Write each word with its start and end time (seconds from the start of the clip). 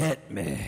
Hit 0.00 0.30
me. 0.30 0.58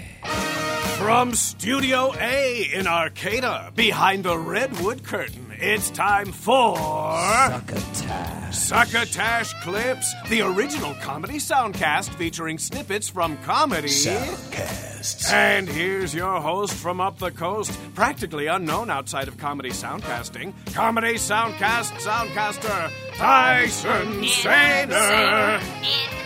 From 0.98 1.32
Studio 1.32 2.12
A 2.20 2.68
in 2.74 2.86
Arcata, 2.86 3.72
behind 3.74 4.24
the 4.24 4.36
redwood 4.36 5.04
curtain, 5.04 5.54
it's 5.58 5.88
time 5.88 6.32
for 6.32 6.76
Succotash. 6.76 8.54
Succotash 8.54 9.54
Clips, 9.62 10.14
the 10.28 10.42
original 10.42 10.92
comedy 11.00 11.38
soundcast 11.38 12.10
featuring 12.16 12.58
snippets 12.58 13.08
from 13.08 13.38
comedy. 13.38 13.88
Soundcasts. 13.88 15.32
And 15.32 15.66
here's 15.66 16.14
your 16.14 16.38
host 16.38 16.74
from 16.74 17.00
up 17.00 17.16
the 17.18 17.30
coast, 17.30 17.72
practically 17.94 18.48
unknown 18.48 18.90
outside 18.90 19.28
of 19.28 19.38
comedy 19.38 19.70
soundcasting, 19.70 20.52
comedy 20.74 21.14
soundcast 21.14 21.92
soundcaster 22.02 22.92
Tyson 23.16 24.24
Sainer. 24.24 26.21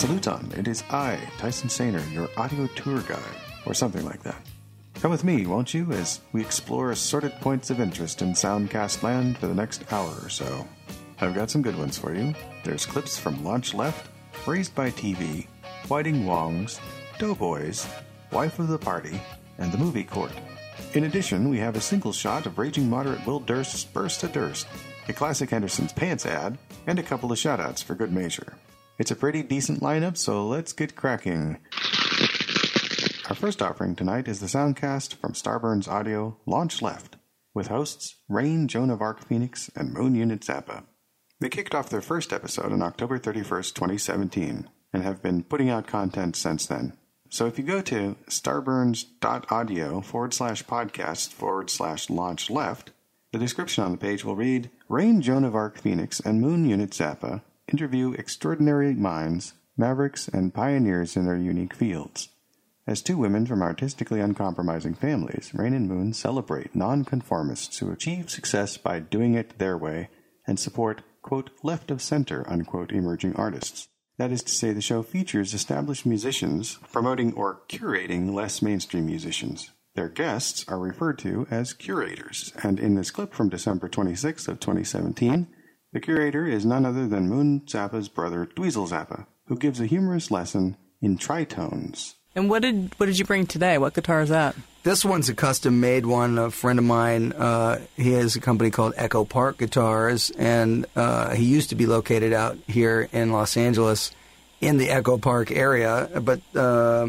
Saluton, 0.00 0.56
it 0.56 0.66
is 0.66 0.82
I, 0.88 1.18
Tyson 1.36 1.68
Sainer, 1.68 2.10
your 2.10 2.30
audio 2.38 2.66
tour 2.68 3.02
guide, 3.02 3.20
or 3.66 3.74
something 3.74 4.02
like 4.02 4.22
that. 4.22 4.40
Come 4.94 5.10
with 5.10 5.24
me, 5.24 5.44
won't 5.44 5.74
you, 5.74 5.92
as 5.92 6.20
we 6.32 6.40
explore 6.40 6.90
assorted 6.90 7.32
points 7.42 7.68
of 7.68 7.80
interest 7.80 8.22
in 8.22 8.32
Soundcast 8.32 9.02
land 9.02 9.36
for 9.36 9.46
the 9.46 9.54
next 9.54 9.92
hour 9.92 10.14
or 10.22 10.30
so. 10.30 10.66
I've 11.20 11.34
got 11.34 11.50
some 11.50 11.60
good 11.60 11.76
ones 11.76 11.98
for 11.98 12.14
you. 12.14 12.34
There's 12.64 12.86
clips 12.86 13.18
from 13.18 13.44
Launch 13.44 13.74
Left, 13.74 14.08
Raised 14.46 14.74
by 14.74 14.90
TV, 14.90 15.46
Whiting 15.88 16.24
Wongs, 16.24 16.80
Doughboys, 17.18 17.86
Wife 18.32 18.58
of 18.58 18.68
the 18.68 18.78
Party, 18.78 19.20
and 19.58 19.70
The 19.70 19.76
Movie 19.76 20.04
Court. 20.04 20.32
In 20.94 21.04
addition, 21.04 21.50
we 21.50 21.58
have 21.58 21.76
a 21.76 21.80
single 21.82 22.14
shot 22.14 22.46
of 22.46 22.56
Raging 22.56 22.88
Moderate 22.88 23.26
Will 23.26 23.40
Durst's 23.40 23.84
Burst 23.84 24.20
to 24.20 24.28
Durst, 24.28 24.66
a 25.10 25.12
classic 25.12 25.50
Henderson's 25.50 25.92
Pants 25.92 26.24
ad, 26.24 26.56
and 26.86 26.98
a 26.98 27.02
couple 27.02 27.30
of 27.30 27.36
shoutouts 27.36 27.84
for 27.84 27.94
good 27.94 28.14
measure. 28.14 28.54
It's 29.00 29.10
a 29.10 29.16
pretty 29.16 29.42
decent 29.42 29.80
lineup, 29.80 30.18
so 30.18 30.46
let's 30.46 30.74
get 30.74 30.94
cracking. 30.94 31.56
Our 33.30 33.34
first 33.34 33.62
offering 33.62 33.96
tonight 33.96 34.28
is 34.28 34.40
the 34.40 34.46
soundcast 34.46 35.14
from 35.14 35.32
Starburns 35.32 35.88
Audio 35.88 36.36
Launch 36.44 36.82
Left, 36.82 37.16
with 37.54 37.68
hosts 37.68 38.16
Rain 38.28 38.68
Joan 38.68 38.90
of 38.90 39.00
Arc 39.00 39.26
Phoenix 39.26 39.70
and 39.74 39.94
Moon 39.94 40.14
Unit 40.14 40.40
Zappa. 40.40 40.84
They 41.40 41.48
kicked 41.48 41.74
off 41.74 41.88
their 41.88 42.02
first 42.02 42.30
episode 42.30 42.72
on 42.72 42.82
October 42.82 43.18
31st, 43.18 43.72
2017, 43.72 44.68
and 44.92 45.02
have 45.02 45.22
been 45.22 45.44
putting 45.44 45.70
out 45.70 45.86
content 45.86 46.36
since 46.36 46.66
then. 46.66 46.92
So 47.30 47.46
if 47.46 47.56
you 47.56 47.64
go 47.64 47.80
to 47.80 48.16
starburns.audio 48.28 50.02
forward 50.02 50.34
slash 50.34 50.62
podcast 50.64 51.32
forward 51.32 51.70
slash 51.70 52.10
launch 52.10 52.50
left, 52.50 52.90
the 53.32 53.38
description 53.38 53.82
on 53.82 53.92
the 53.92 53.96
page 53.96 54.26
will 54.26 54.36
read 54.36 54.68
Rain 54.90 55.22
Joan 55.22 55.44
of 55.44 55.54
Arc 55.54 55.78
Phoenix 55.78 56.20
and 56.20 56.42
Moon 56.42 56.68
Unit 56.68 56.90
Zappa 56.90 57.40
interview 57.70 58.12
extraordinary 58.12 58.94
minds, 58.94 59.54
mavericks, 59.76 60.28
and 60.28 60.54
pioneers 60.54 61.16
in 61.16 61.24
their 61.24 61.36
unique 61.36 61.74
fields. 61.74 62.28
As 62.86 63.02
two 63.02 63.16
women 63.16 63.46
from 63.46 63.62
artistically 63.62 64.20
uncompromising 64.20 64.94
families, 64.94 65.52
Rain 65.54 65.74
and 65.74 65.88
Moon 65.88 66.12
celebrate 66.12 66.74
nonconformists 66.74 67.78
who 67.78 67.92
achieve 67.92 68.30
success 68.30 68.76
by 68.76 68.98
doing 68.98 69.34
it 69.34 69.58
their 69.58 69.78
way 69.78 70.08
and 70.46 70.58
support, 70.58 71.02
quote, 71.22 71.50
left 71.62 71.90
of 71.90 72.02
center, 72.02 72.44
unquote, 72.50 72.90
emerging 72.90 73.36
artists. 73.36 73.88
That 74.18 74.32
is 74.32 74.42
to 74.42 74.52
say, 74.52 74.72
the 74.72 74.80
show 74.80 75.02
features 75.02 75.54
established 75.54 76.04
musicians 76.04 76.78
promoting 76.92 77.32
or 77.34 77.62
curating 77.68 78.34
less 78.34 78.60
mainstream 78.60 79.06
musicians. 79.06 79.70
Their 79.94 80.08
guests 80.08 80.64
are 80.68 80.78
referred 80.78 81.18
to 81.20 81.46
as 81.50 81.72
curators, 81.72 82.52
and 82.62 82.78
in 82.78 82.94
this 82.94 83.10
clip 83.10 83.32
from 83.32 83.48
December 83.48 83.88
26th 83.88 84.48
of 84.48 84.60
2017, 84.60 85.46
the 85.92 86.00
curator 86.00 86.46
is 86.46 86.64
none 86.64 86.86
other 86.86 87.06
than 87.06 87.28
Moon 87.28 87.60
Zappa's 87.66 88.08
brother 88.08 88.46
Dweezil 88.46 88.88
Zappa, 88.88 89.26
who 89.46 89.56
gives 89.56 89.80
a 89.80 89.86
humorous 89.86 90.30
lesson 90.30 90.76
in 91.00 91.18
tritones. 91.18 92.14
And 92.34 92.48
what 92.48 92.62
did 92.62 92.94
what 92.96 93.06
did 93.06 93.18
you 93.18 93.24
bring 93.24 93.46
today? 93.46 93.78
What 93.78 93.94
guitar 93.94 94.20
is 94.22 94.28
that? 94.28 94.54
This 94.82 95.04
one's 95.04 95.28
a 95.28 95.34
custom 95.34 95.80
made 95.80 96.06
one. 96.06 96.38
A 96.38 96.50
friend 96.50 96.78
of 96.78 96.84
mine, 96.84 97.32
uh, 97.32 97.80
he 97.96 98.12
has 98.12 98.36
a 98.36 98.40
company 98.40 98.70
called 98.70 98.94
Echo 98.96 99.24
Park 99.24 99.58
Guitars, 99.58 100.30
and 100.30 100.86
uh, 100.96 101.34
he 101.34 101.44
used 101.44 101.70
to 101.70 101.74
be 101.74 101.86
located 101.86 102.32
out 102.32 102.56
here 102.66 103.08
in 103.12 103.32
Los 103.32 103.56
Angeles 103.56 104.12
in 104.60 104.78
the 104.78 104.90
Echo 104.90 105.18
Park 105.18 105.50
area, 105.50 106.08
but 106.22 106.40
uh, 106.54 107.08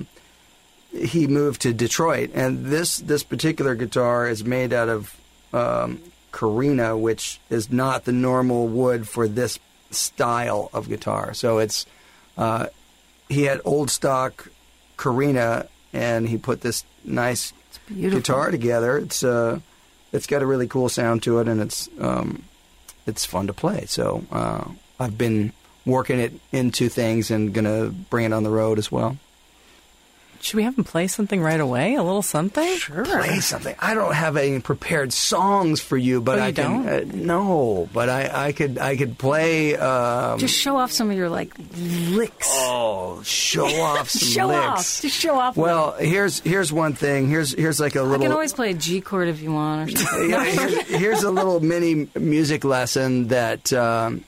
he 0.92 1.28
moved 1.28 1.62
to 1.62 1.74
Detroit. 1.74 2.32
And 2.34 2.66
this, 2.66 2.98
this 2.98 3.24
particular 3.24 3.76
guitar 3.76 4.28
is 4.28 4.44
made 4.44 4.74
out 4.74 4.90
of 4.90 5.16
um, 5.54 6.02
Korina, 6.32 7.00
which 7.00 7.40
is 7.50 7.72
not 7.72 8.06
the 8.06 8.12
normal 8.12 8.68
wood 8.68 9.08
for 9.08 9.28
this 9.28 9.60
style 9.90 10.70
of 10.74 10.88
guitar. 10.88 11.34
So 11.34 11.60
it's, 11.60 11.86
uh, 12.38 12.68
he 13.30 13.44
had 13.44 13.62
old 13.66 13.90
stock 13.90 14.50
Korina, 14.98 15.68
and 15.94 16.28
he 16.28 16.38
put 16.38 16.62
this 16.62 16.86
nice 17.04 17.54
guitar 17.90 18.52
together. 18.52 18.98
It's 18.98 19.24
uh, 19.24 19.60
it's 20.14 20.28
got 20.28 20.42
a 20.42 20.46
really 20.46 20.68
cool 20.68 20.90
sound 20.90 21.24
to 21.24 21.40
it, 21.40 21.48
and 21.48 21.62
it's 21.62 21.90
um, 22.00 22.44
it's 23.08 23.26
fun 23.26 23.48
to 23.48 23.54
play. 23.54 23.86
So 23.88 24.24
uh, 24.32 24.66
I've 25.00 25.18
been 25.18 25.54
working 25.86 26.20
it 26.20 26.34
into 26.52 26.90
things 26.90 27.32
and 27.32 27.54
gonna 27.54 27.88
bring 27.88 28.26
it 28.26 28.34
on 28.34 28.44
the 28.44 28.50
road 28.50 28.78
as 28.78 28.92
well. 28.92 29.18
Should 30.42 30.56
we 30.58 30.64
have 30.64 30.78
him 30.78 30.84
play 30.84 31.08
something 31.08 31.42
right 31.42 31.60
away? 31.60 31.96
A 31.96 32.04
little 32.04 32.22
something? 32.22 32.78
Sure. 32.78 33.06
Play 33.06 33.40
something. 33.42 33.76
I 33.80 33.94
don't 33.94 34.14
have 34.14 34.38
any 34.38 34.60
prepared 34.60 35.14
songs 35.14 35.80
for 35.82 35.98
you, 35.98 36.20
but 36.22 36.40
Oh, 36.40 36.42
you 36.42 36.48
I 36.48 36.52
can. 36.52 36.84
don't? 36.84 36.88
Uh, 36.90 37.16
no, 37.16 37.90
but 37.94 38.10
I, 38.10 38.48
I 38.48 38.52
could 38.52 38.78
I 38.78 38.98
could 38.98 39.18
play. 39.18 39.76
Um, 39.78 40.40
Just 40.40 40.56
show 40.58 40.78
off 40.78 40.92
some 40.92 41.12
of 41.12 41.18
your 41.18 41.30
like 41.30 41.54
licks. 41.78 42.48
oh, 42.50 43.22
show 43.24 43.66
off 43.82 44.10
some 44.10 44.28
show 44.30 44.48
licks. 44.48 44.60
off. 44.66 45.02
Just 45.02 45.20
show 45.20 45.36
off. 45.36 45.56
Well, 45.56 45.94
here's 45.94 46.40
here's 46.40 46.74
one 46.74 46.94
thing. 46.94 47.30
Here's 47.30 47.54
here's 47.54 47.80
like 47.80 47.96
a 47.96 48.00
I 48.00 48.02
little. 48.04 48.18
You 48.22 48.30
can 48.30 48.34
always 48.34 48.54
play 48.54 48.72
a 48.72 48.74
G 48.74 49.00
chord 49.02 49.28
if 49.28 49.42
you 49.42 49.52
want 49.54 49.94
or 49.94 49.98
something. 49.98 50.30
Yeah, 50.30 50.44
here's, 50.46 50.88
here's 50.88 51.24
a 51.24 51.32
little 51.32 51.60
mini 51.60 52.10
music 52.20 52.64
lesson 52.64 53.28
that 53.28 53.72
um, 53.74 54.24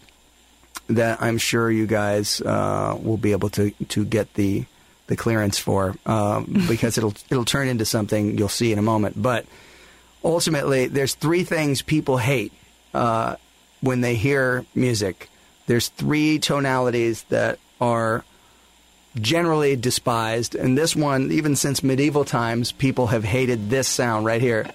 that 0.88 1.22
I'm 1.22 1.38
sure 1.38 1.72
you 1.72 1.88
guys 1.88 2.40
uh, 2.41 2.97
will 3.01 3.18
be 3.18 3.31
able 3.31 3.50
to 3.51 3.72
to 3.90 4.06
get 4.06 4.34
the 4.35 4.66
the 5.08 5.16
clearance 5.16 5.58
for 5.58 5.96
um, 6.06 6.66
because 6.68 6.97
it'll 6.97 7.14
it'll 7.30 7.46
turn 7.46 7.68
into 7.68 7.86
something 7.86 8.38
you'll 8.38 8.50
see 8.50 8.72
in 8.72 8.80
a 8.80 8.84
moment. 8.84 9.22
But 9.22 9.46
ultimately, 10.24 10.88
there's 10.88 11.16
three 11.16 11.44
things 11.44 11.81
people 11.81 12.18
hate 12.18 12.53
uh, 12.94 13.36
when 13.81 14.02
they 14.02 14.16
hear 14.16 14.66
music. 14.75 15.30
There's 15.66 15.90
three 15.90 16.40
tonalities 16.40 17.24
that 17.30 17.59
are 17.80 18.24
generally 19.16 19.75
despised, 19.75 20.56
and 20.56 20.78
this 20.78 20.96
one, 20.96 21.31
even 21.31 21.56
since 21.56 21.84
medieval 21.84 22.25
times, 22.25 22.72
people 22.72 23.08
have 23.08 23.24
hated 23.24 23.69
this 23.69 23.88
sound 23.88 24.25
right 24.25 24.42
here. 24.42 24.69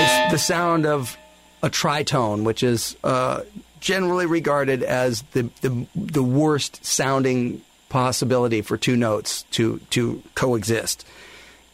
It's 0.00 0.32
the 0.32 0.38
sound 0.38 0.86
of 0.86 1.16
a 1.62 1.68
tritone, 1.68 2.44
which 2.44 2.62
is 2.62 2.96
uh, 3.02 3.42
generally 3.80 4.26
regarded 4.26 4.82
as 4.82 5.22
the, 5.32 5.50
the 5.60 5.86
the 5.94 6.22
worst 6.22 6.84
sounding 6.84 7.62
possibility 7.88 8.62
for 8.62 8.76
two 8.76 8.96
notes 8.96 9.42
to 9.52 9.78
to 9.90 10.22
coexist. 10.34 11.06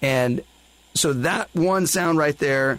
And 0.03 0.43
so 0.95 1.13
that 1.13 1.49
one 1.55 1.87
sound 1.87 2.19
right 2.19 2.39
there 2.39 2.79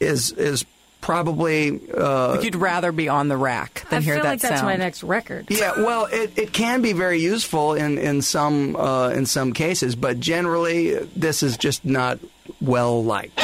is 0.00 0.32
is 0.32 0.64
probably 1.00 1.80
uh, 1.92 2.40
You'd 2.40 2.54
rather 2.56 2.92
be 2.92 3.08
on 3.08 3.28
the 3.28 3.36
rack 3.36 3.84
than 3.90 3.98
I 3.98 4.02
hear 4.02 4.14
feel 4.14 4.22
that 4.24 4.30
like 4.30 4.40
that's 4.40 4.60
sound. 4.60 4.66
my 4.66 4.76
next 4.76 5.02
record. 5.02 5.46
yeah, 5.50 5.72
well, 5.82 6.06
it, 6.10 6.38
it 6.38 6.52
can 6.52 6.80
be 6.80 6.92
very 6.92 7.20
useful 7.20 7.74
in 7.74 7.98
in 7.98 8.22
some 8.22 8.76
uh, 8.76 9.10
in 9.10 9.26
some 9.26 9.52
cases, 9.52 9.94
but 9.96 10.18
generally 10.20 10.94
this 11.16 11.42
is 11.42 11.56
just 11.56 11.84
not 11.84 12.18
well 12.60 13.04
liked. 13.04 13.38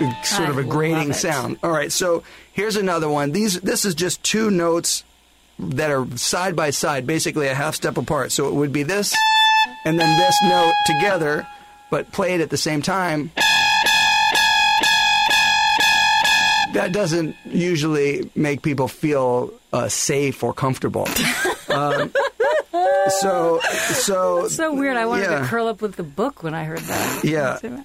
It's 0.00 0.30
sort 0.30 0.48
I 0.48 0.50
of 0.50 0.58
a 0.58 0.64
grating 0.64 1.12
sound. 1.12 1.58
All 1.62 1.70
right, 1.70 1.90
so 1.90 2.22
here's 2.54 2.76
another 2.76 3.08
one. 3.08 3.32
These 3.32 3.60
this 3.60 3.84
is 3.84 3.94
just 3.94 4.22
two 4.22 4.50
notes 4.50 5.04
that 5.58 5.90
are 5.90 6.06
side 6.16 6.56
by 6.56 6.70
side, 6.70 7.06
basically 7.06 7.48
a 7.48 7.54
half 7.54 7.74
step 7.74 7.98
apart. 7.98 8.32
So 8.32 8.48
it 8.48 8.54
would 8.54 8.72
be 8.72 8.82
this 8.82 9.14
and 9.84 10.00
then 10.00 10.18
this 10.18 10.34
note 10.44 10.72
together, 10.86 11.46
but 11.90 12.10
played 12.10 12.40
at 12.40 12.50
the 12.50 12.56
same 12.56 12.80
time. 12.80 13.30
That 16.72 16.90
doesn't 16.92 17.36
usually 17.44 18.30
make 18.34 18.62
people 18.62 18.88
feel 18.88 19.52
uh, 19.72 19.88
safe 19.88 20.42
or 20.42 20.52
comfortable. 20.52 21.06
um, 21.68 22.12
so, 23.20 23.60
so 23.60 24.48
So 24.48 24.74
weird. 24.74 24.96
I 24.96 25.06
wanted 25.06 25.30
yeah. 25.30 25.40
to 25.40 25.46
curl 25.46 25.68
up 25.68 25.80
with 25.80 25.94
the 25.94 26.02
book 26.02 26.42
when 26.42 26.52
I 26.52 26.64
heard 26.64 26.80
that. 26.80 27.20
Yeah. 27.22 27.82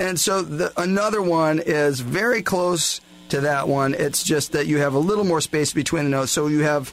And 0.00 0.18
so 0.18 0.42
the, 0.42 0.72
another 0.80 1.22
one 1.22 1.60
is 1.60 2.00
very 2.00 2.42
close 2.42 3.00
to 3.30 3.40
that 3.42 3.68
one. 3.68 3.94
It's 3.94 4.22
just 4.22 4.52
that 4.52 4.66
you 4.66 4.78
have 4.78 4.94
a 4.94 4.98
little 4.98 5.24
more 5.24 5.40
space 5.40 5.72
between 5.72 6.04
the 6.04 6.10
notes. 6.10 6.32
So 6.32 6.46
you 6.46 6.60
have, 6.60 6.92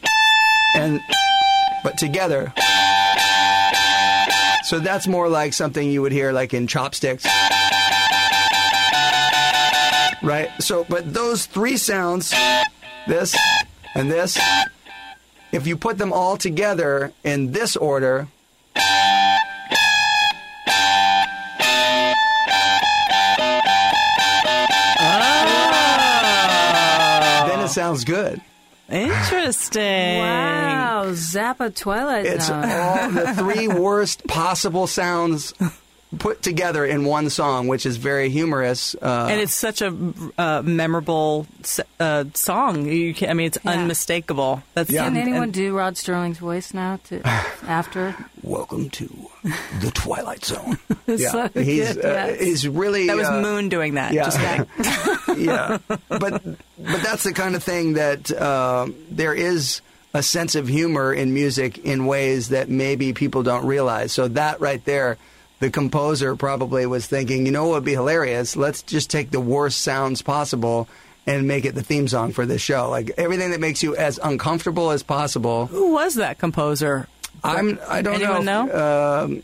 and, 0.76 1.02
but 1.84 1.98
together. 1.98 2.54
So 4.66 4.80
that's 4.80 5.08
more 5.08 5.30
like 5.30 5.54
something 5.54 5.90
you 5.90 6.02
would 6.02 6.12
hear 6.12 6.32
like 6.32 6.54
in 6.54 6.68
chopsticks. 6.68 7.26
right? 10.22 10.50
So, 10.60 10.86
but 10.90 11.14
those 11.14 11.46
three 11.46 11.78
sounds, 11.78 12.34
this 13.08 13.36
and 13.96 14.12
this, 14.12 14.38
if 15.52 15.66
you 15.66 15.78
put 15.78 15.98
them 15.98 16.12
all 16.12 16.38
together 16.38 17.14
in 17.24 17.52
this 17.54 17.76
order, 17.76 18.28
sounds 27.78 28.06
good. 28.06 28.42
Interesting. 28.90 30.18
Wow, 30.20 31.04
Zappa 31.12 31.76
Twilight 31.76 32.26
It's 32.26 32.48
Zone. 32.48 32.64
all 32.68 33.10
the 33.12 33.34
three 33.36 33.68
worst 33.68 34.26
possible 34.28 34.88
sounds 34.88 35.54
put 36.20 36.42
together 36.42 36.86
in 36.86 37.04
one 37.04 37.30
song, 37.30 37.68
which 37.68 37.86
is 37.86 37.98
very 37.98 38.30
humorous. 38.30 38.96
Uh, 38.96 39.28
And 39.30 39.42
it's 39.42 39.54
such 39.54 39.82
a 39.82 39.94
uh, 40.38 40.62
memorable 40.64 41.46
uh, 42.00 42.24
song. 42.34 42.86
You 42.86 43.14
can, 43.14 43.30
I 43.30 43.34
mean, 43.34 43.48
it's 43.48 43.58
Yeah. 43.64 43.72
unmistakable. 43.72 44.64
That's 44.74 44.90
Yeah. 44.90 45.04
Can 45.04 45.18
anyone 45.18 45.44
and- 45.44 45.54
do 45.54 45.76
Rod 45.76 45.96
Serling's 45.96 46.38
voice 46.40 46.74
now? 46.74 47.00
To 47.10 47.22
after 47.68 48.16
welcome 48.42 48.90
to 48.92 49.10
the 49.82 49.92
Twilight 49.92 50.46
Zone. 50.46 50.78
yeah, 51.08 51.30
so 51.30 51.50
he's 51.54 51.94
good, 51.96 52.06
uh, 52.06 52.08
yes. 52.10 52.40
he's 52.40 52.68
really 52.68 53.08
That 53.08 53.18
was 53.18 53.28
uh, 53.28 53.42
Moon 53.42 53.68
doing 53.70 53.96
that. 53.96 54.14
yeah. 54.14 54.24
Just 54.24 54.40
kidding. 54.40 55.46
yeah, 55.46 55.78
but 56.08 56.08
but 56.42 57.02
that's 57.04 57.24
the 57.24 57.34
kind 57.34 57.56
of 57.56 57.64
thing 57.64 57.94
that 57.94 58.32
uh, 58.32 58.88
there 59.12 59.34
is 59.34 59.82
a 60.14 60.24
sense 60.24 60.56
of 60.56 60.68
humor 60.70 61.14
in 61.14 61.34
music 61.34 61.80
in 61.80 62.06
ways 62.06 62.50
that 62.50 62.70
maybe 62.70 63.12
people 63.14 63.44
don't 63.44 63.66
realize. 63.66 64.14
So 64.14 64.30
that 64.30 64.62
right 64.62 64.84
there, 64.86 65.18
the 65.60 65.70
composer 65.70 66.36
probably 66.36 66.86
was 66.86 67.08
thinking, 67.08 67.46
you 67.46 67.52
know, 67.52 67.66
what 67.68 67.76
would 67.76 67.86
be 67.86 67.94
hilarious? 67.94 68.56
Let's 68.56 68.82
just 68.84 69.10
take 69.10 69.32
the 69.32 69.40
worst 69.42 69.82
sounds 69.82 70.22
possible 70.22 70.88
and 71.26 71.48
make 71.48 71.66
it 71.66 71.76
the 71.76 71.84
theme 71.84 72.08
song 72.08 72.32
for 72.32 72.46
this 72.46 72.62
show. 72.62 72.90
Like 72.90 73.12
everything 73.18 73.52
that 73.52 73.60
makes 73.60 73.82
you 73.84 73.96
as 73.96 74.20
uncomfortable 74.24 74.92
as 74.92 75.04
possible. 75.04 75.66
Who 75.68 75.92
was 75.94 76.16
that 76.16 76.38
composer? 76.40 77.08
I'm. 77.44 77.80
I 77.88 78.02
don't 78.02 78.16
Anyone 78.16 78.46
know. 78.46 78.66
know? 78.66 79.24
Um, 79.24 79.44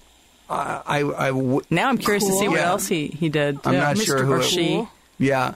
I. 0.50 0.82
I, 0.86 1.26
I 1.26 1.28
w- 1.30 1.62
Now 1.70 1.90
I'm 1.90 1.98
curious 1.98 2.26
to 2.26 2.34
see 2.34 2.48
what 2.48 2.60
Yeah. 2.60 2.70
else 2.70 2.88
he, 2.88 3.08
he 3.08 3.30
did. 3.30 3.60
I'm 3.66 3.74
Yeah. 3.74 3.80
not 3.82 3.96
Mr. 3.98 4.06
sure 4.06 4.24
who 4.26 4.34
or 4.34 4.40
it- 4.40 4.46
she. 4.46 4.88
Yeah. 5.20 5.56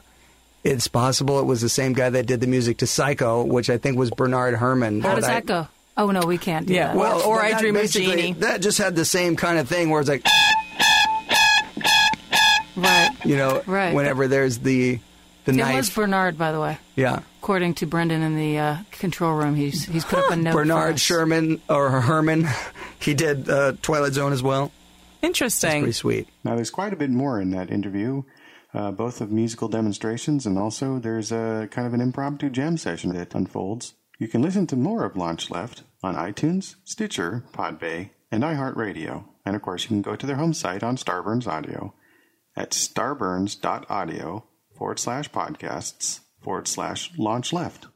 It's 0.64 0.88
possible 0.88 1.40
it 1.40 1.46
was 1.46 1.62
the 1.62 1.70
same 1.70 1.94
guy 1.94 2.10
that 2.10 2.26
did 2.26 2.42
the 2.42 2.48
music 2.48 2.78
to 2.80 2.88
Psycho, 2.88 3.44
which 3.44 3.70
I 3.70 3.78
think 3.78 3.98
was 3.98 4.10
Bernard 4.12 4.56
Herrmann. 4.56 5.02
How 5.02 5.10
but 5.12 5.16
does 5.16 5.24
I- 5.26 5.34
that 5.36 5.46
go? 5.46 5.68
Oh 6.00 6.12
no, 6.12 6.22
we 6.28 6.38
can't 6.38 6.68
do 6.68 6.74
Yeah, 6.76 6.88
that. 6.88 6.96
well- 6.96 7.22
or 7.22 7.38
but 7.38 7.46
I 7.46 7.52
that 7.52 7.62
Dream 7.62 7.76
of 7.76 7.82
basically- 7.84 8.08
Jeannie. 8.16 8.34
That 8.34 8.62
just 8.62 8.78
had 8.78 8.96
the 8.96 9.06
same 9.06 9.36
kind 9.36 9.58
of 9.58 9.68
thing 9.68 9.90
where 9.90 10.00
it's 10.02 10.10
like, 10.10 10.24
right. 10.26 10.32
You 13.28 13.38
know, 13.38 13.62
Right. 13.68 13.94
whenever 13.94 14.28
there's 14.28 14.60
the 14.60 15.00
the 15.46 15.52
It 15.54 15.56
knife. 15.58 15.76
was 15.78 15.90
Bernard, 15.90 16.38
by 16.38 16.52
the 16.52 16.60
way. 16.60 16.78
yeah. 16.96 17.22
According 17.42 17.76
to 17.76 17.86
Brendan 17.86 18.22
in 18.22 18.36
the 18.36 18.58
uh, 18.60 18.78
control 18.92 19.34
room, 19.36 19.56
he's 19.56 19.86
he's 19.86 20.04
put 20.04 20.20
up 20.20 20.32
a 20.32 20.36
note. 20.44 20.52
for 20.52 20.64
Bernard 20.64 20.96
us. 20.96 21.00
Sherman 21.02 21.62
or 21.70 22.02
Herrmann, 22.02 22.48
he 23.00 23.14
did 23.14 23.50
uh, 23.50 23.74
Twilight 23.82 24.14
Zone 24.14 24.34
as 24.34 24.44
well. 24.44 24.72
Interesting. 25.22 25.82
Pretty 25.82 25.94
sweet. 25.94 26.28
Now, 26.44 26.56
there's 26.56 26.70
quite 26.70 26.94
a 26.94 26.96
bit 26.98 27.10
more 27.10 27.40
in 27.42 27.50
that 27.52 27.72
interview, 27.72 28.24
uh, 28.74 28.92
both 28.92 29.22
of 29.22 29.32
musical 29.32 29.68
demonstrations 29.68 30.46
and 30.46 30.58
also 30.60 31.00
there's 31.00 31.32
a 31.32 31.68
kind 31.72 31.88
of 31.88 31.94
an 31.94 32.02
impromptu 32.02 32.50
jam 32.50 32.78
session 32.78 33.14
that 33.14 33.34
unfolds. 33.34 33.94
You 34.20 34.28
can 34.28 34.42
listen 34.42 34.68
to 34.68 34.76
more 34.76 35.06
of 35.06 35.16
Launch 35.16 35.50
Left 35.50 35.84
on 36.04 36.16
iTunes, 36.16 36.76
Stitcher, 36.84 37.46
Podbay, 37.54 38.10
and 38.32 38.44
iHeartRadio. 38.44 39.24
And 39.46 39.56
of 39.56 39.62
course, 39.62 39.84
you 39.84 39.88
can 39.90 40.02
go 40.02 40.16
to 40.16 40.26
their 40.26 40.36
home 40.36 40.54
site 40.54 40.84
on 40.84 40.98
Starburns 40.98 41.48
Audio 41.48 41.94
at 42.58 42.72
starburns.audio 42.72 44.44
forward 44.76 45.00
slash 45.00 45.32
podcasts 45.32 46.22
forward 46.42 46.68
slash 46.68 47.12
launch 47.18 47.54
left. 47.54 47.88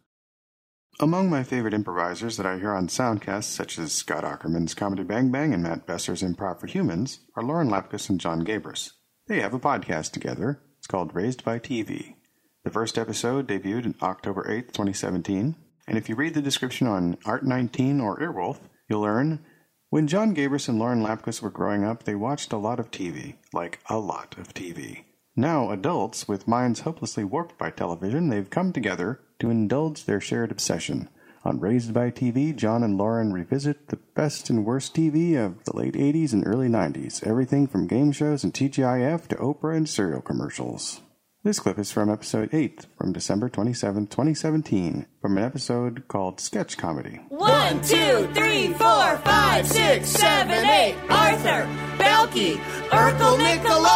Among 0.99 1.29
my 1.29 1.41
favorite 1.41 1.73
improvisers 1.73 2.37
that 2.37 2.45
I 2.45 2.59
hear 2.59 2.73
on 2.73 2.87
soundcasts, 2.87 3.45
such 3.45 3.79
as 3.79 3.91
Scott 3.91 4.23
Aukerman's 4.23 4.75
Comedy 4.75 5.03
Bang 5.03 5.31
Bang 5.31 5.53
and 5.53 5.63
Matt 5.63 5.87
Besser's 5.87 6.21
Improv 6.21 6.59
for 6.59 6.67
Humans, 6.67 7.21
are 7.35 7.43
Lauren 7.43 7.69
Lapkus 7.69 8.09
and 8.09 8.19
John 8.19 8.45
Gabrus. 8.45 8.91
They 9.27 9.41
have 9.41 9.53
a 9.53 9.59
podcast 9.59 10.11
together. 10.11 10.61
It's 10.77 10.87
called 10.87 11.15
Raised 11.15 11.43
by 11.43 11.57
TV. 11.57 12.15
The 12.63 12.69
first 12.69 12.99
episode 12.99 13.47
debuted 13.47 13.85
on 13.85 13.95
October 14.01 14.43
8th, 14.43 14.73
2017. 14.73 15.55
And 15.87 15.97
if 15.97 16.07
you 16.07 16.15
read 16.15 16.35
the 16.35 16.41
description 16.41 16.85
on 16.85 17.15
Art19 17.25 18.01
or 18.01 18.19
Earwolf, 18.19 18.59
you'll 18.87 19.01
learn 19.01 19.43
when 19.91 20.07
John 20.07 20.33
Gabrus 20.33 20.69
and 20.69 20.79
Lauren 20.79 21.03
Lapkus 21.03 21.41
were 21.41 21.49
growing 21.49 21.83
up, 21.83 22.03
they 22.03 22.15
watched 22.15 22.53
a 22.53 22.57
lot 22.57 22.79
of 22.79 22.91
TV. 22.91 23.35
Like 23.51 23.79
a 23.89 23.99
lot 23.99 24.37
of 24.37 24.53
TV. 24.53 25.03
Now, 25.35 25.69
adults 25.69 26.29
with 26.29 26.47
minds 26.47 26.79
hopelessly 26.79 27.25
warped 27.25 27.57
by 27.57 27.71
television, 27.71 28.29
they've 28.29 28.49
come 28.49 28.71
together 28.71 29.19
to 29.39 29.49
indulge 29.49 30.05
their 30.05 30.21
shared 30.21 30.49
obsession. 30.49 31.09
On 31.43 31.59
Raised 31.59 31.93
by 31.93 32.09
TV, 32.09 32.55
John 32.55 32.83
and 32.83 32.97
Lauren 32.97 33.33
revisit 33.33 33.89
the 33.89 33.99
best 34.15 34.49
and 34.49 34.63
worst 34.63 34.95
TV 34.95 35.35
of 35.35 35.61
the 35.65 35.75
late 35.75 35.95
80s 35.95 36.31
and 36.31 36.47
early 36.47 36.69
90s, 36.69 37.21
everything 37.27 37.67
from 37.67 37.87
game 37.87 38.13
shows 38.13 38.45
and 38.45 38.53
TGIF 38.53 39.27
to 39.27 39.35
Oprah 39.35 39.75
and 39.75 39.89
cereal 39.89 40.21
commercials. 40.21 41.01
This 41.43 41.59
clip 41.59 41.79
is 41.79 41.91
from 41.91 42.11
episode 42.11 42.53
8 42.53 42.85
from 42.95 43.13
December 43.13 43.49
27, 43.49 44.05
2017, 44.05 45.07
from 45.19 45.37
an 45.39 45.43
episode 45.43 46.07
called 46.07 46.39
Sketch 46.39 46.77
Comedy. 46.77 47.19
One, 47.29 47.81
two, 47.81 48.29
three, 48.35 48.67
four, 48.73 49.17
five, 49.25 49.67
six, 49.67 50.09
seven, 50.09 50.63
eight. 50.63 50.95
Arthur, 51.09 51.67
Belky, 51.97 52.57
Urkel 52.89 53.39
Nickelodeon. 53.39 53.90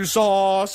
Barbecue 0.00 0.06
sauce. 0.06 0.72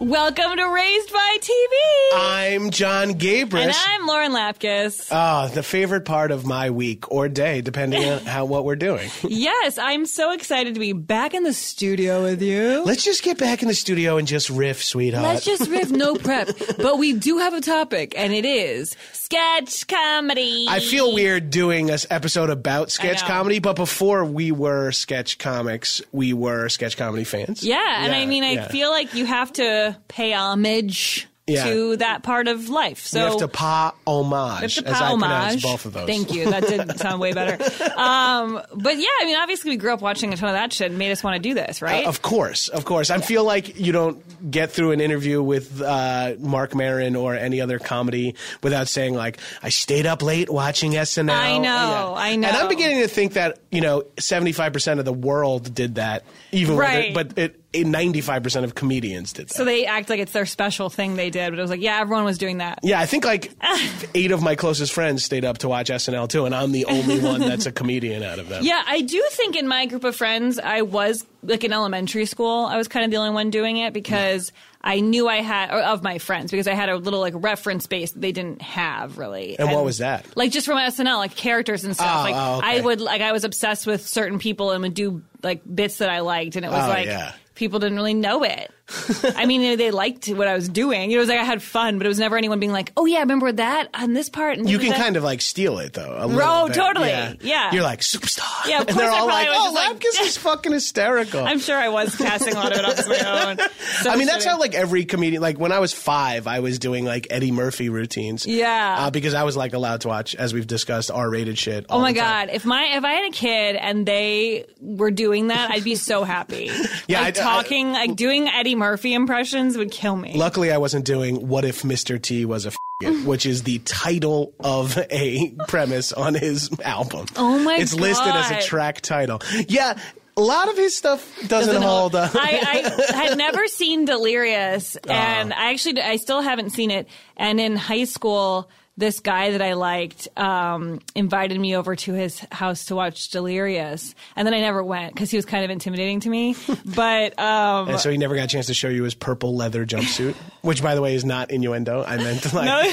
Welcome 0.00 0.56
to 0.56 0.68
Raised 0.68 1.12
by 1.12 1.36
TV. 1.40 1.73
I'm 2.16 2.70
John 2.70 3.14
Gabrus. 3.14 3.62
and 3.62 3.74
I'm 3.74 4.06
Lauren 4.06 4.32
Lapkus. 4.32 5.08
Ah, 5.10 5.50
the 5.52 5.62
favorite 5.62 6.04
part 6.04 6.30
of 6.30 6.46
my 6.46 6.70
week 6.70 7.10
or 7.10 7.28
day, 7.28 7.60
depending 7.60 8.08
on 8.08 8.20
how 8.20 8.44
what 8.44 8.64
we're 8.64 8.76
doing. 8.76 9.10
yes, 9.22 9.78
I'm 9.78 10.06
so 10.06 10.30
excited 10.30 10.74
to 10.74 10.80
be 10.80 10.92
back 10.92 11.34
in 11.34 11.42
the 11.42 11.52
studio 11.52 12.22
with 12.22 12.40
you. 12.40 12.84
Let's 12.84 13.04
just 13.04 13.24
get 13.24 13.38
back 13.38 13.62
in 13.62 13.68
the 13.68 13.74
studio 13.74 14.18
and 14.18 14.28
just 14.28 14.50
riff, 14.50 14.84
sweetheart. 14.84 15.24
Let's 15.24 15.44
just 15.44 15.68
riff, 15.68 15.90
no 15.90 16.14
prep. 16.14 16.50
But 16.76 16.98
we 16.98 17.14
do 17.14 17.38
have 17.38 17.54
a 17.54 17.60
topic, 17.60 18.14
and 18.16 18.32
it 18.32 18.44
is 18.44 18.94
sketch 19.12 19.86
comedy. 19.88 20.66
I 20.68 20.80
feel 20.80 21.14
weird 21.14 21.50
doing 21.50 21.90
an 21.90 21.98
episode 22.10 22.50
about 22.50 22.92
sketch 22.92 23.22
comedy, 23.22 23.58
but 23.58 23.74
before 23.74 24.24
we 24.24 24.52
were 24.52 24.92
sketch 24.92 25.38
comics, 25.38 26.00
we 26.12 26.32
were 26.32 26.68
sketch 26.68 26.96
comedy 26.96 27.24
fans. 27.24 27.64
Yeah, 27.64 28.04
and 28.04 28.14
I 28.14 28.26
mean, 28.26 28.44
I 28.44 28.52
yeah. 28.52 28.68
feel 28.68 28.90
like 28.90 29.14
you 29.14 29.26
have 29.26 29.52
to 29.54 29.96
pay 30.08 30.32
homage 30.32 31.26
Yeah. 31.46 31.64
to 31.64 31.96
that 31.98 32.22
part 32.22 32.48
of 32.48 32.70
life. 32.70 33.00
So 33.04 33.18
we 33.22 33.30
have 33.30 33.38
to 33.40 33.48
pa 33.48 33.94
homage, 34.06 34.76
to 34.76 34.86
as 34.88 34.94
I 34.98 35.10
homage. 35.10 35.62
both 35.62 35.84
of 35.84 35.92
those. 35.92 36.06
Thank 36.06 36.32
you. 36.32 36.48
That 36.50 36.66
did 36.66 36.98
sound 36.98 37.20
way 37.20 37.32
better. 37.32 37.62
Um, 37.94 38.60
but 38.74 38.96
yeah, 38.98 39.06
I 39.20 39.24
mean, 39.24 39.36
obviously, 39.36 39.70
we 39.70 39.76
grew 39.76 39.92
up 39.92 40.00
watching 40.00 40.32
a 40.32 40.36
ton 40.36 40.48
of 40.48 40.54
that 40.54 40.72
shit 40.72 40.88
and 40.90 40.98
made 40.98 41.12
us 41.12 41.22
want 41.22 41.36
to 41.36 41.40
do 41.48 41.54
this, 41.54 41.80
right? 41.80 42.04
Uh, 42.04 42.08
of 42.08 42.22
course, 42.22 42.68
of 42.68 42.84
course. 42.84 43.10
I 43.10 43.18
feel 43.20 43.44
like 43.44 43.78
you 43.78 43.92
don't 43.92 44.50
get 44.50 44.72
through 44.72 44.90
an 44.92 45.00
interview 45.00 45.42
with 45.42 45.80
uh, 45.80 46.34
Marc 46.38 46.74
Maron 46.74 47.14
or 47.14 47.34
any 47.34 47.60
other 47.60 47.78
comedy 47.78 48.34
without 48.62 48.88
saying 48.88 49.14
like, 49.14 49.38
"I 49.62 49.68
stayed 49.68 50.06
up 50.06 50.22
late 50.22 50.50
watching 50.50 50.92
SNL." 50.92 51.30
I 51.30 51.58
know, 51.58 52.14
I 52.16 52.36
know. 52.36 52.48
And 52.48 52.56
I'm 52.56 52.68
beginning 52.68 53.00
to 53.02 53.08
think 53.08 53.34
that 53.34 53.58
you 53.70 53.80
know, 53.80 54.04
75 54.18 54.72
percent 54.72 54.98
of 54.98 55.04
the 55.06 55.12
world 55.12 55.72
did 55.74 55.96
that, 55.96 56.24
even 56.52 56.76
Right. 56.76 57.10
it, 57.10 57.14
but 57.14 57.38
it. 57.38 57.60
95 57.82 58.42
percent 58.42 58.64
of 58.64 58.74
comedians 58.74 59.32
did 59.32 59.48
that. 59.48 59.54
so 59.54 59.64
they 59.64 59.86
act 59.86 60.08
like 60.08 60.20
it's 60.20 60.32
their 60.32 60.46
special 60.46 60.88
thing 60.90 61.16
they 61.16 61.30
did, 61.30 61.50
but 61.50 61.58
it 61.58 61.62
was 61.62 61.70
like, 61.70 61.80
yeah, 61.80 61.98
everyone 62.00 62.24
was 62.24 62.38
doing 62.38 62.58
that. 62.58 62.78
yeah, 62.82 63.00
I 63.00 63.06
think 63.06 63.24
like 63.24 63.50
eight 64.14 64.30
of 64.30 64.42
my 64.42 64.54
closest 64.54 64.92
friends 64.92 65.24
stayed 65.24 65.44
up 65.44 65.58
to 65.58 65.68
watch 65.68 65.88
SNL 65.90 66.28
too, 66.28 66.46
and 66.46 66.54
I'm 66.54 66.72
the 66.72 66.84
only 66.86 67.20
one 67.20 67.40
that's 67.40 67.66
a 67.66 67.72
comedian 67.72 68.22
out 68.22 68.38
of 68.38 68.48
them. 68.48 68.62
Yeah, 68.64 68.82
I 68.86 69.00
do 69.00 69.22
think 69.30 69.56
in 69.56 69.66
my 69.66 69.86
group 69.86 70.04
of 70.04 70.14
friends, 70.16 70.58
I 70.58 70.82
was 70.82 71.24
like 71.42 71.64
in 71.64 71.72
elementary 71.72 72.24
school. 72.26 72.64
I 72.66 72.76
was 72.76 72.88
kind 72.88 73.04
of 73.04 73.10
the 73.10 73.16
only 73.18 73.34
one 73.34 73.50
doing 73.50 73.76
it 73.78 73.92
because 73.92 74.52
I 74.82 75.00
knew 75.00 75.28
I 75.28 75.36
had 75.42 75.70
or 75.70 75.80
of 75.80 76.02
my 76.02 76.18
friends 76.18 76.50
because 76.50 76.66
I 76.68 76.74
had 76.74 76.88
a 76.88 76.96
little 76.96 77.20
like 77.20 77.34
reference 77.36 77.86
base 77.86 78.12
that 78.12 78.20
they 78.20 78.32
didn't 78.32 78.62
have 78.62 79.18
really. 79.18 79.58
And 79.58 79.70
what 79.72 79.84
was 79.84 79.98
that? 79.98 80.24
Like 80.36 80.50
just 80.52 80.66
from 80.66 80.78
SNL, 80.78 81.16
like 81.18 81.34
characters 81.34 81.84
and 81.84 81.94
stuff. 81.94 82.20
Oh, 82.20 82.22
like 82.22 82.34
oh, 82.36 82.58
okay. 82.58 82.78
I 82.78 82.80
would 82.80 83.00
like 83.00 83.20
I 83.20 83.32
was 83.32 83.44
obsessed 83.44 83.86
with 83.86 84.06
certain 84.06 84.38
people 84.38 84.70
and 84.70 84.82
would 84.82 84.94
do 84.94 85.22
like 85.42 85.62
bits 85.72 85.98
that 85.98 86.08
I 86.10 86.20
liked, 86.20 86.56
and 86.56 86.64
it 86.64 86.70
was 86.70 86.84
Oh, 86.84 86.88
like 86.88 87.06
yeah. 87.06 87.32
People 87.54 87.78
didn't 87.78 87.96
really 87.96 88.14
know 88.14 88.42
it. 88.42 88.70
I 89.36 89.46
mean, 89.46 89.78
they 89.78 89.90
liked 89.90 90.28
what 90.28 90.46
I 90.46 90.54
was 90.54 90.68
doing. 90.68 91.10
It 91.10 91.16
was 91.16 91.28
like 91.28 91.38
I 91.40 91.44
had 91.44 91.62
fun, 91.62 91.96
but 91.98 92.06
it 92.06 92.08
was 92.08 92.18
never 92.18 92.36
anyone 92.36 92.60
being 92.60 92.70
like, 92.72 92.92
"Oh 92.98 93.06
yeah, 93.06 93.20
remember 93.20 93.50
that 93.52 93.88
on 93.94 94.12
this 94.12 94.28
part." 94.28 94.58
And 94.58 94.68
You 94.68 94.78
can 94.78 94.90
that. 94.90 94.98
kind 94.98 95.16
of 95.16 95.24
like 95.24 95.40
steal 95.40 95.78
it 95.78 95.94
though. 95.94 96.16
Oh, 96.20 96.66
bit. 96.66 96.74
totally. 96.76 97.08
Yeah. 97.08 97.32
Yeah. 97.40 97.72
You're 97.72 97.82
like 97.82 98.00
superstar. 98.00 98.66
Yeah, 98.68 98.82
of 98.82 98.88
and 98.88 98.98
they're 98.98 99.10
I 99.10 99.18
all 99.18 99.26
like, 99.26 99.48
"Oh, 99.50 99.96
just 100.00 100.18
like- 100.18 100.26
is 100.26 100.36
fucking 100.36 100.72
hysterical." 100.72 101.44
I'm 101.44 101.60
sure 101.60 101.76
I 101.78 101.88
was 101.88 102.14
casting 102.14 102.52
a 102.54 102.56
lot 102.56 102.72
of 102.72 102.78
it 102.78 102.84
off 102.84 102.98
as 102.98 103.08
my 103.08 103.48
own. 103.62 103.68
So 104.02 104.10
I 104.10 104.16
mean, 104.16 104.26
that's 104.26 104.44
how 104.44 104.58
like 104.58 104.74
every 104.74 105.06
comedian. 105.06 105.40
Like 105.40 105.58
when 105.58 105.72
I 105.72 105.78
was 105.78 105.94
five, 105.94 106.46
I 106.46 106.60
was 106.60 106.78
doing 106.78 107.06
like 107.06 107.26
Eddie 107.30 107.52
Murphy 107.52 107.88
routines. 107.88 108.46
Yeah. 108.46 108.96
uh, 108.98 109.10
because 109.10 109.32
I 109.32 109.44
was 109.44 109.56
like 109.56 109.72
allowed 109.72 110.02
to 110.02 110.08
watch, 110.08 110.34
as 110.34 110.52
we've 110.52 110.66
discussed, 110.66 111.10
R-rated 111.10 111.58
shit. 111.58 111.86
Oh 111.88 112.00
my 112.00 112.12
the 112.12 112.20
time. 112.20 112.48
god! 112.48 112.54
If 112.54 112.66
my 112.66 112.84
if 112.96 113.04
I 113.04 113.12
had 113.14 113.30
a 113.30 113.32
kid 113.34 113.76
and 113.76 114.04
they 114.04 114.66
were 114.80 115.10
doing 115.10 115.48
that, 115.48 115.70
I'd 115.70 115.84
be 115.84 115.94
so 115.94 116.22
happy. 116.24 116.70
Yeah, 117.06 117.20
like 117.20 117.38
I- 117.38 117.40
I- 117.40 117.44
talking, 117.62 117.92
like 117.92 118.16
doing 118.16 118.48
Eddie 118.48 118.73
Murphy 118.74 119.14
impressions 119.14 119.76
would 119.76 119.90
kill 119.90 120.16
me. 120.16 120.34
Luckily, 120.34 120.70
I 120.72 120.78
wasn't 120.78 121.04
doing 121.04 121.48
"What 121.48 121.64
if 121.64 121.82
Mr. 121.82 122.20
T 122.20 122.44
was 122.44 122.64
a 122.66 122.68
F***it," 122.68 123.26
which 123.26 123.46
is 123.46 123.62
the 123.64 123.78
title 123.80 124.52
of 124.60 124.96
a 125.10 125.54
premise 125.68 126.12
on 126.12 126.34
his 126.34 126.70
album. 126.80 127.26
Oh 127.36 127.58
my 127.58 127.74
god. 127.74 127.82
It's 127.82 127.94
listed 127.94 128.34
as 128.34 128.50
a 128.50 128.60
track 128.62 129.00
title. 129.00 129.40
Yeah, 129.68 129.98
a 130.36 130.40
lot 130.40 130.68
of 130.68 130.76
his 130.76 130.96
stuff 130.96 131.24
doesn't, 131.48 131.82
hold 131.82 132.14
up. 132.14 132.32
I, 132.34 132.82
I 133.14 133.24
had 133.28 133.38
never 133.38 133.66
seen 133.68 134.04
Delirious, 134.04 134.96
Ah. 135.08 135.12
and 135.12 135.52
I 135.52 135.72
actually 135.72 136.00
I 136.02 136.16
still 136.16 136.40
haven't 136.40 136.70
seen 136.70 136.90
it. 136.90 137.08
And 137.36 137.60
in 137.60 137.76
high 137.76 138.04
school, 138.04 138.68
this 138.96 139.18
guy 139.20 139.50
that 139.50 139.60
I 139.62 139.72
liked 139.72 140.28
um, 140.38 141.00
invited 141.16 141.58
me 141.58 141.74
over 141.76 141.96
to 141.96 142.12
his 142.12 142.38
house 142.52 142.84
to 142.86 142.94
watch 142.94 143.28
Delirious, 143.30 144.14
and 144.36 144.46
then 144.46 144.54
I 144.54 144.60
never 144.60 144.82
went 144.84 145.14
because 145.14 145.30
he 145.30 145.36
was 145.36 145.44
kind 145.44 145.64
of 145.64 145.70
intimidating 145.70 146.20
to 146.20 146.28
me. 146.30 146.54
But 146.84 147.38
um, 147.40 147.88
and 147.88 147.98
so 148.00 148.10
he 148.10 148.18
never 148.18 148.34
got 148.36 148.44
a 148.44 148.48
chance 148.48 148.66
to 148.66 148.74
show 148.74 148.88
you 148.88 149.02
his 149.04 149.14
purple 149.14 149.56
leather 149.56 149.84
jumpsuit, 149.84 150.34
which, 150.62 150.82
by 150.82 150.94
the 150.94 151.02
way, 151.02 151.14
is 151.14 151.24
not 151.24 151.50
innuendo. 151.50 152.04
I 152.04 152.16
meant 152.18 152.52
like. 152.54 152.66
No. 152.66 152.92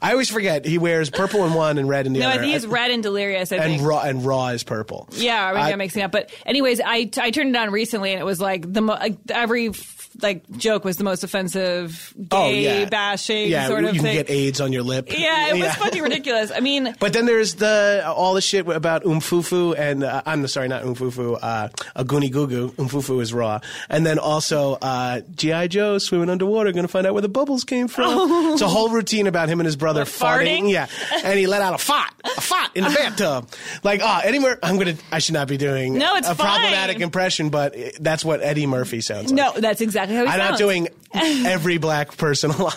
I 0.00 0.12
always 0.12 0.30
forget 0.30 0.64
he 0.64 0.78
wears 0.78 1.10
purple 1.10 1.44
in 1.44 1.54
one 1.54 1.76
and 1.76 1.88
red 1.88 2.06
in 2.06 2.12
the 2.12 2.20
no, 2.20 2.28
I 2.28 2.34
other. 2.34 2.42
think 2.42 2.52
he's 2.52 2.68
red 2.68 2.92
and 2.92 3.02
Delirious. 3.02 3.50
I 3.50 3.56
and 3.56 3.64
think. 3.64 3.82
raw 3.82 4.00
and 4.02 4.24
raw 4.24 4.46
is 4.48 4.62
purple. 4.62 5.08
Yeah, 5.10 5.50
maybe 5.52 5.62
I- 5.64 5.72
I'm 5.72 5.78
mixing 5.78 6.02
up. 6.04 6.12
But 6.12 6.30
anyways, 6.46 6.80
I 6.80 7.10
I 7.20 7.32
turned 7.32 7.50
it 7.50 7.56
on 7.58 7.72
recently, 7.72 8.12
and 8.12 8.20
it 8.20 8.24
was 8.24 8.40
like 8.40 8.72
the 8.72 8.80
mo- 8.80 8.92
like, 8.94 9.16
every 9.28 9.72
like 10.20 10.48
joke 10.56 10.84
was 10.84 10.96
the 10.96 11.04
most 11.04 11.24
offensive, 11.24 12.12
gay 12.16 12.26
Oh 12.36 12.50
yeah, 12.50 12.84
bashing 12.88 13.48
yeah. 13.48 13.66
sort 13.68 13.82
you 13.82 13.88
of 13.88 13.94
can 13.94 14.02
thing. 14.04 14.14
get 14.16 14.30
AIDS 14.30 14.60
on 14.60 14.72
your 14.72 14.82
lip. 14.82 15.06
yeah, 15.16 15.54
it 15.54 15.60
was 15.60 15.74
fucking 15.76 16.02
ridiculous. 16.02 16.50
I 16.54 16.60
mean, 16.60 16.94
But 17.00 17.12
then 17.12 17.26
there's 17.26 17.54
the 17.56 18.02
all 18.06 18.34
the 18.34 18.40
shit 18.40 18.66
about 18.68 19.04
Umfufu 19.04 19.74
and 19.78 20.04
uh, 20.04 20.22
I'm 20.26 20.46
sorry, 20.48 20.68
not 20.68 20.82
Umfufu, 20.82 21.38
uh, 21.40 21.68
Aguni 21.96 22.30
Gugu. 22.30 22.70
Umfufu 22.72 23.20
is 23.20 23.32
raw, 23.32 23.60
and 23.88 24.04
then 24.06 24.18
also 24.18 24.74
uh, 24.82 25.20
GI 25.34 25.68
Joe 25.68 25.98
swimming 25.98 26.30
underwater, 26.30 26.72
going 26.72 26.84
to 26.86 26.88
find 26.92 27.06
out 27.06 27.12
where 27.14 27.22
the 27.22 27.28
bubbles 27.28 27.64
came 27.64 27.88
from. 27.88 28.08
It's 28.58 28.62
a 28.62 28.68
whole 28.68 28.88
routine 28.88 29.26
about 29.26 29.48
him 29.48 29.60
and 29.60 29.66
his 29.66 29.76
brother 29.76 30.00
What, 30.00 30.08
farting? 30.08 30.70
Yeah, 30.70 30.86
and 31.22 31.38
he 31.38 31.46
let 31.46 31.62
out 31.62 31.74
a 31.74 31.78
fart, 31.78 32.10
a 32.36 32.40
fart 32.40 32.70
in 32.76 32.84
the 32.84 32.90
bathtub. 32.90 33.48
Like, 33.82 34.00
ah, 34.02 34.20
Eddie 34.24 34.38
Murphy. 34.38 34.60
I'm 34.62 34.76
gonna. 34.78 34.94
I 35.12 35.18
should 35.18 35.34
not 35.34 35.48
be 35.48 35.56
doing 35.56 35.94
No, 35.98 36.16
it's 36.16 36.28
a 36.28 36.34
fine. 36.34 36.46
problematic 36.60 37.00
impression, 37.00 37.50
but 37.50 37.74
that's 38.00 38.24
what 38.24 38.42
Eddie 38.42 38.66
Murphy 38.66 39.00
sounds 39.00 39.32
like. 39.32 39.54
no, 39.54 39.60
that's 39.60 39.80
exactly 39.80 40.16
how 40.16 40.22
he 40.24 40.28
sounds. 40.30 40.40
I'm 40.40 40.48
sounds. 40.48 40.60
not 40.60 40.66
doing 40.66 40.88
every 41.46 41.78
black 41.78 42.16
person 42.16 42.50
alive. 42.50 42.74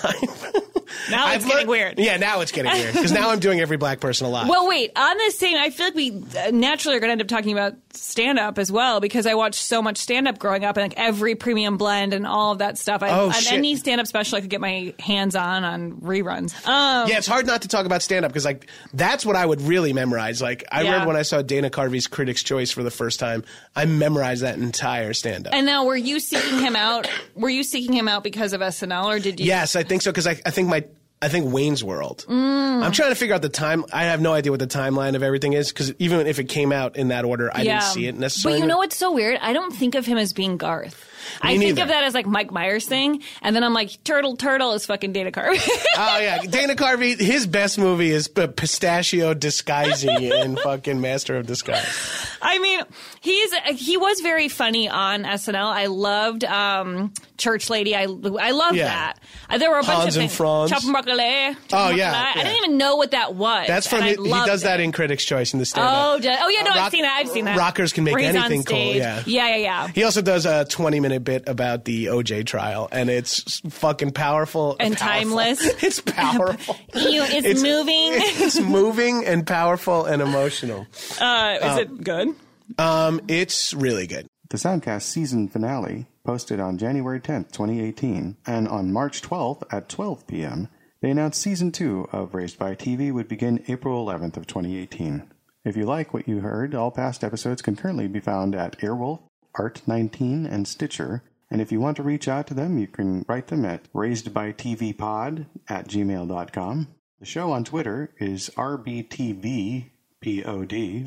Now 1.09 1.27
it's 1.33 1.35
I've 1.35 1.41
getting 1.43 1.55
learned- 1.57 1.69
weird. 1.69 1.99
Yeah, 1.99 2.17
now 2.17 2.41
it's 2.41 2.51
getting 2.51 2.71
weird 2.71 2.93
because 2.93 3.11
now 3.11 3.29
I'm 3.31 3.39
doing 3.39 3.59
every 3.59 3.77
black 3.77 3.99
person 3.99 4.27
alive. 4.27 4.47
Well, 4.49 4.67
wait. 4.67 4.91
On 4.95 5.17
this 5.17 5.37
same, 5.37 5.57
I 5.57 5.69
feel 5.69 5.87
like 5.87 5.95
we 5.95 6.11
uh, 6.37 6.51
naturally 6.51 6.97
are 6.97 6.99
going 6.99 7.07
to 7.09 7.13
end 7.13 7.21
up 7.21 7.27
talking 7.27 7.53
about 7.53 7.73
stand 7.93 8.39
up 8.39 8.57
as 8.57 8.71
well 8.71 8.99
because 8.99 9.25
I 9.25 9.33
watched 9.35 9.61
so 9.61 9.81
much 9.81 9.97
stand 9.97 10.27
up 10.27 10.39
growing 10.39 10.63
up 10.65 10.77
and 10.77 10.83
like 10.91 10.97
every 10.99 11.35
premium 11.35 11.77
blend 11.77 12.13
and 12.13 12.25
all 12.27 12.51
of 12.51 12.57
that 12.59 12.77
stuff. 12.77 13.03
I, 13.03 13.09
Oh, 13.09 13.27
on 13.27 13.33
shit. 13.33 13.53
any 13.53 13.75
stand 13.75 13.99
up 14.01 14.07
special 14.07 14.37
I 14.37 14.41
could 14.41 14.49
get 14.49 14.61
my 14.61 14.93
hands 14.99 15.35
on 15.35 15.63
on 15.63 15.93
reruns. 16.01 16.53
Um, 16.67 17.09
Yeah, 17.09 17.17
it's 17.17 17.27
hard 17.27 17.45
not 17.45 17.61
to 17.63 17.67
talk 17.67 17.85
about 17.85 18.01
stand 18.01 18.25
up 18.25 18.31
because 18.31 18.45
like 18.45 18.67
that's 18.93 19.25
what 19.25 19.35
I 19.35 19.45
would 19.45 19.61
really 19.61 19.93
memorize. 19.93 20.41
Like 20.41 20.63
I 20.71 20.81
Yeah. 20.81 20.91
remember 20.91 21.07
when 21.07 21.17
I 21.17 21.21
saw 21.23 21.41
Dana 21.41 21.69
Carvey's 21.69 22.07
Critics' 22.07 22.43
Choice 22.43 22.71
for 22.71 22.83
the 22.83 22.91
first 22.91 23.19
time, 23.19 23.43
I 23.75 23.85
memorized 23.85 24.43
that 24.43 24.57
entire 24.57 25.13
stand 25.13 25.47
up. 25.47 25.53
And 25.53 25.65
now, 25.65 25.85
were 25.85 25.95
you 25.95 26.19
seeking 26.19 26.59
him 26.59 26.75
out? 26.75 27.07
Were 27.35 27.49
you 27.49 27.63
seeking 27.63 27.93
him 27.93 28.07
out 28.07 28.23
because 28.23 28.53
of 28.53 28.61
SNL, 28.61 29.05
or 29.05 29.19
did 29.19 29.39
you? 29.39 29.45
Yes, 29.45 29.75
I 29.75 29.83
think 29.83 30.01
so 30.01 30.11
because 30.11 30.27
I, 30.27 30.39
I 30.45 30.51
think 30.51 30.67
my 30.69 30.83
I 31.21 31.27
think 31.27 31.53
Wayne's 31.53 31.83
World. 31.83 32.25
Mm. 32.27 32.83
I'm 32.83 32.91
trying 32.91 33.09
to 33.09 33.15
figure 33.15 33.35
out 33.35 33.43
the 33.43 33.49
time. 33.49 33.85
I 33.93 34.05
have 34.05 34.21
no 34.21 34.33
idea 34.33 34.51
what 34.51 34.59
the 34.59 34.67
timeline 34.67 35.15
of 35.15 35.21
everything 35.21 35.53
is 35.53 35.69
because 35.69 35.93
even 35.99 36.25
if 36.25 36.39
it 36.39 36.45
came 36.45 36.71
out 36.71 36.95
in 36.95 37.09
that 37.09 37.25
order, 37.25 37.51
I 37.53 37.63
didn't 37.63 37.83
see 37.83 38.07
it 38.07 38.17
necessarily. 38.17 38.59
But 38.59 38.63
you 38.63 38.67
know 38.67 38.77
what's 38.77 38.97
so 38.97 39.11
weird? 39.11 39.37
I 39.39 39.53
don't 39.53 39.71
think 39.71 39.93
of 39.93 40.05
him 40.05 40.17
as 40.17 40.33
being 40.33 40.57
Garth. 40.57 41.10
I 41.41 41.57
think 41.57 41.79
of 41.79 41.87
that 41.87 42.03
as 42.03 42.13
like 42.13 42.25
Mike 42.25 42.51
Myers 42.51 42.85
thing, 42.85 43.21
and 43.41 43.55
then 43.55 43.63
I'm 43.63 43.73
like, 43.73 44.03
Turtle 44.03 44.35
Turtle 44.37 44.73
is 44.73 44.85
fucking 44.85 45.13
Dana 45.13 45.31
Carvey. 45.31 45.59
Oh 45.93 46.19
yeah, 46.19 46.39
Dana 46.43 46.75
Carvey. 46.75 47.19
His 47.19 47.45
best 47.45 47.77
movie 47.77 48.11
is 48.11 48.27
Pistachio 48.27 49.33
Disguisey 49.33 50.31
in 50.43 50.55
fucking 50.55 50.99
Master 51.01 51.37
of 51.37 51.45
Disguise. 51.47 52.27
I 52.41 52.59
mean, 52.59 52.81
he's 53.19 53.53
he 53.77 53.97
was 53.97 54.19
very 54.21 54.47
funny 54.47 54.89
on 54.89 55.23
SNL. 55.23 55.65
I 55.65 55.87
loved 55.87 56.43
um, 56.43 57.13
Church 57.37 57.69
Lady. 57.69 57.95
I 57.95 58.03
I 58.03 58.51
loved 58.51 58.75
Yeah. 58.77 58.87
that. 58.87 59.19
Uh, 59.49 59.57
there 59.57 59.69
were 59.69 59.79
a 59.79 59.83
bunch 59.83 60.07
of 60.07 60.13
things. 60.13 60.35
Franz. 60.35 60.71
Chop 60.71 60.83
and. 60.83 61.57
Oh, 61.73 61.89
and 61.89 61.97
yeah. 61.97 62.31
I 62.35 62.43
didn't 62.43 62.57
even 62.57 62.77
know 62.77 62.95
what 62.95 63.11
that 63.11 63.35
was. 63.35 63.67
That's 63.67 63.87
from 63.87 64.01
and 64.01 64.17
he, 64.17 64.23
he 64.23 64.45
does 64.45 64.63
that 64.63 64.79
in 64.79 64.91
Critics' 64.91 65.25
Choice 65.25 65.53
in 65.53 65.59
the 65.59 65.65
stand 65.65 65.87
Oh, 65.87 66.13
oh 66.13 66.49
yeah, 66.49 66.63
no, 66.63 66.71
I've 66.71 66.91
seen 66.91 67.03
that. 67.03 67.17
I've 67.19 67.29
seen 67.29 67.45
that. 67.45 67.57
Rockers 67.57 67.93
can 67.93 68.03
make 68.03 68.13
Where 68.15 68.23
he's 68.23 68.35
on 68.35 68.43
anything 68.45 68.63
cool. 68.63 68.77
Yeah. 68.77 69.23
yeah, 69.25 69.49
yeah, 69.49 69.55
yeah. 69.55 69.87
He 69.89 70.03
also 70.03 70.21
does 70.21 70.45
a 70.45 70.65
20 70.65 70.99
minute 70.99 71.10
bit 71.19 71.43
about 71.47 71.85
the 71.85 72.05
OJ 72.05 72.45
trial, 72.45 72.87
and 72.91 73.09
it's 73.09 73.59
fucking 73.69 74.11
powerful 74.11 74.75
And 74.79 74.95
powerful. 74.95 75.19
timeless. 75.19 75.73
It's 75.83 75.99
powerful. 75.99 76.75
Ew, 76.95 77.23
it's, 77.23 77.61
moving. 77.61 78.11
It's 78.45 78.59
moving 78.59 79.25
and 79.25 79.45
powerful 79.45 80.05
and 80.05 80.21
emotional. 80.21 80.87
uh, 81.19 81.57
is 81.61 81.77
it 81.79 82.03
good? 82.03 82.29
Um, 82.77 83.21
it's 83.27 83.73
really 83.73 84.07
good. 84.07 84.27
The 84.49 84.57
Soundcast 84.57 85.03
season 85.03 85.47
finale 85.47 86.07
posted 86.25 86.59
on 86.59 86.77
January 86.77 87.19
10th, 87.19 87.51
2018, 87.51 88.37
and 88.45 88.67
on 88.67 88.91
March 88.93 89.21
12th 89.21 89.63
at 89.71 89.89
12 89.89 90.27
p.m., 90.27 90.67
they 91.01 91.09
announced 91.09 91.41
season 91.41 91.71
2 91.71 92.09
of 92.11 92.35
Raised 92.35 92.59
by 92.59 92.75
TV 92.75 93.11
would 93.11 93.27
begin 93.27 93.63
April 93.67 94.05
11th 94.05 94.37
of 94.37 94.45
2018. 94.47 95.23
If 95.65 95.75
you 95.77 95.85
like 95.85 96.13
what 96.13 96.27
you 96.27 96.39
heard, 96.41 96.75
all 96.75 96.91
past 96.91 97.23
episodes 97.23 97.61
can 97.61 97.75
currently 97.75 98.07
be 98.07 98.19
found 98.19 98.53
at 98.55 98.77
Earwolf, 98.79 99.19
Art19, 99.57 100.51
and 100.51 100.67
Stitcher. 100.67 101.23
And 101.49 101.61
if 101.61 101.71
you 101.71 101.79
want 101.81 101.97
to 101.97 102.03
reach 102.03 102.27
out 102.27 102.47
to 102.47 102.53
them, 102.53 102.77
you 102.77 102.87
can 102.87 103.25
write 103.27 103.47
them 103.47 103.65
at 103.65 103.91
raisedbytvpod 103.93 105.45
at 105.67 105.87
gmail.com. 105.87 106.87
The 107.19 107.25
show 107.25 107.51
on 107.51 107.63
Twitter 107.63 108.13
is 108.19 108.49
RBTVPOD 108.55 109.89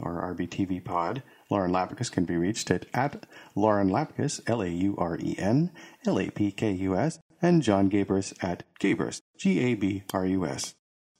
or 0.04 0.34
RBTVPod. 0.34 1.22
Lauren 1.50 1.72
Lapkus 1.72 2.12
can 2.12 2.24
be 2.24 2.36
reached 2.36 2.70
at, 2.70 2.86
at 2.94 3.26
Lauren 3.54 3.90
Lapkus, 3.90 4.40
L 4.46 4.62
A 4.62 4.68
U 4.68 4.94
R 4.96 5.18
E 5.18 5.34
N 5.38 5.72
L 6.06 6.20
A 6.20 6.30
P 6.30 6.52
K 6.52 6.72
U 6.72 6.96
S, 6.96 7.18
and 7.42 7.62
John 7.62 7.90
Gabrus 7.90 8.32
at 8.42 8.62
Gabrus, 8.78 9.22
G 9.38 9.60
A 9.60 9.74
B 9.74 10.04
R 10.12 10.26
U 10.26 10.46
S. 10.46 10.74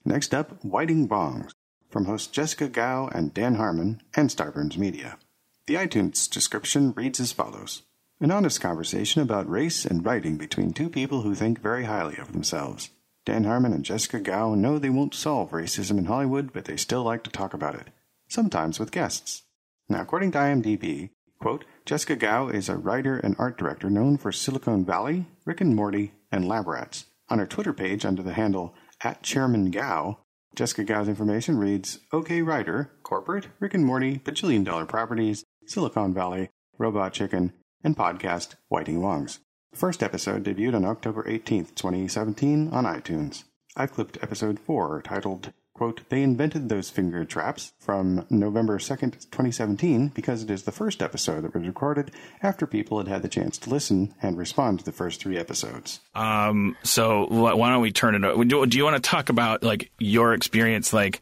Next 0.05 0.35
up, 0.35 0.63
Whiting 0.63 1.09
Wongs, 1.09 1.53
from 1.91 2.05
host 2.05 2.33
Jessica 2.33 2.69
Gao 2.69 3.09
and 3.09 3.33
Dan 3.33 3.55
Harmon 3.55 4.03
and 4.15 4.29
Starburns 4.29 4.77
Media. 4.77 5.19
The 5.67 5.77
iTunes 5.77 6.29
description 6.29 6.93
reads 6.93 7.21
as 7.21 7.33
follows 7.33 7.85
An 8.21 8.31
honest 8.31 8.61
conversation 8.61 9.23
about 9.23 9.49
race 9.49 9.87
and 9.87 10.05
writing 10.05 10.37
between 10.37 10.75
two 10.75 10.91
people 10.91 11.23
who 11.23 11.35
think 11.35 11.59
very 11.59 11.85
highly 11.85 12.19
of 12.19 12.33
themselves. 12.33 12.91
Dan 13.25 13.45
Harmon 13.45 13.73
and 13.73 13.83
Jessica 13.83 14.21
Gao 14.21 14.55
know 14.55 14.79
they 14.79 14.91
won't 14.91 15.15
solve 15.15 15.53
racism 15.53 15.97
in 15.97 16.05
Hollywood, 16.05 16.53
but 16.53 16.67
they 16.67 16.77
still 16.77 17.03
like 17.03 17.25
to 17.25 17.31
talk 17.31 17.55
about 17.55 17.77
it, 17.77 17.89
sometimes 18.29 18.79
with 18.79 18.91
guests. 18.91 19.45
Now, 19.89 20.03
according 20.03 20.33
to 20.33 20.39
IMDb, 20.39 21.09
quote, 21.39 21.65
Jessica 21.87 22.17
Gao 22.17 22.49
is 22.49 22.69
a 22.69 22.77
writer 22.77 23.17
and 23.17 23.35
art 23.39 23.57
director 23.57 23.89
known 23.89 24.19
for 24.19 24.33
Silicon 24.33 24.85
Valley, 24.85 25.25
Rick 25.47 25.63
and 25.63 25.75
Morty, 25.75 26.13
and 26.31 26.47
Lab 26.47 26.67
Rats. 26.67 27.07
On 27.31 27.39
her 27.39 27.47
Twitter 27.47 27.73
page 27.73 28.05
under 28.05 28.23
the 28.23 28.35
handle 28.35 28.75
at 29.03 29.23
Chairman 29.23 29.71
Gao, 29.71 30.19
Jessica 30.55 30.85
Gao's 30.85 31.09
information 31.09 31.57
reads 31.57 32.01
OK 32.13 32.43
Writer, 32.43 32.93
Corporate, 33.03 33.49
Rick 33.59 33.73
and 33.73 33.87
Morty, 33.87 34.19
Bajillion 34.19 34.63
Dollar 34.63 34.85
Properties, 34.85 35.43
Silicon 35.67 36.13
Valley, 36.15 36.51
Robot 36.79 37.13
Chicken, 37.13 37.53
and 37.83 37.97
podcast 37.97 38.55
Whiting 38.69 39.01
Wongs. 39.01 39.39
The 39.73 39.79
first 39.79 40.03
episode 40.03 40.45
debuted 40.45 40.75
on 40.75 40.85
October 40.85 41.25
18th, 41.25 41.75
2017 41.75 42.71
on 42.71 42.85
iTunes. 42.85 43.45
I've 43.77 43.93
clipped 43.93 44.19
episode 44.23 44.61
4 44.61 45.03
titled, 45.03 45.53
quote, 45.75 46.09
They 46.09 46.23
Invented 46.23 46.69
Those 46.69 46.91
Finger 46.91 47.25
Traps 47.25 47.73
from 47.81 48.25
November 48.31 48.79
2nd, 48.79 49.15
2017 49.33 50.09
because 50.15 50.45
it 50.45 50.51
is 50.51 50.63
the 50.63 50.71
first 50.71 51.03
episode 51.03 51.41
that 51.43 51.53
was 51.55 51.67
recorded 51.67 52.13
after 52.41 52.69
people 52.69 52.99
had 52.99 53.09
had 53.09 53.23
the 53.23 53.29
chance 53.29 53.59
to 53.59 53.71
listen 53.71 54.15
and 54.23 54.39
respond 54.39 54.79
to 54.79 54.85
the 54.85 54.93
first 54.93 55.21
three 55.21 55.37
episodes. 55.37 55.99
Um, 56.15 56.77
so 56.85 57.27
why 57.27 57.71
don't 57.71 57.83
we 57.83 57.91
turn 57.91 58.15
it? 58.15 58.23
over? 58.25 58.45
Do, 58.45 58.65
do 58.67 58.79
you 58.79 58.85
want 58.85 59.03
to 59.03 59.11
talk 59.11 59.29
about 59.29 59.65
like 59.65 59.91
your 59.99 60.35
experience, 60.35 60.93
like 60.93 61.21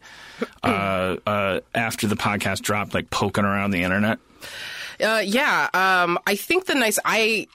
uh, 0.62 1.16
uh, 1.26 1.60
after 1.74 2.06
the 2.06 2.16
podcast 2.16 2.60
dropped, 2.60 2.92
like 2.92 3.08
poking 3.08 3.44
around 3.46 3.70
the 3.70 3.82
internet? 3.82 4.18
Uh, 5.00 5.22
yeah, 5.24 5.68
um, 5.74 6.18
I 6.26 6.36
think 6.36 6.66
the 6.66 6.74
nice 6.74 6.98
I 7.04 7.48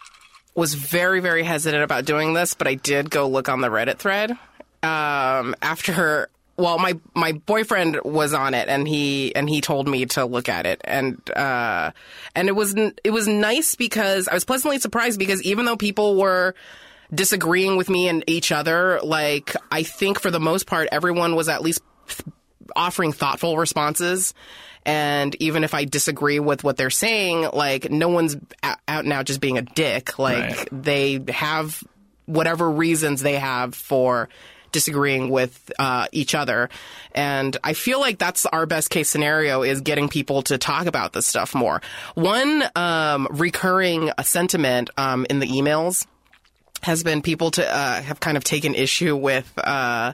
was 0.55 0.73
very, 0.73 1.19
very 1.19 1.43
hesitant 1.43 1.83
about 1.83 2.05
doing 2.05 2.33
this, 2.33 2.55
but 2.55 2.67
I 2.67 2.73
did 2.73 3.11
go 3.11 3.27
look 3.27 3.47
on 3.47 3.61
the 3.61 3.69
Reddit 3.69 3.97
thread 3.97 4.31
um, 4.83 5.55
after. 5.61 6.29
Well, 6.57 6.79
my 6.79 6.99
my 7.13 7.33
boyfriend 7.33 7.99
was 8.03 8.33
on 8.33 8.55
it, 8.55 8.67
and 8.67 8.87
he 8.87 9.35
and 9.35 9.47
he 9.47 9.61
told 9.61 9.87
me 9.87 10.07
to 10.07 10.25
look 10.25 10.49
at 10.49 10.65
it, 10.65 10.81
and 10.83 11.21
uh, 11.35 11.91
and 12.35 12.47
it 12.47 12.55
was 12.55 12.73
it 12.75 13.11
was 13.11 13.27
nice 13.27 13.75
because 13.75 14.27
I 14.27 14.33
was 14.33 14.43
pleasantly 14.43 14.79
surprised 14.79 15.19
because 15.19 15.43
even 15.43 15.65
though 15.65 15.77
people 15.77 16.15
were 16.15 16.55
disagreeing 17.13 17.77
with 17.77 17.89
me 17.91 18.09
and 18.09 18.23
each 18.25 18.51
other, 18.51 18.99
like 19.03 19.55
I 19.71 19.83
think 19.83 20.19
for 20.19 20.31
the 20.31 20.39
most 20.39 20.65
part, 20.65 20.89
everyone 20.91 21.35
was 21.35 21.47
at 21.47 21.61
least 21.61 21.81
offering 22.75 23.13
thoughtful 23.13 23.57
responses. 23.57 24.33
And 24.87 25.35
even 25.39 25.63
if 25.63 25.73
I 25.73 25.83
disagree 25.85 26.39
with 26.39 26.63
what 26.63 26.77
they're 26.77 26.89
saying, 26.89 27.49
like 27.53 27.91
no 27.91 28.07
one's 28.09 28.37
out 28.63 28.79
out 28.87 29.05
now 29.05 29.21
just 29.21 29.41
being 29.41 29.57
a 29.57 29.61
dick. 29.61 30.17
Like 30.17 30.57
Right. 30.57 30.69
they 30.71 31.23
have 31.27 31.83
whatever 32.25 32.71
reasons 32.71 33.21
they 33.21 33.35
have 33.35 33.75
for 33.75 34.29
disagreeing 34.71 35.29
with 35.29 35.71
uh, 35.79 36.07
each 36.11 36.35
other. 36.35 36.69
And 37.13 37.55
I 37.63 37.73
feel 37.73 37.99
like 37.99 38.17
that's 38.17 38.45
our 38.45 38.65
best 38.65 38.89
case 38.89 39.09
scenario 39.09 39.61
is 39.63 39.81
getting 39.81 40.07
people 40.09 40.41
to 40.43 40.57
talk 40.57 40.87
about 40.87 41.13
this 41.13 41.25
stuff 41.25 41.55
more. 41.55 41.81
One 42.15 42.63
um, 42.75 43.27
recurring 43.31 44.11
sentiment 44.23 44.89
um, 44.97 45.25
in 45.29 45.39
the 45.39 45.47
emails 45.47 46.05
has 46.83 47.03
been 47.03 47.21
people 47.21 47.51
to 47.51 47.65
uh, 47.67 48.01
have 48.01 48.19
kind 48.19 48.37
of 48.37 48.43
taken 48.43 48.75
issue 48.75 49.15
with 49.15 49.51
uh, 49.57 50.13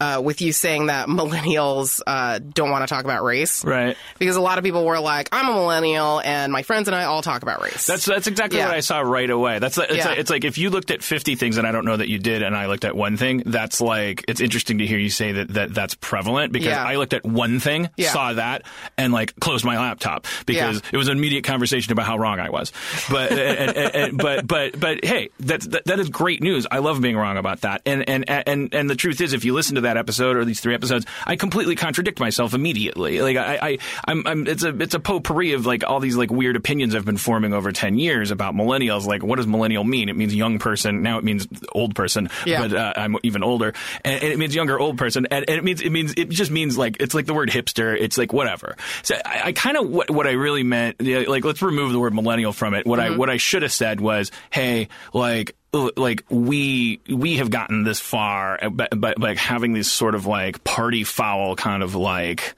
uh, 0.00 0.20
with 0.24 0.40
you 0.40 0.52
saying 0.52 0.86
that 0.86 1.08
millennials 1.08 2.00
uh, 2.06 2.38
don't 2.38 2.70
want 2.70 2.86
to 2.86 2.92
talk 2.92 3.04
about 3.04 3.24
race, 3.24 3.64
Right. 3.64 3.96
Because 4.18 4.36
a 4.36 4.40
lot 4.40 4.58
of 4.58 4.64
people 4.64 4.84
were 4.84 5.00
like, 5.00 5.28
"I'm 5.32 5.48
a 5.48 5.52
millennial, 5.54 6.20
and 6.20 6.52
my 6.52 6.62
friends 6.62 6.88
and 6.88 6.94
I 6.94 7.04
all 7.04 7.22
talk 7.22 7.42
about 7.42 7.62
race." 7.62 7.86
That's 7.86 8.04
that's 8.04 8.26
exactly 8.26 8.58
Yeah. 8.58 8.66
what 8.66 8.74
I 8.76 8.80
saw 8.80 9.00
right 9.00 9.28
away. 9.28 9.58
That's 9.58 9.76
like, 9.76 9.88
it's, 9.90 9.98
Yeah. 9.98 10.08
like, 10.08 10.18
it's 10.18 10.30
like 10.30 10.44
if 10.44 10.58
you 10.58 10.70
looked 10.70 10.90
at 10.90 11.02
50 11.02 11.34
things 11.34 11.58
and 11.58 11.66
I 11.66 11.72
don't 11.72 11.84
know 11.84 11.96
that 11.96 12.08
you 12.08 12.18
did, 12.18 12.42
and 12.42 12.56
I 12.56 12.66
looked 12.66 12.84
at 12.84 12.96
one 12.96 13.16
thing. 13.16 13.42
That's 13.46 13.80
like 13.80 14.24
it's 14.28 14.40
interesting 14.40 14.78
to 14.78 14.86
hear 14.86 14.98
you 14.98 15.10
say 15.10 15.32
that, 15.32 15.48
that 15.54 15.74
that's 15.74 15.94
prevalent 15.94 16.52
because 16.52 16.68
Yeah. 16.68 16.84
I 16.84 16.96
looked 16.96 17.12
at 17.14 17.24
one 17.24 17.58
thing, 17.60 17.90
saw 17.98 18.32
that, 18.34 18.62
and 18.96 19.12
like 19.12 19.38
closed 19.40 19.64
my 19.64 19.78
laptop 19.78 20.26
because 20.46 20.80
it 20.92 20.96
was 20.96 21.08
an 21.08 21.16
immediate 21.18 21.44
conversation 21.44 21.92
about 21.92 22.06
how 22.06 22.18
wrong 22.18 22.38
I 22.40 22.50
was. 22.50 22.72
But 23.10 23.32
and, 23.32 23.76
and, 23.76 23.94
and- 23.94 24.18
but 24.18 24.46
but 24.46 24.78
but 24.78 25.04
hey, 25.04 25.30
that's 25.40 25.66
that, 25.68 25.84
that 25.86 25.98
is 25.98 26.08
great 26.08 26.42
news. 26.42 26.66
I 26.70 26.78
love 26.78 27.00
being 27.00 27.16
wrong 27.16 27.36
about 27.36 27.62
that. 27.62 27.82
And 27.86 28.08
and 28.08 28.28
and 28.28 28.74
and 28.74 28.88
the 28.90 28.96
truth 28.96 29.20
is, 29.20 29.32
if 29.32 29.44
you 29.44 29.54
listen 29.54 29.76
to 29.76 29.80
that 29.82 29.87
episode 29.96 30.36
or 30.36 30.44
these 30.44 30.60
three 30.60 30.74
episodes, 30.74 31.06
I 31.26 31.36
completely 31.36 31.76
contradict 31.76 32.20
myself 32.20 32.54
immediately. 32.54 33.20
Like 33.22 33.36
I, 33.36 33.58
I 33.60 33.78
I'm, 34.06 34.26
I'm 34.26 34.46
it's 34.46 34.64
a 34.64 34.76
it's 34.80 34.94
a 34.94 35.00
potpourri 35.00 35.52
of 35.52 35.66
like 35.66 35.84
all 35.84 36.00
these 36.00 36.16
like 36.16 36.30
weird 36.30 36.56
opinions 36.56 36.94
I've 36.94 37.04
been 37.04 37.16
forming 37.16 37.52
over 37.52 37.72
ten 37.72 37.98
years 37.98 38.30
about 38.30 38.54
millennials. 38.54 39.06
Like, 39.06 39.22
what 39.22 39.36
does 39.36 39.46
millennial 39.46 39.84
mean? 39.84 40.08
It 40.08 40.16
means 40.16 40.34
young 40.34 40.58
person. 40.58 41.02
Now 41.02 41.18
it 41.18 41.24
means 41.24 41.46
old 41.72 41.94
person. 41.94 42.30
Yeah. 42.44 42.66
But 42.66 42.74
uh, 42.74 42.92
I'm 42.96 43.16
even 43.22 43.42
older, 43.42 43.72
and, 44.04 44.22
and 44.22 44.32
it 44.32 44.38
means 44.38 44.54
younger 44.54 44.78
old 44.78 44.98
person, 44.98 45.26
and, 45.30 45.48
and 45.48 45.58
it 45.58 45.64
means 45.64 45.80
it 45.80 45.90
means 45.90 46.14
it 46.16 46.28
just 46.28 46.50
means 46.50 46.76
like 46.76 46.96
it's 47.00 47.14
like 47.14 47.26
the 47.26 47.34
word 47.34 47.50
hipster. 47.50 47.96
It's 47.98 48.18
like 48.18 48.32
whatever. 48.32 48.76
So 49.02 49.16
I, 49.24 49.42
I 49.46 49.52
kind 49.52 49.76
of 49.76 49.88
what 49.88 50.10
what 50.10 50.26
I 50.26 50.32
really 50.32 50.62
meant. 50.62 50.96
yeah, 51.00 51.24
Like, 51.28 51.44
let's 51.44 51.62
remove 51.62 51.92
the 51.92 51.98
word 51.98 52.14
millennial 52.14 52.52
from 52.52 52.74
it. 52.74 52.86
What 52.86 53.00
I 53.00 53.16
what 53.16 53.30
I 53.30 53.36
should 53.36 53.62
have 53.62 53.72
said 53.72 54.00
was, 54.00 54.30
hey, 54.50 54.88
like 55.12 55.54
like 55.72 56.24
we 56.30 57.00
we 57.08 57.36
have 57.36 57.50
gotten 57.50 57.84
this 57.84 58.00
far 58.00 58.58
by, 58.70 58.88
by 58.94 59.14
like 59.18 59.36
having 59.36 59.74
these 59.74 59.90
sort 59.90 60.14
of 60.14 60.26
like 60.26 60.64
party 60.64 61.04
foul 61.04 61.56
kind 61.56 61.82
of 61.82 61.94
like 61.94 62.54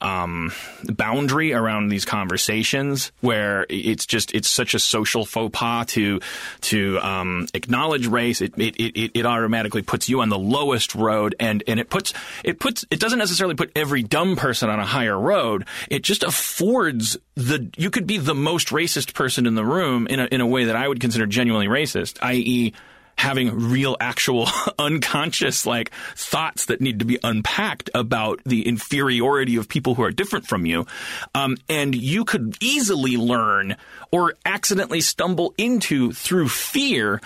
um, 0.00 0.52
boundary 0.84 1.52
around 1.52 1.88
these 1.88 2.04
conversations 2.04 3.12
where 3.20 3.66
it's 3.68 4.06
just 4.06 4.34
it's 4.34 4.48
such 4.48 4.74
a 4.74 4.78
social 4.78 5.24
faux 5.24 5.56
pas 5.56 5.86
to 5.86 6.20
to 6.62 6.98
um, 7.00 7.46
acknowledge 7.54 8.06
race. 8.06 8.40
It, 8.40 8.56
it 8.58 8.76
it 8.76 9.10
it 9.14 9.26
automatically 9.26 9.82
puts 9.82 10.08
you 10.08 10.20
on 10.20 10.28
the 10.28 10.38
lowest 10.38 10.94
road, 10.94 11.34
and 11.40 11.62
and 11.66 11.80
it 11.80 11.90
puts 11.90 12.12
it 12.44 12.60
puts 12.60 12.84
it 12.90 13.00
doesn't 13.00 13.18
necessarily 13.18 13.54
put 13.54 13.72
every 13.76 14.02
dumb 14.02 14.36
person 14.36 14.70
on 14.70 14.78
a 14.78 14.86
higher 14.86 15.18
road. 15.18 15.66
It 15.88 16.02
just 16.02 16.22
affords 16.22 17.16
the 17.34 17.70
you 17.76 17.90
could 17.90 18.06
be 18.06 18.18
the 18.18 18.34
most 18.34 18.68
racist 18.68 19.14
person 19.14 19.46
in 19.46 19.54
the 19.54 19.64
room 19.64 20.06
in 20.06 20.20
a 20.20 20.24
in 20.26 20.40
a 20.40 20.46
way 20.46 20.64
that 20.64 20.76
I 20.76 20.86
would 20.86 21.00
consider 21.00 21.26
genuinely 21.26 21.68
racist, 21.68 22.18
i.e 22.22 22.72
having 23.18 23.70
real 23.70 23.96
actual 24.00 24.48
unconscious 24.78 25.66
like 25.66 25.90
thoughts 26.16 26.66
that 26.66 26.80
need 26.80 27.00
to 27.00 27.04
be 27.04 27.18
unpacked 27.22 27.90
about 27.94 28.40
the 28.44 28.66
inferiority 28.66 29.56
of 29.56 29.68
people 29.68 29.94
who 29.96 30.02
are 30.02 30.12
different 30.12 30.46
from 30.46 30.64
you. 30.64 30.86
Um, 31.34 31.56
and 31.68 31.94
you 31.94 32.24
could 32.24 32.56
easily 32.60 33.16
learn 33.16 33.76
or 34.12 34.34
accidentally 34.46 35.00
stumble 35.00 35.52
into 35.58 36.12
through 36.12 36.48
fear 36.48 37.20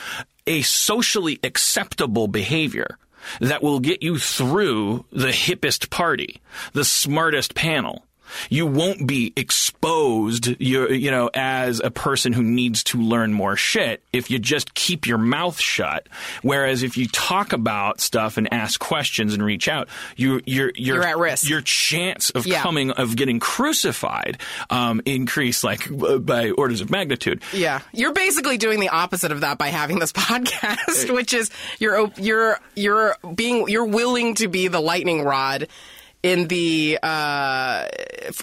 a 0.47 0.63
socially 0.63 1.39
acceptable 1.45 2.27
behavior 2.27 2.99
that 3.41 3.63
will 3.63 3.79
get 3.79 4.03
you 4.03 4.19
through 4.19 5.05
the 5.13 5.29
hippest 5.29 5.91
party 5.91 6.41
the 6.73 6.85
smartest 6.85 7.55
panel 7.55 8.05
you 8.51 8.67
won't 8.67 9.07
be 9.07 9.33
exposed 9.37 10.61
you 10.61 10.89
you 10.89 11.11
know 11.11 11.31
as 11.35 11.81
a 11.81 11.91
person 11.91 12.33
who 12.33 12.43
needs 12.43 12.85
to 12.85 13.01
learn 13.01 13.33
more 13.33 13.57
shit 13.57 14.03
if 14.13 14.31
you 14.31 14.39
just 14.39 14.75
keep 14.75 15.07
your 15.07 15.19
mouth 15.19 15.59
shut 15.59 16.07
whereas 16.43 16.83
if 16.83 16.97
you 16.97 17.07
talk 17.09 17.53
about 17.53 18.01
stuff 18.01 18.37
and 18.37 18.53
ask 18.53 18.79
questions 18.81 19.35
and 19.35 19.45
reach 19.45 19.69
out 19.69 19.89
you 20.17 20.41
you're 20.47 20.73
you're, 20.77 20.97
You're 20.97 21.05
at 21.07 21.19
risk. 21.19 21.49
your 21.49 21.61
chance 21.63 22.31
of 22.31 22.47
Yeah. 22.47 22.61
coming 22.63 22.91
of 22.93 23.17
getting 23.17 23.41
crucified 23.41 24.39
um, 24.71 25.01
increase 25.05 25.65
like 25.65 25.89
by 26.25 26.51
orders 26.51 26.81
of 26.81 26.91
magnitude 26.91 27.43
Yeah, 27.53 27.81
you're 27.93 28.13
basically 28.13 28.59
doing 28.59 28.81
the 28.81 28.89
opposite 28.91 29.33
of 29.33 29.41
that 29.43 29.59
by 29.59 29.69
having 29.69 29.99
this 29.99 30.13
podcast, 30.23 31.13
which 31.15 31.35
is 31.35 31.51
you're 31.79 32.11
you're 32.17 32.59
you're 32.75 33.17
being 33.35 33.69
you're 33.69 33.85
willing 33.85 34.35
to 34.37 34.49
be 34.49 34.69
the 34.69 34.81
lightning 34.81 35.23
rod 35.25 35.69
in 36.23 36.47
the 36.47 36.99
uh, 37.03 37.89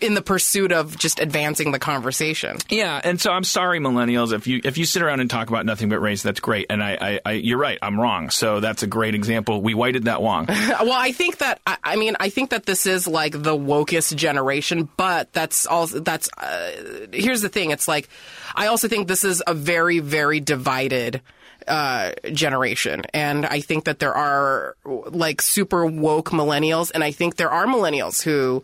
in 0.01 0.13
the 0.13 0.21
pursuit 0.21 0.71
of 0.71 0.97
just 0.97 1.19
advancing 1.19 1.71
the 1.71 1.79
conversation. 1.79 2.57
Yeah, 2.69 2.99
and 3.01 3.19
so 3.21 3.31
I'm 3.31 3.45
sorry, 3.45 3.79
millennials. 3.79 4.33
If 4.33 4.47
you 4.47 4.59
if 4.63 4.77
you 4.77 4.85
sit 4.85 5.01
around 5.01 5.21
and 5.21 5.29
talk 5.29 5.47
about 5.49 5.65
nothing 5.65 5.89
but 5.89 5.99
race, 5.99 6.21
that's 6.21 6.41
great. 6.41 6.67
And 6.69 6.83
I, 6.83 6.97
I, 6.99 7.19
I 7.25 7.31
you're 7.33 7.57
right. 7.57 7.79
I'm 7.81 7.99
wrong. 7.99 8.29
So 8.29 8.59
that's 8.59 8.83
a 8.83 8.87
great 8.87 9.15
example. 9.15 9.61
We 9.61 9.73
whited 9.73 10.05
that 10.05 10.19
wrong. 10.19 10.45
well, 10.49 10.91
I 10.91 11.13
think 11.13 11.37
that 11.37 11.61
I, 11.65 11.77
I 11.83 11.95
mean 11.95 12.17
I 12.19 12.29
think 12.29 12.49
that 12.49 12.65
this 12.65 12.85
is 12.85 13.07
like 13.07 13.31
the 13.31 13.55
wokest 13.55 14.15
generation, 14.15 14.89
but 14.97 15.31
that's 15.31 15.65
also 15.65 15.99
that's 15.99 16.29
uh, 16.37 16.71
here's 17.13 17.41
the 17.41 17.49
thing. 17.49 17.71
It's 17.71 17.87
like 17.87 18.09
I 18.55 18.67
also 18.67 18.89
think 18.89 19.07
this 19.07 19.23
is 19.23 19.41
a 19.47 19.53
very 19.53 19.99
very 19.99 20.41
divided 20.41 21.21
uh, 21.69 22.11
generation, 22.31 23.03
and 23.13 23.45
I 23.45 23.61
think 23.61 23.85
that 23.85 23.99
there 23.99 24.13
are 24.13 24.75
like 24.85 25.41
super 25.41 25.85
woke 25.85 26.31
millennials, 26.31 26.91
and 26.93 27.03
I 27.03 27.11
think 27.11 27.35
there 27.35 27.51
are 27.51 27.65
millennials 27.65 28.21
who 28.21 28.63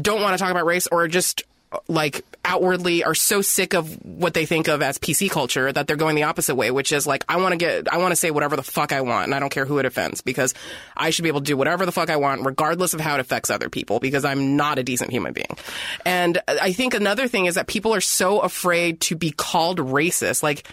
don't 0.00 0.22
want 0.22 0.34
to 0.34 0.38
talk 0.38 0.50
about 0.50 0.66
race 0.66 0.86
or 0.86 1.08
just 1.08 1.42
like 1.88 2.24
outwardly 2.44 3.02
are 3.02 3.14
so 3.14 3.42
sick 3.42 3.74
of 3.74 4.04
what 4.04 4.34
they 4.34 4.46
think 4.46 4.68
of 4.68 4.80
as 4.80 4.98
PC 4.98 5.28
culture 5.28 5.72
that 5.72 5.86
they're 5.86 5.96
going 5.96 6.14
the 6.14 6.22
opposite 6.22 6.54
way, 6.54 6.70
which 6.70 6.92
is 6.92 7.06
like 7.06 7.24
I 7.28 7.38
want 7.38 7.52
to 7.52 7.56
get 7.56 7.92
I 7.92 7.98
want 7.98 8.12
to 8.12 8.16
say 8.16 8.30
whatever 8.30 8.56
the 8.56 8.62
fuck 8.62 8.92
I 8.92 9.00
want 9.00 9.24
and 9.24 9.34
I 9.34 9.40
don't 9.40 9.50
care 9.50 9.64
who 9.64 9.78
it 9.78 9.84
offends 9.84 10.20
because 10.20 10.54
I 10.96 11.10
should 11.10 11.24
be 11.24 11.28
able 11.28 11.40
to 11.40 11.46
do 11.46 11.56
whatever 11.56 11.84
the 11.84 11.92
fuck 11.92 12.08
I 12.08 12.16
want 12.16 12.44
regardless 12.46 12.94
of 12.94 13.00
how 13.00 13.14
it 13.14 13.20
affects 13.20 13.50
other 13.50 13.68
people 13.68 13.98
because 13.98 14.24
I'm 14.24 14.56
not 14.56 14.78
a 14.78 14.84
decent 14.84 15.10
human 15.10 15.32
being. 15.32 15.56
And 16.04 16.40
I 16.46 16.72
think 16.72 16.94
another 16.94 17.26
thing 17.26 17.46
is 17.46 17.56
that 17.56 17.66
people 17.66 17.94
are 17.94 18.00
so 18.00 18.40
afraid 18.40 19.00
to 19.02 19.16
be 19.16 19.30
called 19.30 19.78
racist. 19.78 20.42
Like 20.42 20.68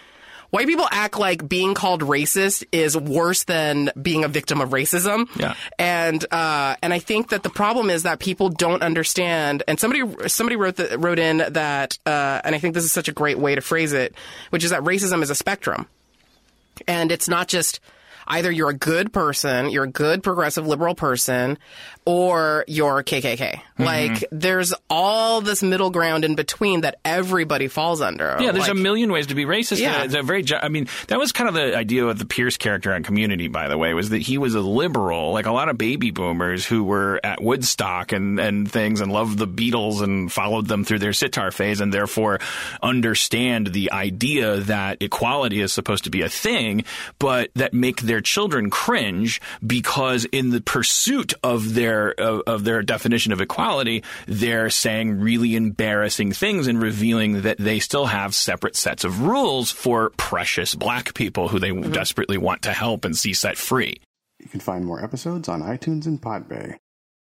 White 0.54 0.68
people 0.68 0.86
act 0.88 1.18
like 1.18 1.48
being 1.48 1.74
called 1.74 2.02
racist 2.02 2.64
is 2.70 2.96
worse 2.96 3.42
than 3.42 3.90
being 4.00 4.22
a 4.22 4.28
victim 4.28 4.60
of 4.60 4.70
racism. 4.70 5.28
Yeah. 5.34 5.56
And 5.80 6.24
uh, 6.32 6.76
and 6.80 6.94
I 6.94 7.00
think 7.00 7.30
that 7.30 7.42
the 7.42 7.50
problem 7.50 7.90
is 7.90 8.04
that 8.04 8.20
people 8.20 8.50
don't 8.50 8.80
understand. 8.80 9.64
And 9.66 9.80
somebody 9.80 10.28
somebody 10.28 10.54
wrote 10.54 10.76
the, 10.76 10.96
wrote 10.96 11.18
in 11.18 11.38
that, 11.38 11.98
uh, 12.06 12.40
and 12.44 12.54
I 12.54 12.60
think 12.60 12.74
this 12.74 12.84
is 12.84 12.92
such 12.92 13.08
a 13.08 13.12
great 13.12 13.36
way 13.36 13.56
to 13.56 13.60
phrase 13.60 13.92
it, 13.92 14.14
which 14.50 14.62
is 14.62 14.70
that 14.70 14.82
racism 14.82 15.22
is 15.22 15.30
a 15.30 15.34
spectrum, 15.34 15.88
and 16.86 17.10
it's 17.10 17.28
not 17.28 17.48
just 17.48 17.80
either 18.26 18.50
you're 18.50 18.70
a 18.70 18.74
good 18.74 19.12
person, 19.12 19.70
you're 19.70 19.84
a 19.84 19.90
good 19.90 20.22
progressive 20.22 20.66
liberal 20.66 20.94
person, 20.94 21.58
or 22.04 22.64
you're 22.68 23.02
KKK. 23.02 23.36
Mm-hmm. 23.38 23.82
Like 23.82 24.24
there's 24.30 24.74
all 24.90 25.40
this 25.40 25.62
middle 25.62 25.90
ground 25.90 26.24
in 26.24 26.34
between 26.34 26.82
that 26.82 26.98
everybody 27.04 27.68
falls 27.68 28.00
under. 28.00 28.36
Yeah, 28.40 28.52
there's 28.52 28.68
Like- 28.68 28.70
a 28.72 28.74
million 28.74 29.10
ways 29.12 29.28
to 29.28 29.34
be 29.34 29.44
racist. 29.44 29.80
Yeah. 29.80 29.98
Yeah. 29.98 30.04
It's 30.04 30.14
a 30.14 30.22
very, 30.22 30.44
I 30.60 30.68
mean, 30.68 30.88
that 31.08 31.18
was 31.18 31.32
kind 31.32 31.48
of 31.48 31.54
the 31.54 31.76
idea 31.76 32.06
of 32.06 32.18
the 32.18 32.24
Pierce 32.24 32.56
character 32.56 32.92
on 32.92 33.02
Community, 33.02 33.48
by 33.48 33.68
the 33.68 33.78
way, 33.78 33.94
was 33.94 34.10
that 34.10 34.22
he 34.22 34.38
was 34.38 34.54
a 34.54 34.60
liberal, 34.60 35.32
like 35.32 35.46
a 35.46 35.52
lot 35.52 35.68
of 35.68 35.78
baby 35.78 36.10
boomers 36.10 36.66
who 36.66 36.84
were 36.84 37.20
at 37.24 37.42
Woodstock 37.42 38.12
and, 38.12 38.38
and 38.40 38.70
things 38.70 39.00
and 39.00 39.12
loved 39.12 39.38
the 39.38 39.46
Beatles 39.48 40.02
and 40.02 40.30
followed 40.32 40.66
them 40.68 40.84
through 40.84 40.98
their 40.98 41.12
sitar 41.12 41.50
phase 41.50 41.80
and 41.80 41.92
therefore 41.92 42.38
understand 42.82 43.68
the 43.68 43.90
idea 43.92 44.58
that 44.60 44.98
equality 45.00 45.60
is 45.60 45.72
supposed 45.72 46.04
to 46.04 46.10
be 46.10 46.22
a 46.22 46.28
thing, 46.28 46.84
but 47.18 47.50
that 47.54 47.72
make 47.74 48.00
their 48.02 48.13
their 48.14 48.20
children 48.20 48.70
cringe 48.70 49.40
because 49.66 50.24
in 50.26 50.50
the 50.50 50.60
pursuit 50.60 51.34
of 51.42 51.74
their 51.74 52.12
of, 52.12 52.42
of 52.46 52.62
their 52.62 52.80
definition 52.80 53.32
of 53.32 53.40
equality, 53.40 54.04
they're 54.28 54.70
saying 54.70 55.18
really 55.18 55.56
embarrassing 55.56 56.30
things 56.30 56.68
and 56.68 56.80
revealing 56.80 57.42
that 57.42 57.58
they 57.58 57.80
still 57.80 58.06
have 58.06 58.32
separate 58.32 58.76
sets 58.76 59.02
of 59.02 59.22
rules 59.22 59.72
for 59.72 60.10
precious 60.10 60.76
black 60.76 61.12
people 61.14 61.48
who 61.48 61.58
they 61.58 61.70
mm-hmm. 61.70 61.90
desperately 61.90 62.38
want 62.38 62.62
to 62.62 62.72
help 62.72 63.04
and 63.04 63.18
see 63.18 63.32
set 63.32 63.56
free. 63.56 63.96
You 64.38 64.48
can 64.48 64.60
find 64.60 64.84
more 64.84 65.02
episodes 65.02 65.48
on 65.48 65.60
iTunes 65.60 66.06
and 66.06 66.22
Podbay. 66.22 66.76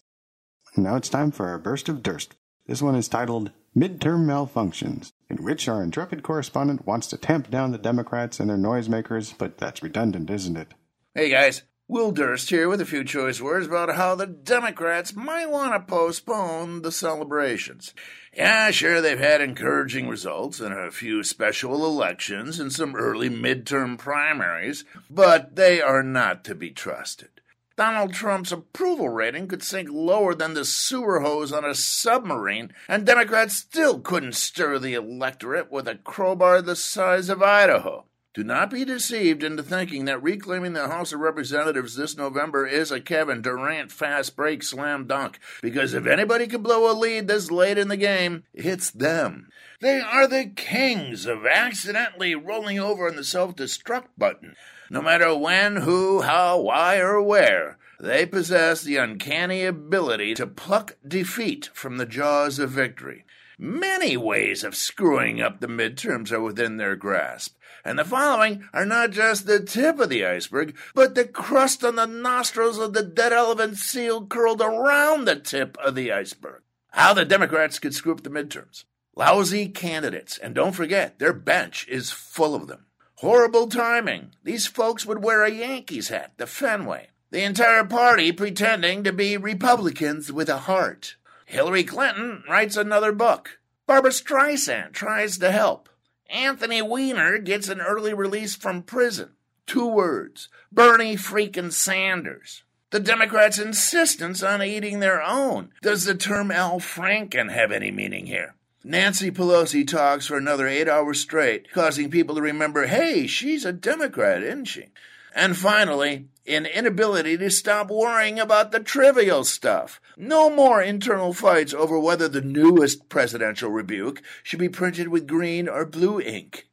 Now 0.76 0.96
it's 0.96 1.08
time 1.08 1.30
for 1.30 1.48
our 1.48 1.58
burst 1.58 1.88
of 1.88 2.02
Durst. 2.02 2.34
This 2.66 2.82
one 2.82 2.96
is 2.96 3.08
titled 3.08 3.52
Midterm 3.76 4.26
Malfunctions, 4.26 5.12
in 5.28 5.42
which 5.42 5.68
our 5.68 5.82
intrepid 5.82 6.22
correspondent 6.22 6.86
wants 6.86 7.06
to 7.08 7.16
tamp 7.16 7.50
down 7.50 7.72
the 7.72 7.78
Democrats 7.78 8.40
and 8.40 8.50
their 8.50 8.56
noisemakers, 8.56 9.36
but 9.36 9.58
that's 9.58 9.82
redundant, 9.82 10.30
isn't 10.30 10.56
it? 10.56 10.74
Hey 11.14 11.30
guys, 11.30 11.62
Will 11.86 12.12
Durst 12.12 12.48
here 12.48 12.68
with 12.68 12.80
a 12.80 12.86
few 12.86 13.04
choice 13.04 13.42
words 13.42 13.66
about 13.66 13.94
how 13.94 14.14
the 14.14 14.26
Democrats 14.26 15.14
might 15.14 15.50
want 15.50 15.74
to 15.74 15.92
postpone 15.92 16.80
the 16.80 16.90
celebrations. 16.90 17.92
Yeah, 18.34 18.70
sure, 18.70 19.02
they've 19.02 19.18
had 19.18 19.42
encouraging 19.42 20.08
results 20.08 20.60
in 20.60 20.72
a 20.72 20.90
few 20.90 21.22
special 21.22 21.84
elections 21.84 22.58
and 22.58 22.72
some 22.72 22.96
early 22.96 23.28
midterm 23.28 23.98
primaries, 23.98 24.86
but 25.10 25.56
they 25.56 25.82
are 25.82 26.02
not 26.02 26.42
to 26.44 26.54
be 26.54 26.70
trusted. 26.70 27.33
Donald 27.76 28.12
Trump's 28.12 28.52
approval 28.52 29.08
rating 29.08 29.48
could 29.48 29.62
sink 29.62 29.88
lower 29.90 30.34
than 30.34 30.54
the 30.54 30.64
sewer 30.64 31.20
hose 31.20 31.52
on 31.52 31.64
a 31.64 31.74
submarine, 31.74 32.72
and 32.88 33.04
Democrats 33.04 33.56
still 33.56 33.98
couldn't 33.98 34.36
stir 34.36 34.78
the 34.78 34.94
electorate 34.94 35.72
with 35.72 35.88
a 35.88 35.96
crowbar 35.96 36.62
the 36.62 36.76
size 36.76 37.28
of 37.28 37.42
Idaho. 37.42 38.04
Do 38.32 38.42
not 38.42 38.70
be 38.70 38.84
deceived 38.84 39.44
into 39.44 39.62
thinking 39.62 40.06
that 40.06 40.20
reclaiming 40.20 40.72
the 40.72 40.88
House 40.88 41.12
of 41.12 41.20
Representatives 41.20 41.94
this 41.94 42.16
November 42.16 42.66
is 42.66 42.90
a 42.90 43.00
Kevin 43.00 43.42
Durant 43.42 43.92
fast 43.92 44.34
break 44.34 44.62
slam 44.64 45.06
dunk, 45.06 45.38
because 45.62 45.94
if 45.94 46.06
anybody 46.06 46.48
could 46.48 46.62
blow 46.62 46.90
a 46.90 46.94
lead 46.94 47.28
this 47.28 47.52
late 47.52 47.78
in 47.78 47.88
the 47.88 47.96
game, 47.96 48.42
it's 48.52 48.90
them. 48.90 49.50
They 49.80 50.00
are 50.00 50.26
the 50.26 50.46
kings 50.46 51.26
of 51.26 51.46
accidentally 51.46 52.34
rolling 52.34 52.80
over 52.80 53.08
on 53.08 53.16
the 53.16 53.22
self 53.22 53.54
destruct 53.54 54.08
button. 54.18 54.56
No 54.90 55.00
matter 55.00 55.34
when, 55.34 55.76
who, 55.76 56.22
how, 56.22 56.60
why, 56.60 56.98
or 56.98 57.22
where, 57.22 57.78
they 57.98 58.26
possess 58.26 58.82
the 58.82 58.96
uncanny 58.96 59.64
ability 59.64 60.34
to 60.34 60.46
pluck 60.46 60.96
defeat 61.06 61.70
from 61.72 61.96
the 61.96 62.06
jaws 62.06 62.58
of 62.58 62.70
victory. 62.70 63.24
Many 63.58 64.16
ways 64.16 64.64
of 64.64 64.74
screwing 64.74 65.40
up 65.40 65.60
the 65.60 65.68
midterms 65.68 66.32
are 66.32 66.40
within 66.40 66.76
their 66.76 66.96
grasp, 66.96 67.56
and 67.84 67.98
the 67.98 68.04
following 68.04 68.68
are 68.72 68.84
not 68.84 69.10
just 69.10 69.46
the 69.46 69.60
tip 69.60 70.00
of 70.00 70.08
the 70.08 70.26
iceberg, 70.26 70.76
but 70.94 71.14
the 71.14 71.24
crust 71.24 71.84
on 71.84 71.96
the 71.96 72.06
nostrils 72.06 72.78
of 72.78 72.94
the 72.94 73.02
dead 73.02 73.32
elephant 73.32 73.76
seal 73.76 74.26
curled 74.26 74.60
around 74.60 75.24
the 75.24 75.36
tip 75.36 75.76
of 75.78 75.94
the 75.94 76.10
iceberg. 76.10 76.62
How 76.90 77.14
the 77.14 77.24
Democrats 77.24 77.78
could 77.78 77.94
screw 77.94 78.12
up 78.12 78.22
the 78.22 78.30
midterms. 78.30 78.84
Lousy 79.16 79.68
candidates, 79.68 80.36
and 80.38 80.54
don't 80.54 80.72
forget, 80.72 81.18
their 81.18 81.32
bench 81.32 81.86
is 81.88 82.10
full 82.10 82.54
of 82.54 82.66
them. 82.66 82.86
Horrible 83.24 83.68
timing. 83.68 84.32
These 84.42 84.66
folks 84.66 85.06
would 85.06 85.24
wear 85.24 85.44
a 85.44 85.50
Yankees 85.50 86.08
hat, 86.08 86.34
the 86.36 86.46
Fenway. 86.46 87.08
The 87.30 87.42
entire 87.42 87.86
party 87.86 88.32
pretending 88.32 89.02
to 89.02 89.14
be 89.14 89.38
Republicans 89.38 90.30
with 90.30 90.50
a 90.50 90.58
heart. 90.58 91.16
Hillary 91.46 91.84
Clinton 91.84 92.44
writes 92.46 92.76
another 92.76 93.12
book. 93.12 93.60
Barbra 93.86 94.10
Streisand 94.10 94.92
tries 94.92 95.38
to 95.38 95.50
help. 95.50 95.88
Anthony 96.28 96.82
Weiner 96.82 97.38
gets 97.38 97.70
an 97.70 97.80
early 97.80 98.12
release 98.12 98.56
from 98.56 98.82
prison. 98.82 99.30
Two 99.66 99.86
words 99.86 100.50
Bernie 100.70 101.16
freaking 101.16 101.72
Sanders. 101.72 102.64
The 102.90 103.00
Democrats' 103.00 103.58
insistence 103.58 104.42
on 104.42 104.62
eating 104.62 105.00
their 105.00 105.22
own. 105.22 105.70
Does 105.80 106.04
the 106.04 106.14
term 106.14 106.50
Al 106.50 106.78
Franken 106.78 107.50
have 107.50 107.72
any 107.72 107.90
meaning 107.90 108.26
here? 108.26 108.54
Nancy 108.86 109.30
Pelosi 109.30 109.86
talks 109.86 110.26
for 110.26 110.36
another 110.36 110.68
eight 110.68 110.90
hours 110.90 111.18
straight, 111.18 111.72
causing 111.72 112.10
people 112.10 112.34
to 112.34 112.42
remember, 112.42 112.86
hey, 112.86 113.26
she's 113.26 113.64
a 113.64 113.72
Democrat, 113.72 114.42
isn't 114.42 114.66
she? 114.66 114.88
And 115.34 115.56
finally, 115.56 116.28
an 116.46 116.66
inability 116.66 117.38
to 117.38 117.50
stop 117.50 117.90
worrying 117.90 118.38
about 118.38 118.72
the 118.72 118.80
trivial 118.80 119.42
stuff. 119.42 120.00
No 120.18 120.50
more 120.50 120.82
internal 120.82 121.32
fights 121.32 121.72
over 121.72 121.98
whether 121.98 122.28
the 122.28 122.42
newest 122.42 123.08
presidential 123.08 123.70
rebuke 123.70 124.22
should 124.42 124.60
be 124.60 124.68
printed 124.68 125.08
with 125.08 125.26
green 125.26 125.66
or 125.66 125.86
blue 125.86 126.20
ink. 126.20 126.68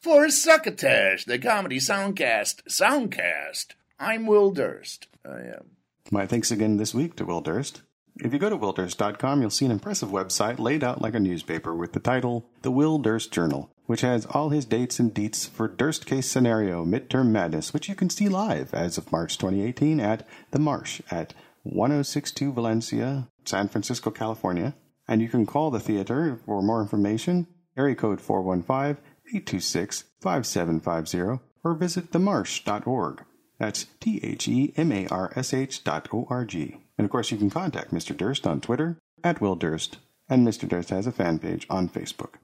For 0.00 0.30
Succotash, 0.30 1.24
the 1.24 1.38
comedy 1.38 1.78
soundcast, 1.78 2.62
Soundcast, 2.68 3.72
I'm 3.98 4.26
Will 4.26 4.52
Durst. 4.52 5.08
I 5.24 5.40
am. 5.40 5.70
My 6.10 6.26
thanks 6.26 6.50
again 6.50 6.76
this 6.76 6.94
week 6.94 7.16
to 7.16 7.24
Will 7.24 7.40
Durst. 7.40 7.82
If 8.16 8.32
you 8.32 8.38
go 8.38 8.48
to 8.48 8.56
willdurst.com, 8.56 9.40
you'll 9.40 9.50
see 9.50 9.64
an 9.64 9.72
impressive 9.72 10.10
website 10.10 10.60
laid 10.60 10.84
out 10.84 11.02
like 11.02 11.16
a 11.16 11.20
newspaper 11.20 11.74
with 11.74 11.94
the 11.94 12.00
title 12.00 12.48
The 12.62 12.70
Will 12.70 12.98
Durst 12.98 13.32
Journal, 13.32 13.72
which 13.86 14.02
has 14.02 14.24
all 14.26 14.50
his 14.50 14.64
dates 14.64 15.00
and 15.00 15.12
deets 15.12 15.48
for 15.48 15.66
Durst 15.66 16.06
Case 16.06 16.30
Scenario 16.30 16.84
Midterm 16.84 17.30
Madness, 17.30 17.72
which 17.72 17.88
you 17.88 17.96
can 17.96 18.08
see 18.08 18.28
live 18.28 18.72
as 18.72 18.96
of 18.96 19.10
March 19.10 19.36
2018 19.36 19.98
at 19.98 20.24
The 20.52 20.60
Marsh 20.60 21.00
at 21.10 21.34
1062 21.64 22.52
Valencia, 22.52 23.28
San 23.44 23.66
Francisco, 23.66 24.12
California. 24.12 24.76
And 25.08 25.20
you 25.20 25.28
can 25.28 25.44
call 25.44 25.72
the 25.72 25.80
theater 25.80 26.38
for 26.46 26.62
more 26.62 26.80
information, 26.80 27.48
area 27.76 27.96
code 27.96 28.20
415 28.20 29.02
826 29.26 30.04
5750, 30.20 31.42
or 31.64 31.74
visit 31.74 32.12
themarsh.org. 32.12 33.24
That's 33.64 33.86
T 33.98 34.20
H 34.22 34.46
E 34.46 34.74
M 34.76 34.92
A 34.92 35.06
R 35.06 35.32
S 35.34 35.54
H 35.54 35.84
dot 35.84 36.08
O 36.12 36.26
R 36.28 36.44
G. 36.44 36.76
And 36.98 37.06
of 37.06 37.10
course, 37.10 37.30
you 37.30 37.38
can 37.38 37.48
contact 37.48 37.94
Mr. 37.94 38.14
Durst 38.14 38.46
on 38.46 38.60
Twitter 38.60 38.98
at 39.24 39.40
Will 39.40 39.56
Durst, 39.56 39.96
and 40.28 40.46
Mr. 40.46 40.68
Durst 40.68 40.90
has 40.90 41.06
a 41.06 41.12
fan 41.12 41.38
page 41.38 41.66
on 41.70 41.88
Facebook. 41.88 42.34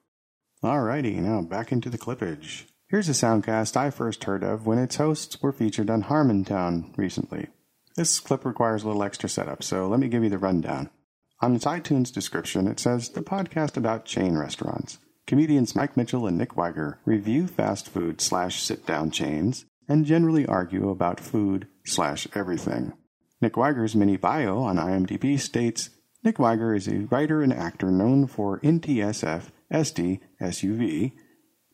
Alrighty, 0.64 1.16
now 1.16 1.42
back 1.42 1.72
into 1.72 1.90
the 1.90 1.98
clippage. 1.98 2.64
Here's 2.88 3.10
a 3.10 3.12
soundcast 3.12 3.76
I 3.76 3.90
first 3.90 4.24
heard 4.24 4.42
of 4.42 4.66
when 4.66 4.78
its 4.78 4.96
hosts 4.96 5.42
were 5.42 5.52
featured 5.52 5.90
on 5.90 6.04
Harmontown 6.04 6.96
recently. 6.96 7.48
This 7.96 8.18
clip 8.18 8.46
requires 8.46 8.82
a 8.82 8.86
little 8.86 9.02
extra 9.02 9.28
setup, 9.28 9.62
so 9.62 9.88
let 9.88 10.00
me 10.00 10.08
give 10.08 10.24
you 10.24 10.30
the 10.30 10.38
rundown. 10.38 10.88
On 11.42 11.54
its 11.54 11.66
iTunes 11.66 12.10
description, 12.10 12.66
it 12.66 12.80
says 12.80 13.10
the 13.10 13.20
podcast 13.20 13.76
about 13.76 14.06
chain 14.06 14.38
restaurants. 14.38 14.98
Comedians 15.26 15.76
Mike 15.76 15.98
Mitchell 15.98 16.26
and 16.26 16.38
Nick 16.38 16.56
Wiger 16.56 16.98
review 17.04 17.46
fast 17.46 17.90
food 17.90 18.22
slash 18.22 18.62
sit 18.62 18.86
down 18.86 19.10
chains 19.10 19.66
and 19.90 20.06
generally 20.06 20.46
argue 20.46 20.88
about 20.88 21.18
food 21.18 21.66
slash 21.84 22.28
everything. 22.34 22.92
Nick 23.42 23.56
Wiger's 23.56 23.96
mini 23.96 24.16
bio 24.16 24.60
on 24.60 24.76
IMDb 24.76 25.38
states 25.38 25.90
Nick 26.22 26.38
Wiger 26.38 26.74
is 26.74 26.86
a 26.86 27.06
writer 27.10 27.42
and 27.42 27.52
actor 27.52 27.90
known 27.90 28.26
for 28.26 28.60
NTSF, 28.60 29.48
SD, 29.72 30.20
SUV, 30.40 31.12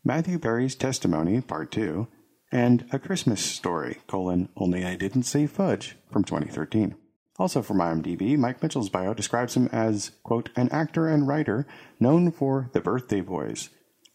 Matthew 0.03 0.39
Perry's 0.39 0.77
Testimony, 0.77 1.41
Part 1.41 1.73
2, 1.73 2.07
and 2.53 2.87
A 2.93 2.99
Christmas 2.99 3.45
Story, 3.45 3.99
colon, 4.07 4.49
Only 4.57 4.85
I 4.85 4.95
Didn't 4.95 5.25
Say 5.25 5.47
Fudge, 5.47 5.97
from 6.11 6.25
2013. 6.25 6.95
Also 7.39 7.61
from 7.61 7.79
IMDb, 7.79 8.39
Mike 8.39 8.63
Mitchell's 8.63 8.89
bio 8.89 9.13
describes 9.13 9.57
him 9.57 9.69
as, 9.73 10.13
quote, 10.23 10.49
an 10.57 10.71
actor 10.71 11.09
and 11.09 11.27
writer 11.27 11.67
known 12.01 12.31
for 12.31 12.71
The 12.73 12.81
Birthday 12.81 13.21
Boys, 13.21 13.69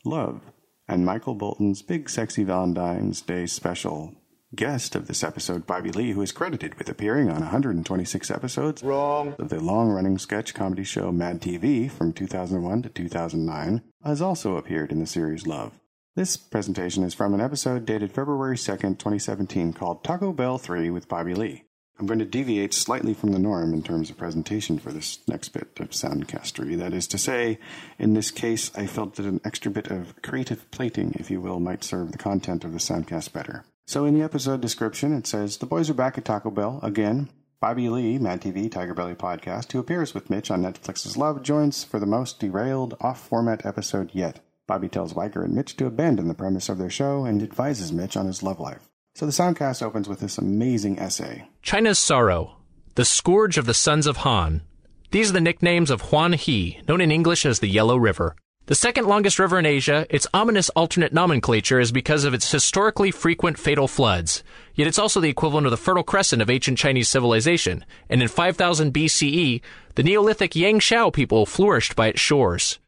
Love, 0.06 0.51
and 0.92 1.06
Michael 1.06 1.36
Bolton's 1.36 1.82
Big 1.82 2.10
Sexy 2.10 2.44
Valentine's 2.44 3.22
Day 3.22 3.46
Special, 3.46 4.14
guest 4.54 4.94
of 4.94 5.08
this 5.08 5.24
episode, 5.24 5.66
Bobby 5.66 5.90
Lee, 5.90 6.12
who 6.12 6.22
is 6.22 6.34
credited 6.34 6.78
with 6.78 6.90
appearing 6.90 7.30
on 7.30 7.40
126 7.40 8.30
episodes 8.30 8.84
Wrong. 8.84 9.34
of 9.40 9.48
the 9.48 9.62
long 9.62 9.90
running 9.90 10.18
sketch 10.18 10.54
comedy 10.54 10.84
show 10.84 11.10
Mad 11.10 11.42
TV 11.42 11.90
from 11.90 12.12
2001 12.12 12.82
to 12.82 12.90
2009, 12.90 13.82
has 14.04 14.22
also 14.22 14.58
appeared 14.58 14.92
in 14.92 15.00
the 15.00 15.08
series 15.08 15.48
Love. 15.48 15.80
This 16.18 16.36
presentation 16.36 17.04
is 17.04 17.14
from 17.14 17.34
an 17.34 17.40
episode 17.40 17.86
dated 17.86 18.12
February 18.12 18.58
2nd, 18.58 19.00
2017, 19.00 19.72
called 19.72 20.04
Taco 20.04 20.34
Bell 20.34 20.58
3 20.58 20.90
with 20.90 21.08
Bobby 21.08 21.34
Lee. 21.34 21.64
I'm 22.02 22.08
going 22.08 22.18
to 22.18 22.26
deviate 22.26 22.74
slightly 22.74 23.14
from 23.14 23.32
the 23.32 23.38
norm 23.38 23.76
in 23.76 23.84
terms 23.84 24.10
of 24.10 24.18
presentation 24.18 24.80
for 24.80 24.92
this 24.92 25.20
next 25.28 25.50
bit 25.50 25.68
of 25.80 25.92
soundcastery. 25.92 26.76
That 26.76 26.96
is 26.96 27.06
to 27.10 27.20
say, 27.20 27.60
in 28.00 28.16
this 28.16 28.32
case, 28.32 28.72
I 28.76 28.88
felt 28.88 29.16
that 29.16 29.28
an 29.28 29.40
extra 29.46 29.70
bit 29.70 29.92
of 29.92 30.20
creative 30.24 30.72
plating, 30.72 31.16
if 31.20 31.30
you 31.30 31.40
will, 31.40 31.60
might 31.60 31.84
serve 31.84 32.12
the 32.12 32.18
content 32.18 32.64
of 32.64 32.74
the 32.74 32.80
soundcast 32.80 33.34
better. 33.34 33.66
So 33.86 34.06
in 34.06 34.16
the 34.16 34.24
episode 34.24 34.62
description, 34.62 35.14
it 35.14 35.28
says 35.28 35.58
the 35.58 35.68
boys 35.68 35.92
are 35.92 35.94
back 35.94 36.18
at 36.18 36.26
Taco 36.26 36.50
Bell 36.50 36.80
again. 36.82 37.30
Bobby 37.60 37.88
Lee, 37.88 38.18
Mad 38.18 38.42
TV 38.42 38.72
Tiger 38.72 38.96
Belly 38.96 39.14
podcast, 39.14 39.72
who 39.72 39.78
appears 39.78 40.16
with 40.16 40.32
Mitch 40.32 40.50
on 40.50 40.64
Netflix's 40.64 41.18
Love, 41.18 41.44
joins 41.44 41.84
for 41.84 42.00
the 42.00 42.08
most 42.08 42.40
derailed, 42.40 42.98
off-format 43.00 43.64
episode 43.64 44.10
yet. 44.12 44.40
Bobby 44.66 44.90
tells 44.90 45.14
Wiger 45.14 45.44
and 45.44 45.54
Mitch 45.54 45.78
to 45.78 45.86
abandon 45.86 46.28
the 46.28 46.34
premise 46.34 46.68
of 46.68 46.80
their 46.80 46.90
show 46.90 47.26
and 47.26 47.44
advises 47.44 47.94
Mitch 47.94 48.18
on 48.18 48.26
his 48.26 48.42
love 48.42 48.60
life. 48.60 48.91
So 49.13 49.26
the 49.26 49.32
soundcast 49.32 49.84
opens 49.84 50.08
with 50.08 50.19
this 50.19 50.38
amazing 50.38 50.97
essay. 50.97 51.47
China's 51.62 52.00
Sorrow, 52.00 52.58
the 52.95 53.06
Scourge 53.06 53.58
of 53.58 53.65
the 53.65 53.74
Sons 53.74 54.08
of 54.08 54.17
Han. 54.17 54.62
These 55.12 55.30
are 55.30 55.34
the 55.34 55.41
nicknames 55.41 55.91
of 55.91 56.02
Huang 56.02 56.34
He, 56.34 56.80
known 56.88 57.02
in 57.02 57.12
English 57.12 57.45
as 57.45 57.60
the 57.60 57.67
Yellow 57.67 57.97
River. 57.97 58.36
The 58.67 58.76
second 58.76 59.08
longest 59.08 59.38
river 59.38 59.60
in 59.60 59.65
Asia, 59.65 60.08
its 60.10 60.28
ominous 60.34 60.69
alternate 60.69 61.12
nomenclature 61.12 61.80
is 61.80 61.91
because 61.91 62.24
of 62.24 62.34
its 62.34 62.52
historically 62.52 63.12
frequent 63.12 63.60
fatal 63.60 63.88
floods. 63.88 64.43
Yet 64.76 64.88
it's 64.88 65.00
also 65.00 65.19
the 65.19 65.30
equivalent 65.30 65.67
of 65.67 65.71
the 65.71 65.78
Fertile 65.78 66.04
Crescent 66.04 66.41
of 66.41 66.50
ancient 66.50 66.78
Chinese 66.78 67.10
civilization, 67.10 67.84
and 68.10 68.21
in 68.21 68.30
5000 68.30 68.93
BCE, 68.93 69.62
the 69.95 70.04
Neolithic 70.04 70.52
Yangshao 70.52 71.12
people 71.12 71.45
flourished 71.45 71.97
by 71.97 72.08
its 72.08 72.21
shores. 72.21 72.80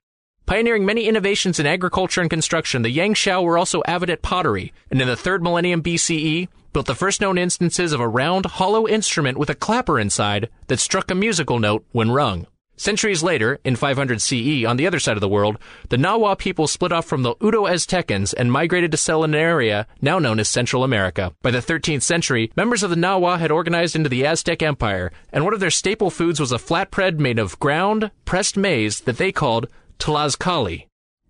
Pioneering 0.45 0.86
many 0.86 1.08
innovations 1.08 1.58
in 1.58 1.65
agriculture 1.65 2.19
and 2.19 2.29
construction, 2.29 2.82
the 2.82 2.95
Yangshao 2.95 3.41
were 3.41 3.58
also 3.58 3.82
avid 3.88 4.10
at 4.10 4.21
pottery, 4.21 4.73
and 4.91 5.01
in 5.01 5.08
the 5.08 5.15
third 5.15 5.41
millennium 5.41 5.82
BCE, 5.82 6.49
built 6.73 6.86
the 6.86 6.95
first 6.95 7.21
known 7.21 7.38
instances 7.38 7.93
of 7.93 8.01
a 8.01 8.08
round, 8.08 8.45
hollow 8.45 8.86
instrument 8.86 9.38
with 9.38 9.49
a 9.49 9.56
clapper 9.56 9.99
inside 9.99 10.49
that 10.67 10.79
struck 10.79 11.10
a 11.10 11.15
musical 11.15 11.60
note 11.60 11.86
when 11.93 12.12
rung. 12.12 12.45
Centuries 12.75 13.21
later, 13.23 13.60
in 13.63 13.75
500 13.75 14.19
CE, 14.21 14.65
on 14.65 14.77
the 14.77 14.88
other 14.88 14.99
side 14.99 15.15
of 15.15 15.21
the 15.21 15.29
world, 15.29 15.58
the 15.89 15.97
Nahua 15.97 16.38
people 16.38 16.67
split 16.67 16.91
off 16.91 17.06
from 17.06 17.21
the 17.21 17.36
Uto 17.36 17.69
Aztecans 17.69 18.34
and 18.36 18.51
migrated 18.51 18.91
to 18.91 18.97
settle 18.97 19.23
in 19.23 19.36
an 19.36 19.39
area 19.39 19.86
now 20.01 20.17
known 20.17 20.39
as 20.39 20.49
Central 20.49 20.84
America. 20.84 21.34
By 21.43 21.51
the 21.51 21.60
13th 21.60 22.01
century, 22.01 22.51
members 22.58 22.82
of 22.82 22.89
the 22.89 22.95
Nahua 22.95 23.38
had 23.38 23.51
organized 23.51 23.95
into 23.95 24.10
the 24.10 24.25
Aztec 24.25 24.63
Empire, 24.63 25.12
and 25.32 25.45
one 25.45 25.53
of 25.53 25.60
their 25.60 25.69
staple 25.69 26.10
foods 26.10 26.39
was 26.39 26.51
a 26.51 26.58
flatbread 26.58 27.19
made 27.19 27.38
of 27.38 27.60
ground, 27.60 28.10
pressed 28.25 28.58
maize 28.58 29.01
that 29.01 29.17
they 29.17 29.32
called 29.32 29.67
Tlaxcalli. 30.04 30.88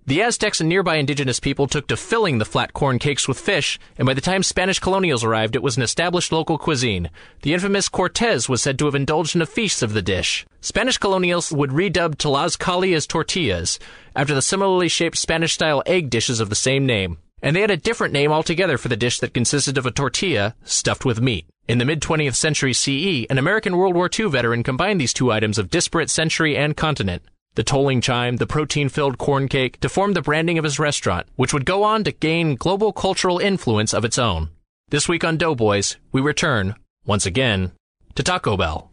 The 0.07 0.23
Aztecs 0.23 0.59
and 0.59 0.67
nearby 0.67 0.95
indigenous 0.95 1.39
people 1.39 1.67
took 1.67 1.85
to 1.89 1.95
filling 1.95 2.39
the 2.39 2.43
flat 2.43 2.73
corn 2.73 2.97
cakes 2.97 3.27
with 3.27 3.39
fish, 3.39 3.77
and 3.99 4.07
by 4.07 4.15
the 4.15 4.19
time 4.19 4.41
Spanish 4.41 4.79
colonials 4.79 5.23
arrived, 5.23 5.55
it 5.55 5.61
was 5.61 5.77
an 5.77 5.83
established 5.83 6.31
local 6.31 6.57
cuisine. 6.57 7.11
The 7.43 7.53
infamous 7.53 7.87
Cortez 7.87 8.49
was 8.49 8.63
said 8.63 8.79
to 8.79 8.85
have 8.85 8.95
indulged 8.95 9.35
in 9.35 9.43
a 9.43 9.45
feast 9.45 9.83
of 9.83 9.93
the 9.93 10.01
dish. 10.01 10.43
Spanish 10.59 10.97
colonials 10.97 11.51
would 11.51 11.69
redub 11.69 12.15
Tlaxcalli 12.15 12.95
as 12.95 13.05
tortillas, 13.05 13.77
after 14.15 14.33
the 14.33 14.41
similarly 14.41 14.89
shaped 14.89 15.19
Spanish 15.19 15.53
style 15.53 15.83
egg 15.85 16.09
dishes 16.09 16.39
of 16.39 16.49
the 16.49 16.55
same 16.55 16.87
name. 16.87 17.19
And 17.43 17.55
they 17.55 17.61
had 17.61 17.69
a 17.69 17.77
different 17.77 18.11
name 18.11 18.31
altogether 18.31 18.79
for 18.79 18.87
the 18.87 18.97
dish 18.97 19.19
that 19.19 19.35
consisted 19.35 19.77
of 19.77 19.85
a 19.85 19.91
tortilla 19.91 20.55
stuffed 20.63 21.05
with 21.05 21.21
meat. 21.21 21.45
In 21.67 21.77
the 21.77 21.85
mid 21.85 22.01
20th 22.01 22.33
century 22.33 22.73
CE, 22.73 23.27
an 23.29 23.37
American 23.37 23.77
World 23.77 23.93
War 23.93 24.09
II 24.09 24.29
veteran 24.29 24.63
combined 24.63 24.99
these 24.99 25.13
two 25.13 25.31
items 25.31 25.59
of 25.59 25.69
disparate 25.69 26.09
century 26.09 26.57
and 26.57 26.75
continent 26.75 27.21
the 27.55 27.63
tolling 27.63 28.01
chime, 28.01 28.37
the 28.37 28.47
protein 28.47 28.89
filled 28.89 29.17
corn 29.17 29.47
cake, 29.47 29.79
to 29.79 29.89
form 29.89 30.13
the 30.13 30.21
branding 30.21 30.57
of 30.57 30.63
his 30.63 30.79
restaurant, 30.79 31.27
which 31.35 31.53
would 31.53 31.65
go 31.65 31.83
on 31.83 32.03
to 32.03 32.11
gain 32.11 32.55
global 32.55 32.91
cultural 32.91 33.39
influence 33.39 33.93
of 33.93 34.03
its 34.03 34.17
own. 34.17 34.49
This 34.89 35.07
week 35.07 35.23
on 35.23 35.37
Doughboys, 35.37 35.97
we 36.11 36.21
return, 36.21 36.75
once 37.05 37.25
again, 37.25 37.71
to 38.15 38.23
Taco 38.23 38.57
Bell. 38.57 38.91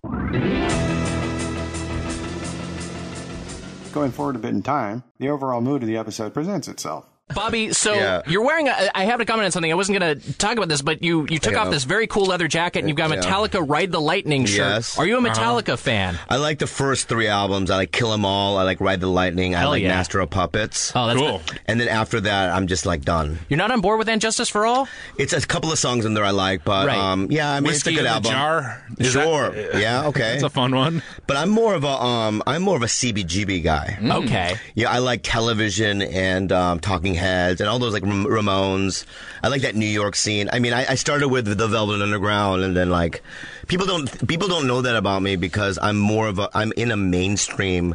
Going 3.93 4.13
forward 4.13 4.37
a 4.37 4.39
bit 4.39 4.51
in 4.51 4.63
time, 4.63 5.03
the 5.19 5.29
overall 5.29 5.61
mood 5.61 5.83
of 5.83 5.89
the 5.89 5.97
episode 5.97 6.33
presents 6.33 6.69
itself. 6.69 7.10
Bobby, 7.35 7.73
so 7.73 7.95
Yeah. 7.95 8.23
you're 8.27 8.43
wearing. 8.45 8.69
A, 8.69 8.91
I 8.95 9.05
have 9.05 9.19
to 9.19 9.25
comment 9.25 9.45
on 9.47 9.51
something. 9.53 9.71
I 9.71 9.75
wasn't 9.75 9.99
going 10.01 10.21
to 10.21 10.33
talk 10.39 10.53
about 10.57 10.69
this, 10.69 10.83
but 10.83 11.03
you 11.03 11.27
you 11.31 11.39
took 11.39 11.53
Yeah. 11.55 11.61
off 11.65 11.71
this 11.71 11.85
very 11.85 12.07
cool 12.07 12.27
leather 12.27 12.49
jacket 12.49 12.81
and 12.81 12.89
you've 12.89 12.97
got 12.97 13.11
a 13.13 13.17
Yeah. 13.17 13.23
Metallica 13.23 13.65
"Ride 13.67 13.93
the 13.93 14.01
Lightning" 14.01 14.47
shirt. 14.47 14.59
Yes. 14.69 14.99
Are 14.99 15.07
you 15.07 15.17
a 15.17 15.19
Uh-huh. 15.21 15.29
Metallica 15.29 15.79
fan? 15.79 16.19
I 16.29 16.37
like 16.37 16.59
the 16.59 16.67
first 16.67 17.09
three 17.09 17.29
albums. 17.29 17.71
I 17.71 17.77
like 17.77 17.93
Kill 17.93 18.13
'Em 18.13 18.25
All. 18.25 18.59
I 18.59 18.63
like 18.65 18.81
Ride 18.81 19.01
the 19.01 19.07
Lightning. 19.09 19.55
I 19.55 19.67
like 19.67 19.83
yeah. 19.83 19.89
Master 19.95 20.21
of 20.21 20.31
Puppets. 20.31 20.93
Oh, 20.95 21.07
that's 21.07 21.19
Cool. 21.19 21.41
And 21.67 21.81
then 21.81 21.89
after 21.89 22.21
that, 22.21 22.51
I'm 22.51 22.67
just 22.67 22.87
like 22.87 23.03
done. 23.05 23.39
You're 23.49 23.59
not 23.59 23.71
on 23.71 23.81
board 23.81 23.99
with 23.99 24.09
"And 24.09 24.21
Justice 24.21 24.49
for 24.49 24.67
All"? 24.67 24.89
It's 25.19 25.33
a 25.33 25.41
couple 25.47 25.71
of 25.73 25.79
songs 25.79 26.05
in 26.05 26.15
there 26.15 26.25
I 26.25 26.31
like, 26.31 26.65
but 26.65 26.87
Right. 26.87 26.97
um, 26.99 27.29
yeah, 27.31 27.51
I 27.51 27.61
mean 27.61 27.69
Whiskey 27.69 27.91
it's 27.91 27.99
a 27.99 28.03
good 28.03 28.07
in 28.07 28.13
a 28.13 28.15
album. 28.15 28.33
Jar? 28.33 28.83
Is 28.99 29.13
Sure. 29.13 29.51
that- 29.51 29.81
yeah. 29.81 30.07
Okay. 30.07 30.33
That's 30.33 30.43
a 30.45 30.51
fun 30.51 30.75
one. 30.75 31.03
But 31.27 31.37
I'm 31.37 31.49
more 31.51 31.75
of 31.75 31.85
a 31.85 31.89
um, 32.03 32.43
I'm 32.47 32.63
more 32.63 32.77
of 32.77 32.83
a 32.83 32.89
CBGB 32.89 33.63
guy. 33.63 33.99
Mm. 34.01 34.25
Okay. 34.25 34.57
Yeah, 34.75 34.91
I 34.91 34.99
like 34.99 35.21
television 35.23 36.03
and 36.03 36.51
um, 36.53 36.81
Talking 36.81 37.15
Heads 37.21 37.61
and 37.61 37.69
all 37.71 37.79
those 37.79 37.93
like 37.93 38.03
Ram- 38.03 38.27
Ramones. 38.27 39.05
I 39.43 39.49
like 39.49 39.63
that 39.63 39.77
New 39.77 39.87
York 39.87 40.17
scene. 40.17 40.49
I 40.53 40.59
mean, 40.59 40.73
I, 40.73 40.85
I 40.91 40.95
started 40.97 41.29
with 41.29 41.47
the 41.47 41.69
Velvet 41.69 42.03
Underground, 42.03 42.63
and 42.65 42.77
then 42.77 42.91
like 42.91 43.23
people 43.69 43.87
don't 43.87 44.27
people 44.27 44.49
don't 44.49 44.67
know 44.67 44.83
that 44.83 44.97
about 44.97 45.23
me 45.23 45.37
because 45.37 45.79
I'm 45.81 45.99
more 45.99 46.27
of 46.27 46.39
a 46.39 46.49
I'm 46.55 46.73
in 46.77 46.91
a 46.91 46.97
mainstream. 46.97 47.95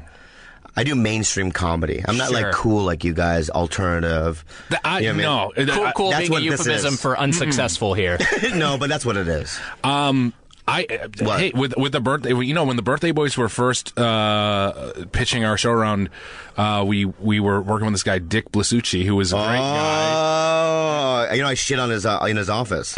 I 0.78 0.84
do 0.84 0.94
mainstream 0.94 1.52
comedy. 1.54 2.04
I'm 2.06 2.18
not 2.18 2.32
Sure. 2.32 2.42
like 2.42 2.54
cool 2.54 2.84
like 2.84 3.04
you 3.06 3.14
guys, 3.14 3.50
alternative. 3.50 4.44
I- 4.84 5.00
You 5.00 5.14
know 5.14 5.52
I 5.56 5.60
mean? 5.60 5.68
Cool, 5.70 5.92
cool 5.96 6.10
That's 6.12 6.28
being 6.30 6.42
a 6.42 6.44
euphemism 6.44 6.98
for 6.98 7.18
unsuccessful 7.18 7.94
here. 7.94 8.18
no, 8.56 8.78
but 8.78 8.90
that's 8.90 9.06
what 9.06 9.16
it 9.16 9.28
is. 9.30 9.58
Um, 9.86 10.34
I 10.68 10.88
hey 11.18 11.52
with 11.54 11.78
with 11.78 11.92
the 11.92 12.02
birthday. 12.02 12.34
You 12.34 12.54
know, 12.54 12.64
when 12.64 12.76
the 12.76 12.82
birthday 12.82 13.12
boys 13.12 13.38
were 13.38 13.50
first 13.50 13.98
uh, 14.00 15.06
pitching 15.12 15.46
our 15.46 15.58
show 15.58 15.72
around, 15.72 16.10
uh, 16.58 16.84
we 16.86 17.06
we 17.06 17.40
were 17.40 17.62
working 17.62 17.86
with 17.86 17.94
this 17.94 18.04
guy 18.04 18.18
Dick 18.20 18.52
Blasucci, 18.52 19.06
who 19.06 19.16
was 19.16 19.32
a 19.32 19.36
great 19.36 19.46
guy. 19.46 21.28
Oh, 21.30 21.34
you 21.34 21.42
know, 21.42 21.48
I 21.48 21.54
shit 21.54 21.80
on 21.80 21.90
his 21.92 22.06
uh, 22.06 22.26
in 22.28 22.38
his 22.38 22.50
office. 22.50 22.96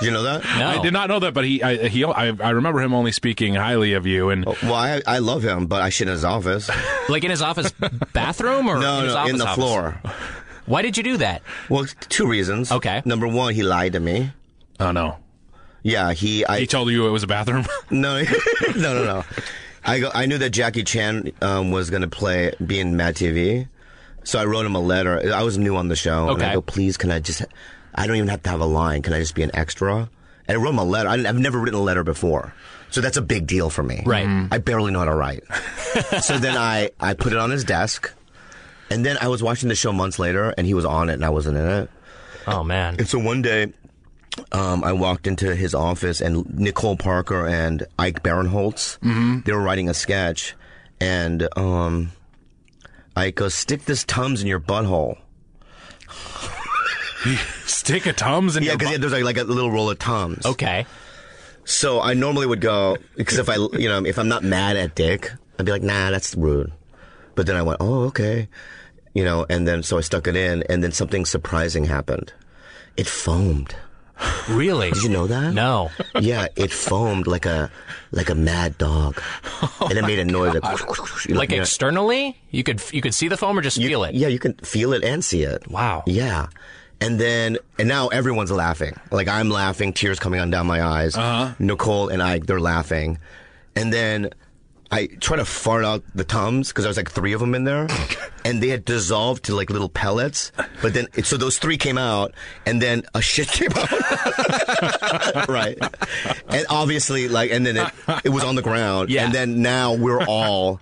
You 0.00 0.10
know 0.10 0.22
that? 0.22 0.44
I 0.46 0.80
did 0.82 0.92
not 0.92 1.08
know 1.08 1.18
that, 1.20 1.34
but 1.34 1.44
he 1.44 1.62
I, 1.62 1.88
he 1.88 2.04
I, 2.04 2.28
I 2.28 2.50
remember 2.50 2.80
him 2.80 2.94
only 2.94 3.12
speaking 3.12 3.54
highly 3.54 3.94
of 3.94 4.06
you. 4.06 4.30
And 4.30 4.44
well, 4.44 4.74
I, 4.74 5.02
I 5.06 5.18
love 5.18 5.42
him, 5.42 5.66
but 5.66 5.82
I 5.82 5.88
shit 5.88 6.08
in 6.08 6.12
his 6.12 6.24
office. 6.24 6.70
like 7.08 7.24
in 7.24 7.30
his 7.30 7.42
office 7.42 7.72
bathroom 8.12 8.68
or 8.68 8.78
no, 8.78 8.98
in 8.98 9.04
his 9.04 9.14
no, 9.14 9.20
office 9.20 9.32
in 9.32 9.38
the 9.38 9.46
office? 9.46 9.56
floor. 9.56 10.00
Why 10.66 10.82
did 10.82 10.96
you 10.96 11.02
do 11.02 11.16
that? 11.16 11.42
Well, 11.68 11.86
two 12.08 12.28
reasons. 12.28 12.70
Okay. 12.70 13.02
Number 13.04 13.26
one, 13.26 13.54
he 13.54 13.62
lied 13.62 13.94
to 13.94 14.00
me. 14.00 14.32
Oh 14.78 14.92
no. 14.92 15.18
Yeah, 15.82 16.12
he. 16.12 16.44
I, 16.46 16.60
he 16.60 16.66
told 16.66 16.90
you 16.90 17.06
it 17.06 17.10
was 17.10 17.22
a 17.22 17.26
bathroom. 17.26 17.66
no, 17.90 18.22
no, 18.76 18.94
no, 18.94 19.04
no. 19.04 19.24
I 19.84 19.98
go, 20.00 20.10
I 20.14 20.26
knew 20.26 20.38
that 20.38 20.50
Jackie 20.50 20.84
Chan 20.84 21.32
um, 21.42 21.70
was 21.72 21.90
going 21.90 22.02
to 22.02 22.08
play 22.08 22.52
be 22.64 22.78
in 22.78 22.96
Mad 22.96 23.16
TV, 23.16 23.66
so 24.22 24.38
I 24.38 24.44
wrote 24.44 24.64
him 24.64 24.76
a 24.76 24.80
letter. 24.80 25.32
I 25.34 25.42
was 25.42 25.58
new 25.58 25.76
on 25.76 25.88
the 25.88 25.96
show. 25.96 26.28
And 26.30 26.42
I 26.42 26.46
Okay. 26.46 26.54
go, 26.54 26.60
please, 26.62 26.96
can 26.96 27.10
I 27.10 27.18
just? 27.18 27.42
I 27.94 28.06
don't 28.06 28.16
even 28.16 28.28
have 28.28 28.42
to 28.44 28.50
have 28.50 28.60
a 28.60 28.66
line. 28.66 29.02
Can 29.02 29.12
I 29.12 29.18
just 29.18 29.34
be 29.34 29.42
an 29.42 29.50
extra? 29.54 30.08
And 30.48 30.56
I 30.58 30.60
wrote 30.60 30.70
him 30.70 30.78
a 30.78 30.84
letter. 30.84 31.08
I, 31.08 31.14
I've 31.14 31.38
never 31.38 31.58
written 31.58 31.78
a 31.78 31.82
letter 31.82 32.04
before. 32.04 32.54
So 32.90 33.00
that's 33.00 33.16
a 33.16 33.22
big 33.22 33.46
deal 33.46 33.70
for 33.70 33.82
me. 33.82 34.02
Right. 34.04 34.48
I 34.50 34.58
barely 34.58 34.92
know 34.92 34.98
how 35.00 35.06
to 35.06 35.14
write. 35.14 35.42
so 36.22 36.38
then 36.38 36.56
I, 36.56 36.90
I 37.00 37.14
put 37.14 37.32
it 37.32 37.38
on 37.38 37.50
his 37.50 37.64
desk. 37.64 38.12
And 38.90 39.04
then 39.06 39.16
I 39.20 39.28
was 39.28 39.42
watching 39.42 39.68
the 39.70 39.74
show 39.74 39.92
months 39.92 40.18
later, 40.18 40.52
and 40.58 40.66
he 40.66 40.74
was 40.74 40.84
on 40.84 41.08
it, 41.08 41.14
and 41.14 41.24
I 41.24 41.30
wasn't 41.30 41.56
in 41.56 41.66
it. 41.66 41.90
Oh, 42.46 42.62
man. 42.62 42.96
And 42.98 43.08
so 43.08 43.18
one 43.18 43.40
day, 43.40 43.72
um, 44.52 44.82
I 44.84 44.92
walked 44.92 45.26
into 45.26 45.54
his 45.54 45.74
office, 45.74 46.20
and 46.20 46.46
Nicole 46.58 46.96
Parker 46.96 47.46
and 47.46 47.84
Ike 47.98 48.22
Barinholtz, 48.22 48.98
Mhm. 49.00 49.44
they 49.44 49.52
were 49.52 49.60
writing 49.62 49.88
a 49.88 49.94
sketch. 49.94 50.54
And 51.00 51.48
um, 51.56 52.12
Ike 53.16 53.34
goes, 53.34 53.54
stick 53.54 53.84
this 53.86 54.04
Tums 54.04 54.40
in 54.40 54.46
your 54.46 54.60
butthole. 54.60 55.18
Stick 57.66 58.06
a 58.06 58.12
Tums 58.12 58.56
in 58.56 58.62
yeah, 58.64 58.70
your 58.70 58.78
because 58.78 58.98
there's 58.98 59.12
like, 59.12 59.24
like 59.24 59.36
a 59.38 59.44
little 59.44 59.70
roll 59.70 59.90
of 59.90 59.98
Tums. 59.98 60.44
Okay. 60.44 60.86
So 61.64 62.00
I 62.00 62.14
normally 62.14 62.46
would 62.46 62.60
go 62.60 62.96
because 63.16 63.38
if 63.38 63.48
I, 63.48 63.54
you 63.78 63.88
know, 63.88 64.04
if 64.04 64.18
I'm 64.18 64.28
not 64.28 64.42
mad 64.42 64.76
at 64.76 64.94
Dick, 64.96 65.30
I'd 65.58 65.66
be 65.66 65.70
like, 65.72 65.82
nah, 65.82 66.10
that's 66.10 66.34
rude. 66.34 66.72
But 67.36 67.46
then 67.46 67.54
I 67.56 67.62
went, 67.62 67.78
oh, 67.80 68.04
okay, 68.06 68.48
you 69.14 69.24
know, 69.24 69.46
and 69.48 69.66
then 69.68 69.82
so 69.84 69.98
I 69.98 70.00
stuck 70.00 70.26
it 70.26 70.34
in, 70.36 70.64
and 70.68 70.82
then 70.82 70.90
something 70.92 71.24
surprising 71.24 71.84
happened. 71.84 72.32
It 72.96 73.06
foamed. 73.06 73.74
Really? 74.48 74.90
Did 74.90 75.02
you 75.02 75.08
know 75.08 75.26
that? 75.26 75.54
No. 75.54 75.90
Yeah, 76.20 76.46
it 76.56 76.72
foamed 76.72 77.26
like 77.26 77.46
a 77.46 77.70
like 78.10 78.28
a 78.30 78.34
mad 78.34 78.76
dog, 78.78 79.20
and 79.80 79.92
it 79.92 80.02
made 80.02 80.18
a 80.18 80.24
noise 80.24 80.54
like, 80.54 80.64
Like 80.64 81.28
you 81.28 81.34
know. 81.56 81.62
externally, 81.62 82.36
you 82.50 82.62
could 82.62 82.82
you 82.92 83.00
could 83.00 83.14
see 83.14 83.28
the 83.28 83.36
foam 83.36 83.58
or 83.58 83.62
just 83.62 83.76
feel 83.78 84.04
it. 84.04 84.14
Yeah, 84.14 84.28
you 84.28 84.38
can 84.38 84.54
feel 84.54 84.92
it 84.92 85.02
and 85.04 85.24
see 85.24 85.42
it. 85.42 85.68
Wow. 85.70 86.02
Yeah. 86.06 86.48
And 87.00 87.18
then, 87.18 87.58
and 87.80 87.88
now 87.88 88.08
everyone's 88.08 88.52
laughing. 88.52 88.94
Like 89.10 89.26
I'm 89.26 89.50
laughing, 89.50 89.92
tears 89.92 90.20
coming 90.20 90.38
on 90.40 90.50
down 90.50 90.66
my 90.68 90.82
eyes. 90.82 91.16
Uh-huh. 91.16 91.54
Nicole 91.58 92.08
and 92.08 92.22
I, 92.22 92.38
they're 92.38 92.60
laughing. 92.60 93.18
And 93.74 93.92
then 93.92 94.30
I 94.92 95.06
try 95.06 95.38
to 95.38 95.44
fart 95.46 95.86
out 95.86 96.04
the 96.14 96.22
Tums 96.22 96.68
because 96.68 96.84
there 96.84 96.90
was 96.90 96.98
like 96.98 97.10
three 97.10 97.32
of 97.32 97.40
them 97.40 97.54
in 97.54 97.64
there, 97.64 97.88
and 98.44 98.62
they 98.62 98.68
had 98.68 98.84
dissolved 98.84 99.44
to 99.44 99.56
like 99.56 99.70
little 99.70 99.88
pellets. 99.88 100.52
But 100.82 100.92
then, 100.92 101.08
so 101.24 101.38
those 101.38 101.58
three 101.58 101.78
came 101.78 101.96
out, 101.96 102.34
and 102.66 102.80
then 102.82 103.04
a 103.14 103.22
shit 103.22 103.48
came 103.48 103.70
out. 103.74 103.88
right. 105.48 105.78
And 106.48 106.66
obviously, 106.68 107.28
like, 107.28 107.50
and 107.50 107.64
then 107.64 107.78
it, 107.78 107.92
it 108.24 108.28
was 108.28 108.44
on 108.44 108.54
the 108.54 108.60
ground. 108.62 109.08
Yeah. 109.08 109.24
And 109.24 109.34
then 109.34 109.62
now 109.62 109.94
we're 109.94 110.22
all. 110.24 110.80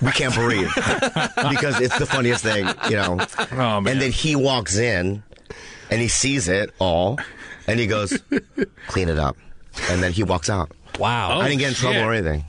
We 0.00 0.12
can't 0.12 0.34
breathe 0.34 0.68
because 0.74 1.80
it's 1.80 1.98
the 1.98 2.06
funniest 2.06 2.42
thing, 2.42 2.66
you 2.90 2.96
know. 2.96 3.18
Oh, 3.52 3.78
And 3.78 4.00
then 4.00 4.12
he 4.12 4.36
walks 4.36 4.76
in 4.76 5.22
and 5.90 6.00
he 6.00 6.08
sees 6.08 6.48
it 6.48 6.74
all. 6.78 7.18
and 7.66 7.80
he 7.80 7.86
goes, 7.86 8.18
"Clean 8.88 9.08
it 9.08 9.18
up," 9.18 9.36
and 9.90 10.02
then 10.02 10.12
he 10.12 10.24
walks 10.24 10.50
out. 10.50 10.72
Wow. 10.98 11.40
I 11.40 11.48
didn't 11.48 11.60
get 11.60 11.68
in 11.68 11.74
oh, 11.74 11.92
trouble 11.92 12.00
or 12.00 12.12
anything. 12.12 12.44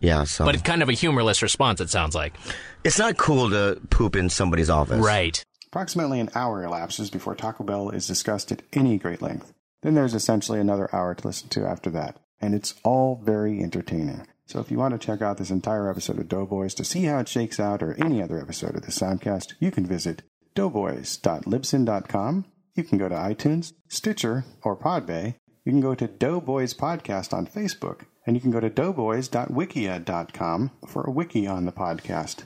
Yeah, 0.00 0.24
so 0.24 0.44
But 0.44 0.54
it's 0.54 0.62
kind 0.62 0.82
of 0.82 0.88
a 0.88 0.92
humorless 0.92 1.42
response, 1.42 1.80
it 1.80 1.90
sounds 1.90 2.14
like. 2.14 2.34
it's 2.84 2.98
not 2.98 3.16
cool 3.16 3.50
to 3.50 3.80
poop 3.90 4.14
in 4.16 4.28
somebody's 4.30 4.70
office. 4.70 5.04
Right. 5.04 5.42
Approximately 5.68 6.20
an 6.20 6.30
hour 6.34 6.62
elapses 6.64 7.10
before 7.10 7.34
Taco 7.34 7.64
Bell 7.64 7.90
is 7.90 8.06
discussed 8.06 8.52
at 8.52 8.62
any 8.72 8.98
great 8.98 9.20
length. 9.20 9.52
Then 9.82 9.94
there's 9.94 10.14
essentially 10.14 10.58
another 10.60 10.88
hour 10.94 11.14
to 11.14 11.26
listen 11.26 11.48
to 11.50 11.66
after 11.66 11.90
that, 11.90 12.18
and 12.40 12.54
it's 12.54 12.74
all 12.82 13.20
very 13.24 13.62
entertaining. 13.62 14.26
So 14.46 14.60
if 14.60 14.70
you 14.70 14.78
want 14.78 14.92
to 14.98 15.04
check 15.04 15.20
out 15.22 15.38
this 15.38 15.50
entire 15.50 15.90
episode 15.90 16.18
of 16.18 16.28
Doughboys 16.28 16.72
to 16.74 16.84
see 16.84 17.04
how 17.04 17.18
it 17.18 17.28
shakes 17.28 17.58
out 17.58 17.82
or 17.82 17.94
any 17.94 18.22
other 18.22 18.40
episode 18.40 18.76
of 18.76 18.82
the 18.82 18.92
Soundcast, 18.92 19.54
you 19.60 19.70
can 19.70 19.84
visit 19.86 20.22
doughboys.libsyn.com. 20.54 22.44
You 22.74 22.84
can 22.84 22.98
go 22.98 23.08
to 23.08 23.14
iTunes, 23.14 23.72
Stitcher, 23.88 24.44
or 24.62 24.76
Podbay. 24.76 25.34
You 25.64 25.72
can 25.72 25.80
go 25.80 25.94
to 25.94 26.06
Doughboys 26.06 26.74
Podcast 26.74 27.32
on 27.32 27.46
Facebook, 27.46 28.02
and 28.26 28.36
you 28.36 28.40
can 28.40 28.50
go 28.50 28.60
to 28.60 28.68
doughboys.wikia.com 28.68 30.70
for 30.86 31.04
a 31.04 31.10
wiki 31.10 31.46
on 31.46 31.64
the 31.64 31.72
podcast. 31.72 32.44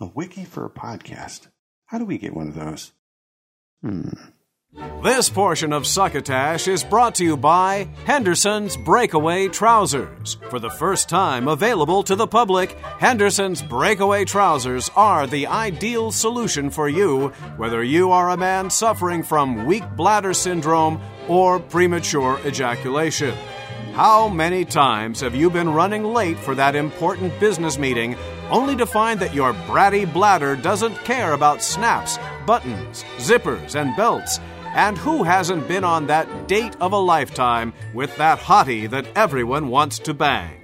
A 0.00 0.06
wiki 0.06 0.44
for 0.44 0.64
a 0.64 0.70
podcast. 0.70 1.48
How 1.86 1.98
do 1.98 2.04
we 2.04 2.18
get 2.18 2.34
one 2.34 2.48
of 2.48 2.54
those? 2.54 2.92
Hmm. 3.82 4.10
This 5.02 5.30
portion 5.30 5.72
of 5.72 5.86
Succotash 5.86 6.68
is 6.68 6.84
brought 6.84 7.14
to 7.16 7.24
you 7.24 7.36
by 7.36 7.88
Henderson's 8.04 8.76
Breakaway 8.76 9.48
Trousers. 9.48 10.36
For 10.50 10.58
the 10.58 10.70
first 10.70 11.08
time 11.08 11.48
available 11.48 12.02
to 12.02 12.14
the 12.14 12.26
public, 12.26 12.72
Henderson's 12.98 13.62
Breakaway 13.62 14.26
Trousers 14.26 14.90
are 14.94 15.26
the 15.26 15.46
ideal 15.46 16.12
solution 16.12 16.68
for 16.68 16.88
you, 16.88 17.28
whether 17.56 17.82
you 17.82 18.10
are 18.10 18.30
a 18.30 18.36
man 18.36 18.68
suffering 18.68 19.22
from 19.22 19.64
weak 19.64 19.84
bladder 19.96 20.34
syndrome 20.34 21.00
or 21.28 21.58
premature 21.58 22.38
ejaculation. 22.44 23.34
How 23.98 24.28
many 24.28 24.64
times 24.64 25.20
have 25.22 25.34
you 25.34 25.50
been 25.50 25.70
running 25.70 26.04
late 26.04 26.38
for 26.38 26.54
that 26.54 26.76
important 26.76 27.36
business 27.40 27.78
meeting 27.78 28.14
only 28.48 28.76
to 28.76 28.86
find 28.86 29.18
that 29.18 29.34
your 29.34 29.52
bratty 29.52 30.06
bladder 30.12 30.54
doesn't 30.54 30.94
care 31.04 31.32
about 31.32 31.64
snaps, 31.64 32.16
buttons, 32.46 33.04
zippers, 33.16 33.74
and 33.74 33.96
belts? 33.96 34.38
And 34.66 34.96
who 34.96 35.24
hasn't 35.24 35.66
been 35.66 35.82
on 35.82 36.06
that 36.06 36.46
date 36.46 36.76
of 36.80 36.92
a 36.92 36.96
lifetime 36.96 37.72
with 37.92 38.16
that 38.18 38.38
hottie 38.38 38.88
that 38.88 39.08
everyone 39.16 39.66
wants 39.66 39.98
to 39.98 40.14
bang? 40.14 40.60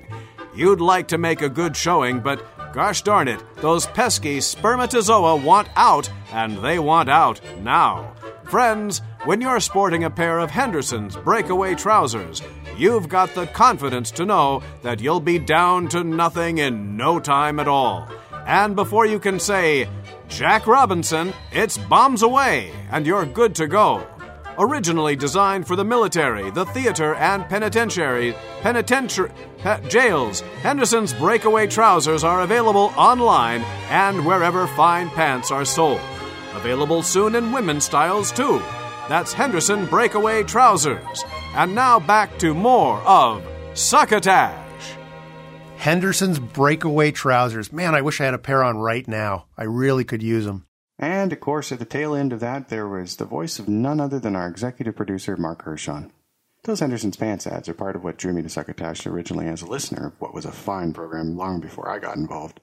You'd 0.55 0.81
like 0.81 1.09
to 1.09 1.19
make 1.19 1.43
a 1.43 1.49
good 1.49 1.77
showing, 1.77 2.21
but 2.21 2.41
gosh 2.73 3.03
darn 3.03 3.27
it, 3.27 3.43
those 3.57 3.87
pesky 3.87 4.41
spermatozoa 4.41 5.35
want 5.35 5.67
out, 5.75 6.09
and 6.31 6.59
they 6.59 6.79
want 6.79 7.09
out 7.09 7.41
now. 7.63 8.15
Friends, 8.45 9.03
when 9.25 9.41
you're 9.41 9.59
sporting 9.59 10.05
a 10.05 10.11
pair 10.11 10.39
of 10.39 10.53
Henderson's 10.53 11.17
breakaway 11.17 11.75
trousers, 11.75 12.41
you've 12.79 13.09
got 13.09 13.35
the 13.35 13.47
confidence 13.47 14.11
to 14.13 14.25
know 14.25 14.63
that 14.83 15.01
you'll 15.01 15.21
be 15.21 15.39
down 15.39 15.89
to 15.89 16.05
nothing 16.05 16.59
in 16.59 16.97
no 16.97 17.19
time 17.21 17.59
at 17.61 17.69
all. 17.69 18.09
And 18.47 18.77
before 18.77 19.07
you 19.07 19.19
can 19.19 19.41
say, 19.41 19.89
Jack 20.29 20.67
Robinson, 20.67 21.33
it's 21.53 21.79
bombs 21.79 22.23
away, 22.23 22.73
and 22.91 23.07
you're 23.07 23.27
good 23.27 23.55
to 23.57 23.67
go. 23.67 24.07
Originally 24.59 25.17
designed 25.17 25.67
for 25.67 25.75
the 25.75 25.85
military, 25.85 26.51
the 26.51 26.67
theater, 26.67 27.15
and 27.17 27.45
penitentiary, 27.49 28.37
penitentiary 28.61 29.33
pe- 29.59 29.89
jails, 29.89 30.41
Henderson's 30.63 31.13
breakaway 31.15 31.67
trousers 31.67 32.23
are 32.23 32.43
available 32.43 32.93
online 32.97 33.63
and 33.91 34.25
wherever 34.25 34.67
fine 34.69 35.11
pants 35.11 35.51
are 35.51 35.65
sold. 35.65 36.01
Available 36.55 37.03
soon 37.03 37.35
in 37.35 37.51
women's 37.51 37.85
styles 37.85 38.31
too. 38.31 38.63
That's 39.09 39.33
Henderson 39.33 39.87
Breakaway 39.87 40.45
Trousers. 40.45 41.25
And 41.55 41.75
now 41.75 42.01
back 42.01 42.37
to 42.41 42.53
more 42.53 43.01
of 43.03 43.47
Succotash. 43.75 44.97
Henderson's 45.77 46.41
breakaway 46.41 47.13
trousers. 47.13 47.73
Man, 47.73 47.95
I 47.95 48.01
wish 48.01 48.21
I 48.21 48.25
had 48.25 48.35
a 48.35 48.39
pair 48.39 48.65
on 48.65 48.79
right 48.79 49.07
now. 49.07 49.47
I 49.57 49.63
really 49.65 50.03
could 50.03 50.23
use 50.23 50.47
them. 50.47 50.67
And 50.99 51.33
of 51.33 51.39
course, 51.39 51.71
at 51.71 51.79
the 51.79 51.85
tail 51.85 52.15
end 52.15 52.33
of 52.33 52.41
that, 52.41 52.71
there 52.71 52.89
was 52.89 53.17
the 53.17 53.25
voice 53.25 53.59
of 53.61 53.69
none 53.69 54.01
other 54.01 54.19
than 54.19 54.35
our 54.35 54.49
executive 54.49 54.97
producer, 54.97 55.37
Marc 55.37 55.63
Hershon. 55.63 56.11
Those 56.65 56.81
Henderson's 56.81 57.17
Pants 57.17 57.47
ads 57.47 57.69
are 57.69 57.75
part 57.75 57.95
of 57.95 58.03
what 58.03 58.17
drew 58.17 58.33
me 58.33 58.43
to 58.43 58.49
Succotash 58.49 59.07
originally 59.07 59.47
as 59.47 59.63
a 59.63 59.67
listener 59.67 60.09
of 60.09 60.21
what 60.21 60.35
was 60.35 60.47
a 60.47 60.53
fine 60.53 60.93
program 60.93 61.37
long 61.37 61.61
before 61.61 61.89
I 61.89 62.01
got 62.01 62.17
involved. 62.17 62.61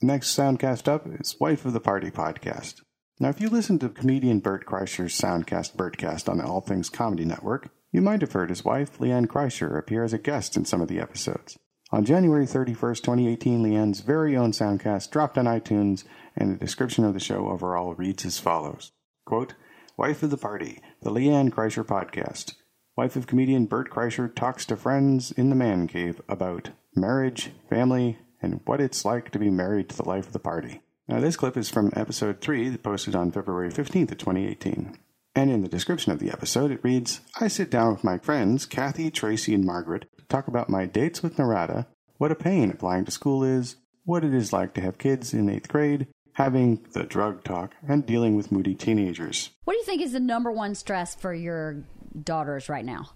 Next 0.00 0.36
Soundcast 0.36 0.88
up 0.88 1.06
is 1.20 1.36
Wife 1.40 1.64
of 1.66 1.72
the 1.72 1.80
Party 1.80 2.10
podcast. 2.10 2.80
Now, 3.20 3.28
if 3.28 3.40
you 3.40 3.48
listen 3.48 3.78
to 3.80 3.88
comedian 3.88 4.38
Bert 4.38 4.64
Kreischer's 4.64 5.18
Soundcast 5.18 5.76
Bertcast 5.76 6.28
on 6.28 6.38
the 6.38 6.44
All 6.44 6.60
Things 6.60 6.88
Comedy 6.88 7.24
Network, 7.24 7.70
you 7.94 8.02
might 8.02 8.22
have 8.22 8.32
heard 8.32 8.50
his 8.50 8.64
wife, 8.64 8.98
LeeAnn 8.98 9.28
Kreischer, 9.28 9.78
appear 9.78 10.02
as 10.02 10.12
a 10.12 10.18
guest 10.18 10.56
in 10.56 10.64
some 10.64 10.80
of 10.80 10.88
the 10.88 10.98
episodes. 10.98 11.56
On 11.92 12.04
January 12.04 12.44
31st, 12.44 13.02
2018, 13.02 13.62
LeeAnn's 13.62 14.00
very 14.00 14.36
own 14.36 14.50
Soundcast 14.50 15.12
dropped 15.12 15.38
on 15.38 15.44
iTunes, 15.44 16.02
and 16.36 16.52
the 16.52 16.58
description 16.58 17.04
of 17.04 17.14
the 17.14 17.20
show 17.20 17.46
overall 17.48 17.94
reads 17.94 18.26
as 18.26 18.40
follows 18.40 18.90
Quote, 19.24 19.54
Wife 19.96 20.24
of 20.24 20.30
the 20.30 20.36
Party, 20.36 20.80
the 21.02 21.10
LeeAnn 21.10 21.50
Kreischer 21.50 21.86
Podcast. 21.86 22.54
Wife 22.96 23.14
of 23.14 23.28
comedian 23.28 23.66
Bert 23.66 23.90
Kreischer 23.90 24.34
talks 24.34 24.66
to 24.66 24.76
friends 24.76 25.30
in 25.30 25.48
the 25.50 25.54
man 25.54 25.86
cave 25.86 26.20
about 26.28 26.70
marriage, 26.96 27.52
family, 27.70 28.18
and 28.42 28.60
what 28.64 28.80
it's 28.80 29.04
like 29.04 29.30
to 29.30 29.38
be 29.38 29.50
married 29.50 29.88
to 29.90 29.96
the 29.96 30.08
life 30.08 30.26
of 30.26 30.32
the 30.32 30.40
party. 30.40 30.82
Now, 31.06 31.20
this 31.20 31.36
clip 31.36 31.56
is 31.56 31.70
from 31.70 31.92
episode 31.94 32.40
3 32.40 32.76
posted 32.78 33.14
on 33.14 33.30
February 33.30 33.70
15th 33.70 34.10
of 34.10 34.18
2018. 34.18 34.98
And 35.36 35.50
in 35.50 35.62
the 35.62 35.68
description 35.68 36.12
of 36.12 36.20
the 36.20 36.30
episode, 36.30 36.70
it 36.70 36.84
reads 36.84 37.20
I 37.40 37.48
sit 37.48 37.70
down 37.70 37.92
with 37.92 38.04
my 38.04 38.18
friends, 38.18 38.66
Kathy, 38.66 39.10
Tracy, 39.10 39.52
and 39.54 39.64
Margaret, 39.64 40.06
to 40.18 40.24
talk 40.26 40.46
about 40.46 40.68
my 40.70 40.86
dates 40.86 41.22
with 41.22 41.38
Narada, 41.38 41.88
what 42.18 42.30
a 42.30 42.36
pain 42.36 42.70
applying 42.70 43.04
to 43.06 43.10
school 43.10 43.42
is, 43.42 43.76
what 44.04 44.24
it 44.24 44.32
is 44.32 44.52
like 44.52 44.74
to 44.74 44.80
have 44.80 44.98
kids 44.98 45.34
in 45.34 45.48
eighth 45.48 45.68
grade, 45.68 46.06
having 46.34 46.86
the 46.92 47.02
drug 47.02 47.42
talk, 47.42 47.74
and 47.88 48.06
dealing 48.06 48.36
with 48.36 48.52
moody 48.52 48.74
teenagers. 48.74 49.50
What 49.64 49.74
do 49.74 49.78
you 49.78 49.84
think 49.84 50.02
is 50.02 50.12
the 50.12 50.20
number 50.20 50.52
one 50.52 50.74
stress 50.76 51.14
for 51.14 51.34
your 51.34 51.82
daughters 52.22 52.68
right 52.68 52.84
now 52.84 53.10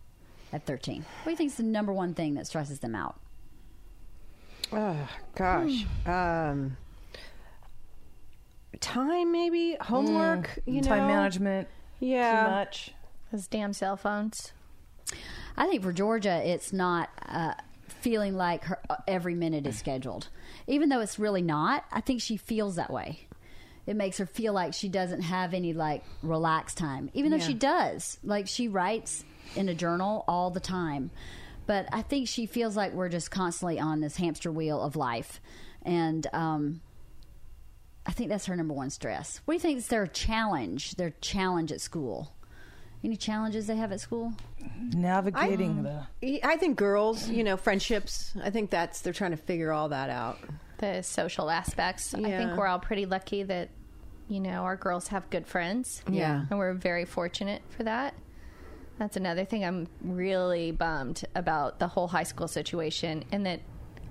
at 0.53 0.67
13? 0.67 1.03
What 1.03 1.25
do 1.25 1.31
you 1.31 1.37
think 1.37 1.53
is 1.53 1.57
the 1.57 1.63
number 1.63 1.93
one 1.93 2.15
thing 2.15 2.35
that 2.35 2.47
stresses 2.47 2.81
them 2.81 2.95
out? 2.97 3.21
Oh 4.73 5.09
gosh. 5.35 5.87
um, 6.05 6.77
time 8.81 9.33
maybe 9.33 9.77
homework. 9.81 10.59
You 10.67 10.81
know, 10.81 10.89
time 10.89 11.07
management. 11.07 11.69
Yeah. 12.01 12.45
Too 12.45 12.51
much. 12.51 12.95
Those 13.33 13.47
damn 13.47 13.73
cell 13.73 13.97
phones. 13.97 14.53
I 15.57 15.67
think 15.67 15.83
for 15.83 15.93
Georgia, 15.93 16.41
it's 16.45 16.73
not 16.73 17.11
uh, 17.29 17.55
feeling 17.89 18.37
like 18.37 18.65
her, 18.65 18.79
uh, 18.89 18.97
every 19.07 19.35
minute 19.35 19.67
is 19.67 19.79
scheduled. 19.79 20.29
Even 20.67 20.89
though 20.89 21.01
it's 21.01 21.19
really 21.19 21.43
not, 21.43 21.85
I 21.91 22.01
think 22.01 22.21
she 22.23 22.37
feels 22.37 22.77
that 22.77 22.91
way. 22.93 23.27
It 23.87 23.97
makes 23.97 24.19
her 24.19 24.27
feel 24.27 24.53
like 24.53 24.75
she 24.75 24.89
doesn't 24.89 25.23
have 25.23 25.55
any 25.55 25.73
like 25.73 26.05
relaxed 26.23 26.77
time, 26.79 27.11
even 27.15 27.31
though 27.31 27.39
Yeah. 27.39 27.47
she 27.47 27.55
does. 27.55 28.19
Like 28.23 28.47
she 28.47 28.69
writes 28.69 29.25
in 29.57 29.69
a 29.69 29.75
journal 29.75 30.25
all 30.29 30.51
the 30.51 30.61
time. 30.61 31.11
But 31.67 31.89
I 31.93 32.03
think 32.03 32.29
she 32.29 32.47
feels 32.47 32.77
like 32.77 32.93
we're 32.93 33.09
just 33.09 33.31
constantly 33.31 33.79
on 33.81 34.01
this 34.01 34.17
hamster 34.17 34.53
wheel 34.53 34.81
of 34.81 34.95
life. 34.97 35.41
And 35.83 36.27
um, 36.33 36.81
I 38.09 38.13
think 38.13 38.31
that's 38.31 38.47
her 38.47 38.57
number 38.57 38.73
one 38.73 38.89
stress. 38.89 39.43
What 39.45 39.53
do 39.53 39.57
you 39.57 39.61
think 39.61 39.79
is 39.79 39.89
their 39.89 40.07
challenge, 40.07 40.93
their 40.93 41.11
challenge 41.21 41.71
at 41.71 41.83
school? 41.83 42.33
Any 43.05 43.17
challenges 43.17 43.67
they 43.67 43.77
have 43.77 43.93
at 43.93 44.01
school? 44.01 44.33
Navigating 44.93 45.83
the. 45.83 46.07
I, 46.23 46.41
um, 46.43 46.51
I 46.51 46.57
think 46.57 46.79
girls, 46.79 47.29
you 47.29 47.45
know, 47.45 47.57
friendships. 47.57 48.35
I 48.43 48.51
think 48.51 48.71
that's 48.71 49.03
they're 49.03 49.13
trying 49.13 49.31
to 49.33 49.37
figure 49.37 49.71
all 49.73 49.91
that 49.91 50.11
out. 50.11 50.39
The 50.79 51.03
social 51.03 51.51
aspects. 51.51 52.15
I 52.15 52.23
think 52.23 52.57
we're 52.57 52.67
all 52.67 52.79
pretty 52.79 53.05
lucky 53.07 53.43
that, 53.45 53.69
you 54.29 54.41
know, 54.41 54.63
our 54.63 54.77
girls 54.77 55.09
have 55.09 55.29
good 55.31 55.47
friends. 55.47 56.03
Yeah. 56.11 56.45
And 56.51 56.59
we're 56.59 56.73
very 56.73 57.05
fortunate 57.05 57.63
for 57.69 57.85
that. 57.85 58.15
That's 58.99 59.17
another 59.17 59.45
thing 59.45 59.65
I'm 59.65 59.87
really 60.03 60.73
bummed 60.73 61.25
about 61.37 61.79
the 61.79 61.87
whole 61.89 62.09
high 62.09 62.25
school 62.25 62.49
situation. 62.49 63.25
And 63.31 63.47
that, 63.47 63.61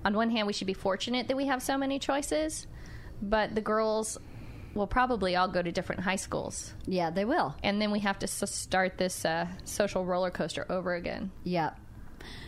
on 0.04 0.14
one 0.14 0.30
hand, 0.30 0.46
we 0.46 0.52
should 0.52 0.66
be 0.66 0.72
fortunate 0.72 1.28
that 1.28 1.36
we 1.36 1.46
have 1.46 1.62
so 1.62 1.76
many 1.76 1.98
choices, 1.98 2.66
but 3.22 3.54
the 3.54 3.60
girls 3.60 4.18
will 4.74 4.86
probably 4.86 5.34
all 5.34 5.48
go 5.48 5.62
to 5.62 5.72
different 5.72 6.02
high 6.02 6.16
schools. 6.16 6.74
Yeah, 6.86 7.10
they 7.10 7.24
will. 7.24 7.54
And 7.62 7.80
then 7.80 7.90
we 7.90 8.00
have 8.00 8.18
to 8.20 8.24
s- 8.24 8.50
start 8.54 8.98
this 8.98 9.24
uh, 9.24 9.46
social 9.64 10.04
roller 10.04 10.30
coaster 10.30 10.66
over 10.70 10.94
again. 10.94 11.30
Yeah. 11.42 11.70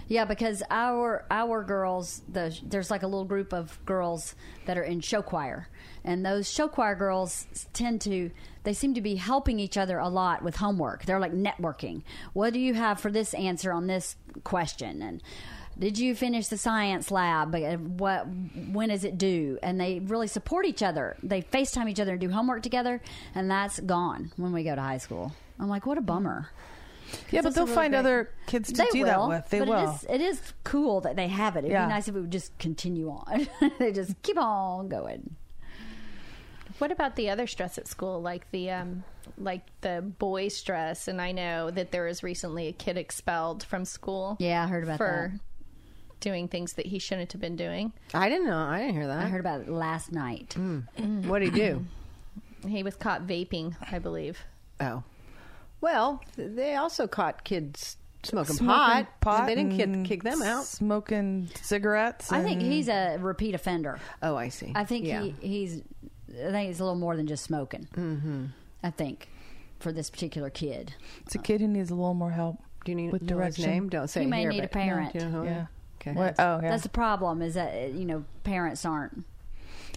Yeah, 0.09 0.25
because 0.25 0.63
our 0.71 1.25
our 1.31 1.63
girls, 1.63 2.23
the, 2.31 2.57
there's 2.65 2.91
like 2.91 3.05
a 3.05 3.07
little 3.07 3.25
group 3.25 3.53
of 3.53 3.79
girls 3.87 4.35
that 4.67 4.77
are 4.77 4.83
in 4.83 5.01
show 5.01 5.23
choir, 5.23 5.69
and 6.05 6.27
those 6.27 6.51
show 6.51 6.67
choir 6.67 6.97
girls 6.97 7.47
tend 7.73 8.01
to 8.03 8.33
they 8.65 8.73
seem 8.73 8.95
to 8.95 9.01
be 9.01 9.15
helping 9.15 9.61
each 9.61 9.79
other 9.79 9.99
a 9.99 10.09
lot 10.09 10.43
with 10.43 10.57
homework. 10.57 11.05
They're 11.07 11.21
like 11.21 11.33
networking. 11.33 12.03
What 12.33 12.53
do 12.53 12.59
you 12.59 12.75
have 12.75 12.99
for 13.01 13.13
this 13.13 13.33
answer 13.35 13.73
on 13.73 13.87
this 13.87 14.17
question? 14.43 15.01
And 15.01 15.23
did 15.81 15.99
you 15.99 16.15
finish 16.15 16.47
the 16.49 16.57
science 16.59 17.11
lab? 17.11 17.55
Uh, 17.55 17.77
What 17.79 18.27
when 18.71 18.91
is 18.91 19.03
it 19.05 19.19
due? 19.19 19.59
And 19.63 19.81
they 19.81 19.99
really 20.01 20.27
support 20.29 20.67
each 20.67 20.83
other. 20.83 21.17
They 21.23 21.43
FaceTime 21.43 21.89
each 21.91 21.99
other 22.01 22.13
and 22.13 22.21
do 22.21 22.31
homework 22.31 22.63
together, 22.63 23.01
and 23.35 23.51
that's 23.51 23.81
gone 23.81 24.31
when 24.37 24.53
we 24.53 24.63
go 24.63 24.75
to 24.75 24.81
high 24.81 24.99
school. 24.99 25.33
I'm 25.59 25.69
like, 25.69 25.87
what 25.87 25.99
a 25.99 26.03
bummer. 26.03 26.49
Yeah, 27.33 27.41
but 27.43 27.55
they'll 27.55 27.65
really 27.65 27.75
find 27.75 27.93
great- 27.93 27.99
other 27.99 28.31
kids 28.47 28.71
to 28.73 28.77
They 28.83 28.87
do 28.93 29.05
that 29.07 29.27
with. 29.27 29.49
They 29.51 29.59
but 29.59 29.69
will. 29.69 29.91
It 29.91 29.95
is, 29.95 30.07
it 30.09 30.21
is 30.21 30.53
cool 30.63 31.01
that 31.01 31.17
they 31.17 31.27
have 31.27 31.57
it. 31.57 31.61
It'd 31.61 31.73
Yeah. 31.73 31.87
be 31.87 31.93
nice 31.93 32.07
if 32.07 32.15
it 32.15 32.21
would 32.21 32.31
just 32.31 32.57
continue 32.59 33.11
on. 33.11 33.49
they 33.81 33.91
just 33.93 34.21
keep 34.23 34.39
on 34.39 34.89
going. 34.89 35.35
What 36.79 36.93
about 36.93 37.17
the 37.17 37.29
other 37.31 37.47
stress 37.47 37.77
at 37.79 37.87
school, 37.89 38.23
like 38.23 38.51
the 38.53 38.71
um, 38.71 39.05
like 39.37 39.63
the 39.83 40.03
boy 40.19 40.49
stress? 40.49 41.09
And 41.09 41.21
I 41.21 41.33
know 41.33 41.71
that 41.71 41.91
there 41.91 42.05
was 42.05 42.23
recently 42.23 42.69
a 42.69 42.73
kid 42.73 42.97
expelled 42.97 43.65
from 43.65 43.85
school. 43.85 44.37
Yeah, 44.39 44.65
I 44.65 44.67
heard 44.67 44.85
about 44.85 44.97
for 44.99 45.31
that. 45.35 45.41
Doing 46.21 46.49
things 46.49 46.75
that 46.75 46.87
he 46.87 46.99
shouldn't 46.99 47.33
have 47.33 47.41
been 47.41 47.57
doing. 47.57 47.93
I 48.15 48.29
didn't 48.29 48.47
know. 48.47 48.59
I 48.59 48.79
didn't 48.81 48.95
hear 48.95 49.07
that. 49.07 49.19
I 49.25 49.29
heard 49.29 49.41
about 49.41 49.63
it 49.63 49.69
last 49.69 50.13
night. 50.13 50.55
What 51.27 51.41
did 51.41 51.55
he 51.55 51.61
do? 51.61 51.87
He 52.69 52.83
was 52.83 52.95
caught 52.97 53.27
vaping, 53.27 53.75
I 53.91 53.99
believe. 53.99 54.39
Oh, 54.81 55.03
well, 55.81 56.23
they 56.37 56.75
also 56.77 57.07
caught 57.07 57.43
kids 57.45 57.97
smoking, 58.23 58.57
Smoking 58.57 58.67
pot. 59.07 59.21
pot 59.21 59.47
They 59.47 59.55
didn't 59.55 59.81
and 59.81 60.05
kick, 60.07 60.21
kick 60.21 60.23
them 60.25 60.43
out. 60.43 60.65
Smoking 60.65 61.49
cigarettes. 61.63 62.31
I 62.31 62.43
think 62.43 62.61
he's 62.61 62.89
a 62.89 63.17
repeat 63.19 63.55
offender. 63.55 63.99
Oh, 64.23 64.37
I 64.37 64.49
see. 64.51 64.73
I 64.75 64.85
think 64.85 65.07
Yeah. 65.07 65.23
he, 65.23 65.35
he's. 65.41 65.83
I 66.33 66.51
think 66.51 66.71
it's 66.71 66.81
a 66.81 66.85
little 66.85 66.99
more 66.99 67.17
than 67.17 67.27
just 67.27 67.43
smoking. 67.45 67.89
Mm-hmm. 67.97 68.45
I 68.83 68.91
think 68.91 69.29
for 69.79 69.91
this 69.91 70.11
particular 70.11 70.51
kid. 70.51 70.95
It's 71.25 71.35
a 71.35 71.39
kid 71.39 71.61
who 71.63 71.67
needs 71.69 71.91
a 71.91 71.95
little 71.95 72.13
more 72.15 72.31
help. 72.31 72.59
Do 72.85 72.93
you 72.93 72.97
need 72.97 73.11
with 73.13 73.23
know 73.23 73.39
his 73.39 73.57
direction? 73.57 73.71
name? 73.71 73.89
Don't 73.89 74.09
say 74.09 74.21
he 74.21 74.27
it 74.27 74.29
may 74.31 74.41
here, 74.43 74.51
need 74.51 74.59
a 74.65 74.69
but- 74.69 74.75
No, 74.75 74.81
parent. 74.85 75.13
do 75.15 75.19
you 75.19 75.25
know 75.25 75.31
who 75.31 75.43
it 75.45 75.47
is? 75.47 75.53
Yeah. 75.57 75.67
Okay. 76.01 76.13
What? 76.13 76.37
Oh, 76.39 76.61
yeah. 76.63 76.71
That's 76.71 76.83
the 76.83 76.89
problem. 76.89 77.43
Is 77.43 77.55
that 77.55 77.93
you 77.93 78.05
know 78.05 78.25
parents 78.45 78.85
aren't 78.85 79.25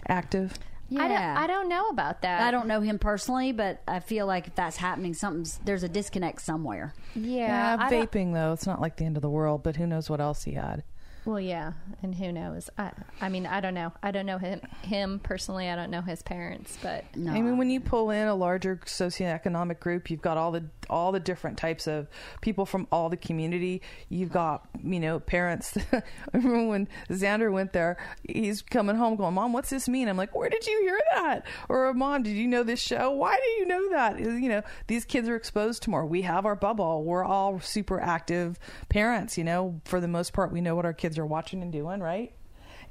active. 0.08 0.54
Yeah, 0.90 1.02
I 1.02 1.08
don't, 1.08 1.18
I 1.18 1.46
don't 1.46 1.68
know 1.70 1.88
about 1.88 2.22
that. 2.22 2.42
I 2.42 2.50
don't 2.50 2.66
know 2.66 2.80
him 2.82 2.98
personally, 2.98 3.52
but 3.52 3.80
I 3.88 4.00
feel 4.00 4.26
like 4.26 4.46
if 4.48 4.54
that's 4.54 4.76
happening, 4.76 5.14
something's 5.14 5.58
there's 5.64 5.82
a 5.82 5.88
disconnect 5.88 6.42
somewhere. 6.42 6.92
Yeah, 7.14 7.76
I 7.80 7.88
don't- 7.88 8.10
vaping 8.10 8.34
though, 8.34 8.52
it's 8.52 8.66
not 8.66 8.80
like 8.82 8.96
the 8.96 9.04
end 9.04 9.16
of 9.16 9.22
the 9.22 9.30
world. 9.30 9.62
But 9.62 9.76
who 9.76 9.86
knows 9.86 10.10
what 10.10 10.20
else 10.20 10.44
he 10.44 10.52
had? 10.52 10.84
Well, 11.24 11.40
yeah, 11.40 11.72
and 12.02 12.14
who 12.14 12.30
knows? 12.32 12.68
I, 12.76 12.90
I 13.18 13.30
mean, 13.30 13.46
I 13.46 13.60
don't 13.62 13.72
know. 13.72 13.94
I 14.02 14.10
don't 14.10 14.26
know 14.26 14.36
him, 14.36 14.60
him 14.82 15.20
personally. 15.20 15.70
I 15.70 15.74
don't 15.74 15.90
know 15.90 16.02
his 16.02 16.20
parents, 16.22 16.76
but 16.82 17.02
I 17.16 17.40
mean, 17.40 17.56
when 17.56 17.70
you 17.70 17.80
pull 17.80 18.10
in 18.10 18.28
a 18.28 18.34
larger 18.34 18.76
socioeconomic 18.84 19.80
group, 19.80 20.10
you've 20.10 20.20
got 20.20 20.36
all 20.36 20.52
the 20.52 20.64
all 20.90 21.12
the 21.12 21.20
different 21.20 21.58
types 21.58 21.86
of 21.86 22.08
people 22.40 22.66
from 22.66 22.86
all 22.90 23.08
the 23.08 23.16
community. 23.16 23.82
You've 24.08 24.32
got 24.32 24.68
you 24.82 25.00
know 25.00 25.20
parents. 25.20 25.76
Remember 26.32 26.68
when 26.68 26.88
Xander 27.08 27.52
went 27.52 27.72
there, 27.72 27.96
he's 28.28 28.62
coming 28.62 28.96
home 28.96 29.16
going, 29.16 29.34
"Mom, 29.34 29.52
what's 29.52 29.70
this 29.70 29.88
mean?" 29.88 30.08
I'm 30.08 30.16
like, 30.16 30.34
"Where 30.34 30.48
did 30.48 30.66
you 30.66 30.80
hear 30.82 31.00
that?" 31.14 31.46
Or, 31.68 31.92
"Mom, 31.94 32.22
did 32.22 32.36
you 32.36 32.46
know 32.46 32.62
this 32.62 32.80
show? 32.80 33.10
Why 33.10 33.36
do 33.36 33.50
you 33.50 33.66
know 33.66 33.90
that?" 33.90 34.18
You 34.18 34.48
know, 34.48 34.62
these 34.86 35.04
kids 35.04 35.28
are 35.28 35.36
exposed 35.36 35.82
to 35.84 35.90
more. 35.90 36.06
We 36.06 36.22
have 36.22 36.46
our 36.46 36.56
bubble. 36.56 37.04
We're 37.04 37.24
all 37.24 37.60
super 37.60 38.00
active 38.00 38.58
parents. 38.88 39.38
You 39.38 39.44
know, 39.44 39.80
for 39.84 40.00
the 40.00 40.08
most 40.08 40.32
part, 40.32 40.52
we 40.52 40.60
know 40.60 40.74
what 40.74 40.84
our 40.84 40.92
kids 40.92 41.18
are 41.18 41.26
watching 41.26 41.62
and 41.62 41.72
doing, 41.72 42.00
right? 42.00 42.32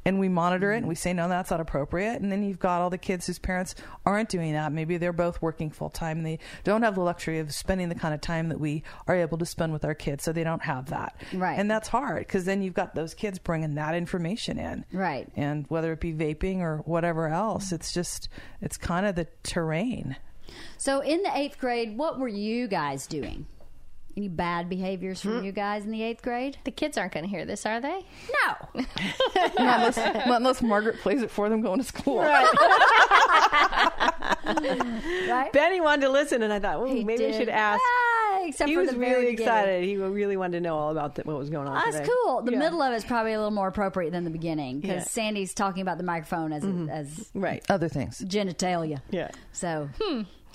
And 0.05 0.19
we 0.19 0.29
monitor 0.29 0.71
it 0.73 0.77
and 0.77 0.87
we 0.87 0.95
mm-hmm. 0.95 0.99
say 0.99 1.13
no 1.13 1.27
that's 1.27 1.51
not 1.51 1.59
appropriate 1.61 2.21
and 2.21 2.31
then 2.31 2.43
you've 2.43 2.59
got 2.59 2.81
all 2.81 2.89
the 2.89 2.97
kids 2.97 3.27
whose 3.27 3.39
parents 3.39 3.75
aren't 4.05 4.29
doing 4.29 4.53
that 4.53 4.71
maybe 4.71 4.97
they're 4.97 5.13
both 5.13 5.41
working 5.41 5.69
full 5.69 5.89
time 5.89 6.17
and 6.17 6.25
they 6.25 6.39
don't 6.63 6.83
have 6.83 6.95
the 6.95 7.01
luxury 7.01 7.39
of 7.39 7.53
spending 7.53 7.89
the 7.89 7.95
kind 7.95 8.13
of 8.13 8.21
time 8.21 8.49
that 8.49 8.59
we 8.59 8.83
are 9.07 9.15
able 9.15 9.37
to 9.37 9.45
spend 9.45 9.71
with 9.73 9.85
our 9.85 9.95
kids 9.95 10.23
so 10.23 10.31
they 10.31 10.43
don't 10.43 10.63
have 10.63 10.87
that 10.89 11.15
Right. 11.33 11.57
and 11.57 11.69
that's 11.69 11.87
hard 11.87 12.19
because 12.27 12.45
then 12.45 12.61
you've 12.61 12.73
got 12.73 12.95
those 12.95 13.13
kids 13.13 13.39
bringing 13.39 13.75
that 13.75 13.95
information 13.95 14.59
in 14.59 14.85
Right. 14.91 15.27
and 15.35 15.65
whether 15.69 15.93
it 15.93 15.99
be 15.99 16.13
vaping 16.13 16.59
or 16.59 16.77
whatever 16.85 17.27
else 17.27 17.71
it's 17.71 17.93
just 17.93 18.29
it's 18.61 18.77
kind 18.77 19.05
of 19.05 19.15
the 19.15 19.27
terrain 19.43 20.15
So 20.77 20.99
in 20.99 21.23
the 21.23 21.35
eighth 21.35 21.57
grade, 21.57 21.97
what 21.97 22.19
were 22.19 22.27
you 22.27 22.67
guys 22.67 23.07
doing? 23.07 23.47
Any 24.15 24.27
bad 24.27 24.69
behaviors 24.69 25.21
from 25.21 25.43
you 25.43 25.51
guys 25.51 25.85
in 25.85 25.91
the 25.91 26.03
eighth 26.03 26.21
grade? 26.21 26.57
the 26.65 26.71
kids 26.71 26.97
aren't 26.99 27.13
going 27.13 27.23
to 27.25 27.29
hear 27.29 27.45
this, 27.45 27.65
are 27.65 27.81
they? 27.81 28.01
No. 28.45 28.81
not, 29.35 29.53
unless, 29.57 29.97
not 29.97 30.37
unless 30.37 30.61
margaret 30.61 30.99
plays 30.99 31.23
it 31.23 31.31
for 31.31 31.49
them 31.49 31.61
going 31.61 31.79
to 31.79 31.83
school 31.85 32.19
right? 32.19 32.47
Benny 35.53 35.81
wanted 35.81 36.01
to 36.03 36.09
listen, 36.09 36.41
and 36.43 36.51
I 36.53 36.59
thought, 36.59 36.79
well, 36.79 36.93
He 36.93 37.03
maybe 37.03 37.25
we 37.25 37.31
did. 37.31 37.39
should 37.39 37.49
ask. 37.49 37.81
Ah, 37.83 38.45
except 38.45 38.67
he 38.69 38.75
for 38.75 38.81
was 38.81 38.91
the 38.91 38.97
really 38.99 39.31
beginning. 39.31 39.39
excited. 39.39 39.83
He 39.85 39.97
really 39.97 40.37
wanted 40.37 40.57
to 40.57 40.61
know 40.61 40.77
all 40.77 40.91
about 40.91 41.15
the, 41.15 41.23
what 41.23 41.37
was 41.37 41.49
going 41.49 41.67
on. 41.67 41.73
That's 41.75 41.97
today. 41.97 42.09
cool. 42.23 42.41
The 42.41 42.51
Yeah. 42.51 42.59
middle 42.59 42.81
of 42.81 42.93
it's 42.93 43.05
probably 43.05 43.33
a 43.33 43.37
little 43.37 43.51
more 43.51 43.67
appropriate 43.67 44.11
than 44.11 44.23
the 44.25 44.29
beginning 44.29 44.79
because 44.79 44.89
Yeah. 44.95 44.99
Mm-hmm. 45.01 45.07
Sandy's 45.09 45.53
talking 45.53 45.81
about 45.81 45.97
the 45.97 46.03
microphone 46.03 46.51
as 46.53 46.63
as 46.89 47.29
right 47.33 47.63
other 47.69 47.87
things 47.89 48.19
genitalia. 48.19 49.01
Yeah. 49.11 49.29
So. 49.53 49.89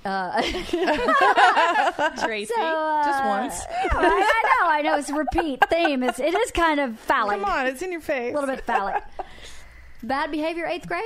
Uh, 0.05 0.41
Tracy. 2.25 2.53
so, 2.55 2.61
uh, 2.63 3.05
Just 3.05 3.25
once. 3.25 3.61
yeah, 3.71 3.89
I, 3.93 4.07
I 4.07 4.43
know. 4.63 4.69
I 4.71 4.83
know. 4.83 4.99
It's 4.99 5.11
a 5.11 5.15
repeat 5.15 5.63
theme. 5.69 6.03
It's 6.03 6.19
it 6.19 6.35
is 6.35 6.51
kind 6.53 6.81
of 6.81 6.99
phallic. 7.01 7.41
come 7.41 7.45
on 7.45 7.67
it's 7.67 7.83
in 7.83 7.91
your 7.93 8.01
face 8.01 8.33
A 8.33 8.39
little 8.39 8.55
bit 8.55 8.65
phallic. 8.65 9.03
Bad 10.03 10.31
behavior, 10.31 10.67
eighth 10.67 10.87
grade. 10.87 11.03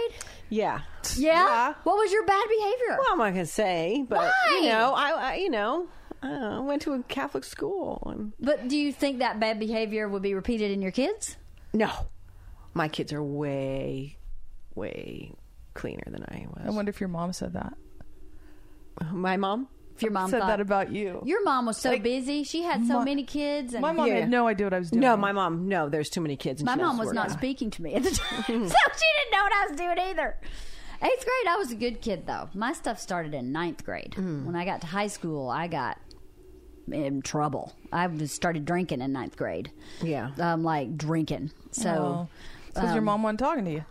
Yeah. 0.51 0.81
Yeah. 1.17 1.75
What 1.85 1.97
was 1.97 2.13
your 2.13 2.27
bad 2.27 2.45
behavior? 2.49 2.99
Well, 2.99 3.07
I'm 3.13 3.19
not 3.19 3.31
gonna 3.31 3.47
say, 3.47 4.05
but 4.09 4.19
Why? 4.19 4.61
you 4.63 4.69
know, 4.69 4.93
I, 4.95 5.11
I 5.11 5.35
you 5.37 5.49
know, 5.51 5.89
I 6.23 6.29
don't 6.29 6.67
went 6.67 6.83
to 6.83 6.93
a 6.93 7.03
Catholic 7.05 7.45
school, 7.45 8.03
and 8.07 8.33
But 8.39 8.69
do 8.69 8.77
you 8.77 8.93
think 8.93 9.21
that 9.21 9.41
bad 9.41 9.59
behavior 9.59 10.09
would 10.09 10.23
be 10.23 10.35
repeated 10.35 10.71
in 10.71 10.83
your 10.83 10.93
kids? 10.93 11.37
no, 11.73 11.91
my 12.75 12.87
kids 12.89 13.13
are 13.15 13.23
way, 13.23 14.19
way 14.75 15.33
cleaner 15.75 16.05
than 16.07 16.23
I 16.25 16.47
was. 16.49 16.63
i 16.67 16.71
wonder 16.71 16.91
if 16.91 17.01
your 17.01 17.09
mom 17.09 17.33
said 17.33 17.55
that 17.55 17.73
My 19.13 19.37
mom. 19.37 19.69
If 19.95 20.03
your 20.03 20.11
mom 20.13 20.31
said 20.31 20.41
thought, 20.41 20.47
that 20.49 20.61
about 20.61 20.91
you 20.91 21.23
your 21.27 21.45
mom 21.45 21.67
was 21.67 21.77
so 21.77 21.91
Like, 21.91 22.03
busy, 22.03 22.45
she 22.45 22.63
had 22.63 22.87
so 22.87 23.01
my- 23.01 23.05
many 23.05 23.25
kids, 23.25 23.75
and 23.75 23.83
my 23.83 23.93
mom 23.93 24.09
Yeah. 24.09 24.21
had 24.21 24.31
no 24.31 24.49
idea 24.49 24.67
what 24.67 24.73
i 24.75 24.79
was 24.79 24.91
doing 24.91 25.03
No, 25.03 25.17
my 25.19 25.33
mom. 25.33 25.69
No, 25.69 25.89
there's 25.91 26.09
too 26.09 26.23
many 26.23 26.35
kids. 26.37 26.61
And 26.63 26.67
My 26.67 26.77
mom 26.77 26.97
was 26.99 27.07
work. 27.09 27.15
not 27.15 27.31
speaking 27.31 27.71
to 27.71 27.83
me 27.83 27.95
at 27.95 28.03
the 28.03 28.11
time, 28.11 28.43
so 28.47 28.49
she 28.49 28.59
didn't 28.65 29.33
know 29.33 29.43
what 29.43 29.53
I 29.53 29.67
was 29.69 29.77
doing 29.77 29.99
either. 29.99 30.37
Eighth 31.03 31.25
grade, 31.25 31.47
I 31.49 31.57
was 31.57 31.71
a 31.73 31.75
good 31.77 32.01
kid 32.01 32.27
though. 32.27 32.49
My 32.55 32.73
stuff 32.73 32.99
started 33.01 33.35
in 33.35 33.53
ninth 33.53 33.85
grade. 33.85 34.15
Hmm. 34.15 34.47
When 34.47 34.57
I 34.57 34.65
got 34.65 34.81
to 34.81 34.87
high 34.87 35.09
school, 35.09 35.51
I 35.51 35.69
got 35.69 35.99
in 36.91 37.23
trouble. 37.23 37.75
I 37.93 38.07
just 38.09 38.35
started 38.35 38.65
drinking 38.65 39.03
in 39.03 39.13
ninth 39.13 39.37
grade. 39.37 39.71
Yeah. 40.03 40.31
um, 40.41 40.65
like 40.65 40.97
drinking. 40.97 41.53
So, 41.71 42.29
because 42.69 42.91
your 42.91 42.99
um, 43.01 43.05
mom 43.05 43.23
wasn't 43.23 43.41
talking 43.41 43.65
to 43.67 43.71
you 43.73 43.85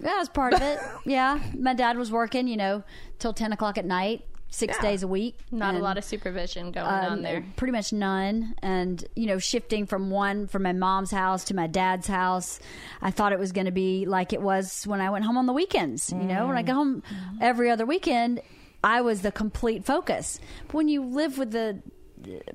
that 0.00 0.18
was 0.18 0.28
part 0.28 0.54
of 0.54 0.62
it. 0.62 0.78
yeah, 1.04 1.38
my 1.58 1.74
dad 1.74 1.96
was 1.96 2.10
working, 2.10 2.48
you 2.48 2.56
know, 2.56 2.82
till 3.18 3.32
ten 3.32 3.52
o'clock 3.52 3.78
at 3.78 3.84
night, 3.84 4.24
six 4.48 4.76
Yeah. 4.76 4.82
days 4.82 5.02
a 5.02 5.08
week. 5.08 5.38
Not 5.50 5.74
a 5.74 5.78
lot 5.78 5.96
of 5.98 6.04
supervision 6.04 6.72
going 6.72 6.86
um, 6.86 7.12
on 7.12 7.22
there. 7.22 7.44
Pretty 7.56 7.72
much 7.72 7.92
none. 7.92 8.54
And, 8.62 9.04
you 9.14 9.26
know, 9.26 9.38
shifting 9.38 9.86
from 9.86 10.10
one, 10.10 10.46
from 10.48 10.62
my 10.62 10.72
mom's 10.72 11.10
house 11.10 11.44
to 11.44 11.54
my 11.54 11.66
dad's 11.66 12.06
house, 12.06 12.58
I 13.00 13.10
thought 13.10 13.32
it 13.32 13.38
was 13.38 13.52
going 13.52 13.66
to 13.66 13.72
be 13.72 14.06
like 14.06 14.32
it 14.32 14.42
was 14.42 14.86
when 14.86 15.00
I 15.00 15.10
went 15.10 15.24
home 15.24 15.36
on 15.38 15.46
the 15.46 15.52
weekends. 15.52 16.10
You 16.10 16.18
know, 16.18 16.46
when 16.48 16.56
I 16.56 16.62
go 16.62 16.74
home 16.74 17.02
every 17.40 17.70
other 17.70 17.86
weekend, 17.86 18.40
I 18.82 19.02
was 19.02 19.22
the 19.22 19.30
complete 19.32 19.84
focus. 19.84 20.40
But 20.66 20.74
when 20.74 20.88
you 20.88 21.04
live 21.04 21.38
with 21.38 21.50
the 21.52 21.82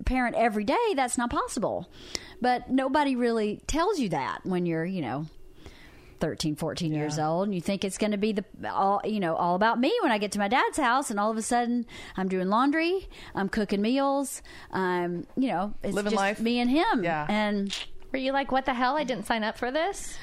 parent 0.05 0.35
every 0.35 0.63
day, 0.63 0.93
that's 0.95 1.17
not 1.17 1.29
possible. 1.29 1.89
But 2.41 2.69
nobody 2.69 3.15
really 3.15 3.61
tells 3.67 3.99
you 3.99 4.09
that 4.09 4.39
when 4.43 4.65
you're, 4.65 4.85
you 4.85 5.01
know, 5.01 5.25
13 6.19 6.55
14 6.55 6.93
years 6.93 7.19
old 7.19 7.47
and 7.47 7.53
you 7.55 7.61
think 7.61 7.83
it's 7.83 7.97
going 7.97 8.11
to 8.11 8.17
be 8.17 8.31
the 8.31 8.43
all 8.71 9.01
you 9.03 9.19
know 9.19 9.35
all 9.35 9.55
about 9.55 9.79
me 9.79 9.93
when 10.01 10.11
i 10.11 10.17
get 10.17 10.31
to 10.31 10.39
my 10.39 10.47
dad's 10.47 10.77
house 10.77 11.09
and 11.11 11.19
all 11.19 11.29
of 11.31 11.37
a 11.37 11.41
sudden 11.41 11.85
i'm 12.17 12.27
doing 12.29 12.47
laundry 12.47 13.07
i'm 13.35 13.49
cooking 13.49 13.81
meals 13.81 14.41
i'm 14.71 15.25
you 15.35 15.49
know 15.49 15.73
it's 15.83 15.93
Living 15.93 16.11
just 16.11 16.19
life. 16.21 16.39
me 16.39 16.59
and 16.59 16.69
him 16.69 17.03
Yeah. 17.03 17.25
and 17.29 17.75
Were 18.11 18.19
you 18.19 18.31
like, 18.31 18.49
what 18.51 18.65
the 18.65 18.73
hell? 18.73 18.95
I 18.95 19.03
didn't 19.03 19.25
sign 19.25 19.43
up 19.43 19.57
for 19.57 19.71
this? 19.71 20.17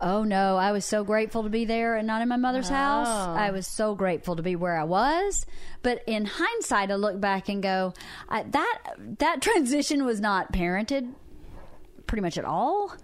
oh 0.00 0.22
no 0.22 0.56
i 0.56 0.70
was 0.70 0.84
so 0.84 1.02
grateful 1.02 1.42
to 1.42 1.48
be 1.48 1.64
there 1.64 1.96
and 1.96 2.06
not 2.06 2.22
in 2.22 2.28
my 2.28 2.36
mother's 2.36 2.68
house 2.68 3.08
Oh. 3.10 3.32
i 3.32 3.50
was 3.50 3.66
so 3.66 3.96
grateful 3.96 4.36
to 4.36 4.42
be 4.44 4.54
where 4.54 4.78
i 4.78 4.84
was 4.84 5.44
but 5.82 6.04
in 6.06 6.24
hindsight 6.24 6.92
i 6.92 6.94
look 6.94 7.20
back 7.20 7.48
and 7.48 7.60
go 7.60 7.92
I, 8.28 8.44
that 8.44 8.78
that 9.18 9.42
transition 9.48 10.04
was 10.04 10.20
not 10.20 10.52
parented 10.52 11.12
pretty 12.06 12.22
much 12.22 12.38
at 12.38 12.44
all 12.44 12.94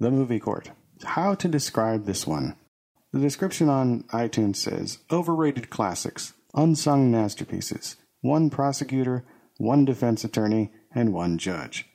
The 0.00 0.10
Movie 0.10 0.40
Court. 0.40 0.72
How 1.04 1.36
to 1.36 1.46
describe 1.46 2.04
this 2.04 2.26
one? 2.26 2.56
The 3.12 3.20
description 3.20 3.68
on 3.68 4.02
iTunes 4.12 4.56
says 4.56 4.98
overrated 5.10 5.70
classics, 5.70 6.34
unsung 6.54 7.10
masterpieces, 7.10 7.96
one 8.20 8.50
prosecutor, 8.50 9.24
one 9.58 9.84
defense 9.84 10.24
attorney, 10.24 10.70
and 10.94 11.12
one 11.12 11.38
judge. 11.38 11.86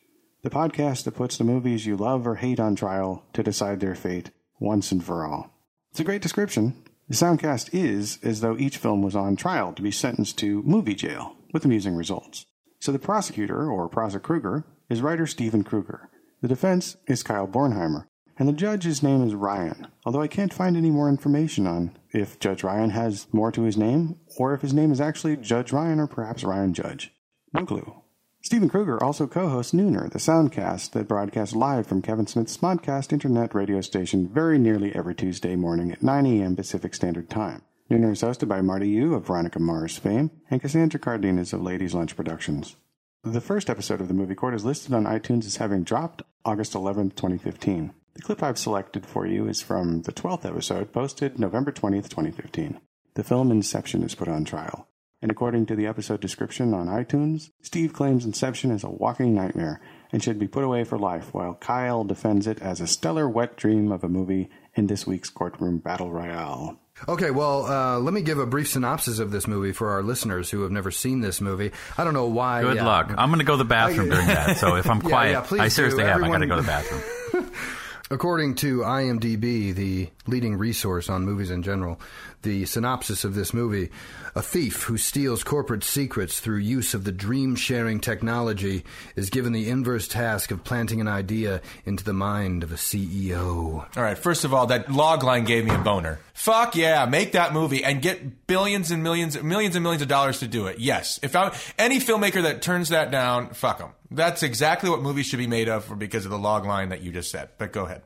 The 0.44 0.50
podcast 0.50 1.06
that 1.06 1.16
puts 1.16 1.38
the 1.38 1.44
movies 1.44 1.86
you 1.86 1.96
love 1.96 2.28
or 2.28 2.36
hate 2.36 2.60
on 2.60 2.76
trial 2.76 3.24
to 3.34 3.44
decide 3.44 3.80
their 3.80 3.96
fate 3.96 4.32
once 4.60 4.92
and 4.92 5.04
for 5.04 5.26
all. 5.26 5.52
It's 5.92 6.00
a 6.00 6.04
great 6.04 6.22
description. 6.22 6.76
The 7.08 7.16
soundcast 7.16 7.70
is 7.74 8.20
as 8.24 8.42
though 8.42 8.58
each 8.58 8.78
film 8.78 9.02
was 9.02 9.16
on 9.16 9.36
trial 9.36 9.74
to 9.74 9.82
be 9.82 9.92
sentenced 9.92 10.38
to 10.40 10.64
movie 10.64 10.96
jail 10.96 11.36
with 11.54 11.66
amusing 11.66 11.96
results. 11.96 12.46
So 12.80 12.92
the 12.92 13.00
prosecutor, 13.00 13.70
or 13.70 13.88
prosecutor, 13.88 14.20
Krueger, 14.26 14.66
is 14.90 15.02
writer 15.02 15.28
Stephen 15.28 15.64
Krueger. 15.64 16.10
The 16.42 16.48
defense 16.48 16.98
is 17.08 17.24
Kyle 17.24 17.48
Bornheimer. 17.48 18.06
And 18.38 18.50
the 18.50 18.54
judge's 18.54 19.04
name 19.04 19.26
is 19.26 19.36
Ryan, 19.36 19.88
although 20.06 20.22
I 20.22 20.28
can't 20.28 20.54
find 20.54 20.76
any 20.76 20.90
more 20.90 21.08
information 21.08 21.68
on 21.68 21.96
if 22.14 22.40
Judge 22.40 22.64
Ryan 22.64 22.92
has 22.92 23.28
more 23.34 23.52
to 23.52 23.64
his 23.64 23.76
name, 23.76 24.20
or 24.38 24.54
if 24.54 24.62
his 24.62 24.74
name 24.74 24.92
is 24.92 25.02
actually 25.02 25.36
Judge 25.36 25.74
Ryan 25.74 26.00
or 26.00 26.08
perhaps 26.08 26.44
Ryan 26.44 26.74
Judge. 26.74 27.12
No 27.52 27.66
clue. 27.66 27.96
Stephen 28.42 28.70
Krueger 28.70 29.02
also 29.02 29.26
co 29.26 29.48
hosts 29.48 29.74
Nooner, 29.74 30.12
the 30.12 30.20
soundcast 30.20 30.92
that 30.92 31.08
broadcasts 31.08 31.56
live 31.56 31.88
from 31.88 32.02
Kevin 32.02 32.28
Smith's 32.28 32.58
Smodcast 32.58 33.14
internet 33.14 33.56
radio 33.56 33.80
station 33.80 34.28
very 34.28 34.60
nearly 34.60 34.94
every 34.94 35.16
Tuesday 35.16 35.56
morning 35.56 35.92
at 35.92 36.04
9 36.04 36.26
a.m. 36.26 36.56
Pacific 36.56 36.94
Standard 36.94 37.30
Time. 37.30 37.62
Nooner 37.90 38.12
is 38.12 38.22
hosted 38.22 38.50
by 38.50 38.62
Marty 38.62 38.90
Yu 38.90 39.14
of 39.14 39.28
Veronica 39.28 39.60
Mars 39.60 39.98
fame 39.98 40.30
and 40.52 40.62
Cassandra 40.62 41.00
Cardenas 41.00 41.54
of 41.54 41.62
Ladies 41.62 41.94
Lunch 41.94 42.16
Productions. 42.16 42.76
The 43.24 43.40
first 43.40 43.70
episode 43.70 44.02
of 44.02 44.10
the 44.10 44.14
movie 44.14 44.36
court 44.36 44.54
is 44.54 44.66
listed 44.66 44.94
on 44.94 45.06
iTunes 45.06 45.46
as 45.46 45.56
having 45.56 45.84
dropped 45.84 46.22
August 46.44 46.76
11, 46.76 47.12
2015. 47.12 47.94
The 48.16 48.22
clip 48.22 48.44
I've 48.44 48.60
selected 48.60 49.08
for 49.08 49.26
you 49.26 49.48
is 49.48 49.62
from 49.64 50.04
the 50.04 50.12
12th 50.12 50.46
episode, 50.46 50.94
posted 50.94 51.40
November 51.40 51.72
20th, 51.72 52.10
2015. 52.10 52.80
The 53.16 53.24
film 53.24 53.50
Inception 53.50 54.04
is 54.04 54.14
put 54.14 54.28
on 54.28 54.46
trial. 54.46 54.88
And 55.22 55.32
according 55.32 55.66
to 55.68 55.76
the 55.76 55.88
episode 55.88 56.20
description 56.20 56.76
on 56.76 56.88
iTunes, 56.88 57.50
Steve 57.62 57.92
claims 57.94 58.24
Inception 58.24 58.70
is 58.70 58.84
a 58.84 58.90
walking 58.90 59.34
nightmare 59.34 59.82
and 60.12 60.22
should 60.22 60.38
be 60.38 60.48
put 60.48 60.64
away 60.64 60.84
for 60.84 61.00
life, 61.00 61.34
while 61.34 61.56
Kyle 61.56 62.04
defends 62.04 62.46
it 62.46 62.62
as 62.62 62.82
a 62.82 62.88
stellar 62.88 63.28
wet 63.28 63.56
dream 63.56 63.92
of 63.92 64.04
a 64.04 64.10
movie 64.10 64.50
in 64.76 64.86
this 64.86 65.08
week's 65.08 65.30
courtroom 65.32 65.80
battle 65.80 66.12
royale. 66.12 66.78
Okay, 67.08 67.32
well, 67.32 67.66
uh, 67.66 68.00
let 68.00 68.14
me 68.14 68.22
give 68.22 68.38
a 68.38 68.46
brief 68.46 68.68
synopsis 68.68 69.18
of 69.18 69.32
this 69.32 69.48
movie 69.48 69.72
for 69.72 69.90
our 69.90 70.04
listeners 70.04 70.52
who 70.52 70.62
have 70.62 70.72
never 70.72 70.92
seen 70.92 71.22
this 71.22 71.42
movie. 71.42 71.72
I 71.98 72.04
don't 72.04 72.14
know 72.14 72.28
why. 72.28 72.62
Good 72.62 72.76
yeah. 72.76 72.86
luck. 72.86 73.12
I'm 73.18 73.30
going 73.30 73.40
to 73.40 73.46
go 73.46 73.54
to 73.54 73.58
the 73.58 73.66
bathroom 73.66 74.10
during 74.10 74.28
that. 74.28 74.58
So 74.58 74.76
if 74.76 74.88
I'm 74.88 75.02
quiet, 75.10 75.32
yeah, 75.32 75.42
please 75.42 75.62
I 75.62 75.68
seriously 75.70 76.04
do. 76.04 76.10
have. 76.10 76.22
I 76.22 76.28
got 76.28 76.38
to 76.38 76.46
go 76.48 76.58
to 76.58 76.62
the 76.62 76.68
bathroom. 76.68 77.52
According 78.14 78.54
to 78.58 78.82
IMDb, 78.82 79.74
the 79.74 80.08
leading 80.28 80.56
resource 80.56 81.10
on 81.10 81.26
movies 81.26 81.50
in 81.50 81.64
general, 81.64 82.00
the 82.44 82.66
synopsis 82.66 83.24
of 83.24 83.36
this 83.36 83.54
movie 83.54 83.90
a 84.36 84.42
thief 84.42 84.84
who 84.84 84.98
steals 84.98 85.44
corporate 85.44 85.84
secrets 85.84 86.40
through 86.40 86.58
use 86.58 86.94
of 86.94 87.04
the 87.04 87.12
dream 87.12 87.56
sharing 87.56 88.00
technology 88.00 88.84
is 89.16 89.30
given 89.30 89.54
the 89.54 89.70
inverse 89.70 90.08
task 90.08 90.50
of 90.50 90.64
planting 90.64 91.00
an 91.00 91.08
idea 91.08 91.62
into 91.86 92.04
the 92.04 92.14
mind 92.14 92.64
of 92.64 92.72
a 92.72 92.76
CEO. 92.76 93.86
All 93.96 94.04
right, 94.04 94.18
first 94.18 94.44
of 94.44 94.54
all, 94.54 94.66
that 94.68 94.92
log 94.92 95.24
line 95.24 95.44
gave 95.44 95.66
me 95.66 95.72
a 95.72 95.78
boner. 95.78 96.20
Fuck 96.34 96.76
yeah, 96.76 97.06
make 97.06 97.34
that 97.34 97.54
movie 97.54 97.84
and 97.84 98.02
get 98.02 98.48
billions 98.48 98.90
and 98.90 99.04
millions, 99.04 99.42
millions 99.42 99.76
and 99.76 99.84
millions 99.84 100.02
of 100.02 100.08
dollars 100.08 100.40
to 100.40 100.48
do 100.48 100.66
it. 100.66 100.80
Yes, 100.80 101.20
if 101.22 101.36
I, 101.36 101.56
any 101.78 102.00
filmmaker 102.00 102.42
that 102.42 102.64
turns 102.64 102.90
that 102.90 103.12
down, 103.12 103.54
fuck 103.54 103.78
them. 103.78 103.92
That's 104.10 104.42
exactly 104.42 104.90
what 104.90 105.02
movies 105.02 105.28
should 105.28 105.40
be 105.40 105.48
made 105.48 105.70
of, 105.70 105.98
because 105.98 106.26
of 106.26 106.32
the 106.32 106.40
log 106.40 106.66
line 106.66 106.90
that 106.90 107.02
you 107.02 107.12
just 107.12 107.30
said. 107.32 107.50
But 107.58 107.72
go 107.72 107.86
ahead. 107.86 108.02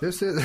This 0.00 0.22
is 0.22 0.42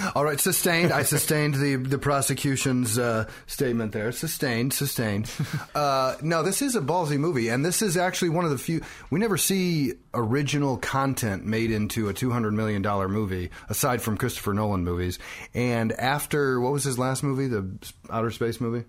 all 0.14 0.24
right. 0.24 0.38
Sustained. 0.38 0.92
I 0.92 1.02
sustained 1.02 1.54
the 1.54 1.76
the 1.76 1.98
prosecution's 1.98 2.98
uh, 2.98 3.26
statement 3.46 3.92
there. 3.92 4.12
Sustained. 4.12 4.72
Sustained. 4.72 5.30
Uh, 5.74 6.14
no, 6.22 6.42
this 6.42 6.62
is 6.62 6.76
a 6.76 6.80
ballsy 6.80 7.18
movie, 7.18 7.48
and 7.48 7.64
this 7.64 7.82
is 7.82 7.96
actually 7.96 8.28
one 8.30 8.44
of 8.44 8.50
the 8.50 8.58
few 8.58 8.80
we 9.10 9.18
never 9.18 9.36
see 9.36 9.94
original 10.14 10.76
content 10.76 11.44
made 11.44 11.70
into 11.70 12.08
a 12.08 12.14
two 12.14 12.30
hundred 12.30 12.52
million 12.52 12.82
dollar 12.82 13.08
movie, 13.08 13.50
aside 13.68 14.02
from 14.02 14.16
Christopher 14.16 14.54
Nolan 14.54 14.84
movies. 14.84 15.18
And 15.54 15.92
after 15.92 16.60
what 16.60 16.72
was 16.72 16.84
his 16.84 16.98
last 16.98 17.22
movie, 17.22 17.48
the 17.48 17.66
outer 18.10 18.30
space 18.30 18.60
movie? 18.60 18.84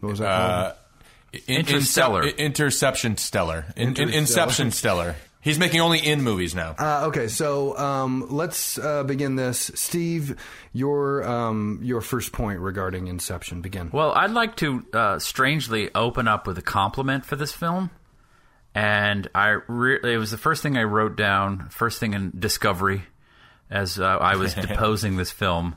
What 0.00 0.10
was 0.10 0.18
that 0.20 0.28
Uh, 0.30 0.62
called? 0.62 0.76
in- 1.46 1.56
Interstellar. 1.56 2.24
Interception 2.26 3.16
Stellar. 3.16 3.66
In, 3.76 3.96
in, 3.96 4.08
Inception 4.10 4.70
Stellar. 4.70 5.16
He's 5.42 5.58
making 5.58 5.80
only 5.80 5.98
in 5.98 6.22
movies 6.22 6.54
now. 6.54 6.76
Uh, 6.78 7.06
okay, 7.08 7.26
so 7.26 7.76
um, 7.76 8.26
let's 8.30 8.78
uh, 8.78 9.02
begin 9.02 9.34
this. 9.34 9.72
Steve, 9.74 10.36
your 10.72 11.28
um, 11.28 11.80
your 11.82 12.00
first 12.00 12.30
point 12.30 12.60
regarding 12.60 13.08
Inception. 13.08 13.60
Begin. 13.60 13.90
Well, 13.92 14.12
I'd 14.12 14.30
like 14.30 14.54
to 14.58 14.86
uh, 14.92 15.18
strangely 15.18 15.90
open 15.96 16.28
up 16.28 16.46
with 16.46 16.58
a 16.58 16.62
compliment 16.62 17.24
for 17.24 17.34
this 17.34 17.52
film. 17.52 17.90
And 18.72 19.28
I 19.34 19.58
re- 19.66 19.98
it 20.02 20.16
was 20.16 20.30
the 20.30 20.38
first 20.38 20.62
thing 20.62 20.76
I 20.78 20.84
wrote 20.84 21.16
down, 21.16 21.68
first 21.70 21.98
thing 21.98 22.14
in 22.14 22.32
Discovery, 22.38 23.02
as 23.68 23.98
uh, 23.98 24.04
I 24.04 24.36
was 24.36 24.54
deposing 24.54 25.16
this 25.16 25.32
film, 25.32 25.74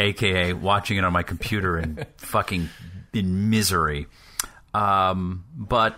aka 0.00 0.52
watching 0.52 0.96
it 0.98 1.04
on 1.04 1.12
my 1.12 1.22
computer 1.22 1.76
and 1.76 2.04
fucking 2.16 2.68
in 3.12 3.50
misery. 3.50 4.08
Um, 4.74 5.44
but 5.54 5.96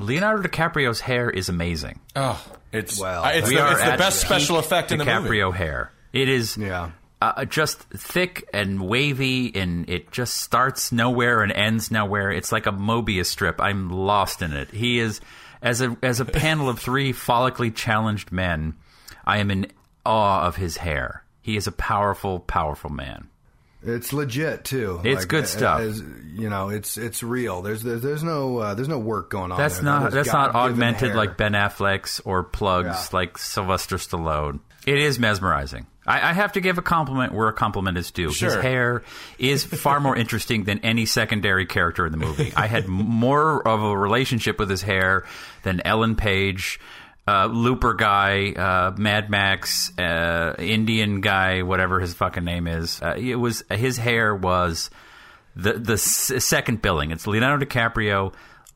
Leonardo 0.00 0.48
DiCaprio's 0.48 1.00
hair 1.00 1.30
is 1.30 1.48
amazing. 1.48 2.00
Oh, 2.16 2.42
it's 2.72 2.98
well, 3.00 3.24
it's, 3.26 3.48
we 3.48 3.56
the, 3.56 3.62
are 3.62 3.72
it's 3.72 3.90
the 3.90 3.96
best 3.96 4.20
special 4.20 4.56
peak 4.56 4.64
effect 4.64 4.92
in 4.92 4.98
the 4.98 5.04
movie. 5.04 5.28
DiCaprio 5.28 5.54
hair. 5.54 5.92
It 6.12 6.28
is 6.28 6.56
yeah. 6.56 6.90
uh, 7.22 7.44
just 7.44 7.80
thick 7.90 8.48
and 8.52 8.80
wavy, 8.86 9.54
and 9.54 9.88
it 9.88 10.10
just 10.10 10.38
starts 10.38 10.92
nowhere 10.92 11.42
and 11.42 11.52
ends 11.52 11.90
nowhere. 11.90 12.30
It's 12.30 12.52
like 12.52 12.66
a 12.66 12.72
Mobius 12.72 13.26
strip. 13.26 13.60
I'm 13.60 13.90
lost 13.90 14.42
in 14.42 14.52
it. 14.52 14.70
He 14.70 14.98
is 14.98 15.20
as 15.62 15.80
a 15.80 15.96
as 16.02 16.20
a 16.20 16.24
panel 16.24 16.68
of 16.68 16.78
three 16.78 17.12
follically 17.12 17.74
challenged 17.74 18.32
men. 18.32 18.74
I 19.24 19.38
am 19.38 19.50
in 19.50 19.68
awe 20.04 20.46
of 20.46 20.56
his 20.56 20.78
hair. 20.78 21.24
He 21.42 21.56
is 21.56 21.66
a 21.66 21.72
powerful, 21.72 22.40
powerful 22.40 22.90
man. 22.90 23.29
It's 23.82 24.12
legit 24.12 24.64
too. 24.64 25.00
It's 25.04 25.24
good 25.24 25.44
a- 25.44 25.46
stuff. 25.46 25.80
as- 25.80 26.02
you 26.32 26.48
know, 26.48 26.68
it's 26.68 26.96
it's 26.96 27.22
real. 27.22 27.60
There's 27.62 27.82
there's, 27.82 28.02
there's 28.02 28.22
no 28.22 28.58
uh, 28.58 28.74
there's 28.74 28.88
no 28.88 28.98
work 28.98 29.30
going 29.30 29.52
on. 29.52 29.58
That's 29.58 29.76
there. 29.76 29.84
not 29.84 30.12
that's 30.12 30.32
not 30.32 30.54
augmented 30.54 31.08
hair. 31.08 31.16
like 31.16 31.36
Ben 31.36 31.52
Affleck's 31.52 32.20
or 32.24 32.42
plugs 32.44 32.86
Yeah. 32.88 33.06
like 33.12 33.36
Sylvester 33.38 33.96
Stallone. 33.96 34.60
It 34.86 34.98
is 34.98 35.18
mesmerizing. 35.18 35.86
I, 36.06 36.30
I 36.30 36.32
have 36.32 36.52
to 36.52 36.60
give 36.62 36.78
a 36.78 36.82
compliment 36.82 37.34
where 37.34 37.48
a 37.48 37.52
compliment 37.52 37.98
is 37.98 38.10
due. 38.10 38.28
His 38.28 38.54
hair 38.54 39.02
is 39.38 39.64
far 39.64 40.00
more 40.00 40.16
interesting 40.16 40.64
than 40.64 40.78
any 40.78 41.04
secondary 41.04 41.66
character 41.66 42.06
in 42.06 42.12
the 42.12 42.18
movie. 42.18 42.52
I 42.56 42.66
had 42.66 42.88
more 42.88 43.66
of 43.66 43.82
a 43.82 43.96
relationship 43.96 44.58
with 44.58 44.70
his 44.70 44.80
hair 44.82 45.24
than 45.62 45.82
Ellen 45.84 46.16
Page. 46.16 46.80
Uh, 47.28 47.46
Looper 47.46 47.94
guy, 47.94 48.50
uh, 48.52 48.92
Mad 48.96 49.30
Max, 49.30 49.96
uh, 49.98 50.54
Indian 50.58 51.20
guy, 51.20 51.62
whatever 51.62 52.00
his 52.00 52.12
fucking 52.14 52.44
name 52.44 52.66
is. 52.66 53.00
Uh, 53.00 53.14
it 53.16 53.36
was 53.36 53.62
his 53.70 53.96
hair 53.98 54.34
was 54.34 54.90
the 55.54 55.74
the 55.74 55.92
s- 55.92 56.32
second 56.44 56.82
billing. 56.82 57.12
It's 57.12 57.26
Leonardo 57.26 57.64
DiCaprio, 57.64 58.32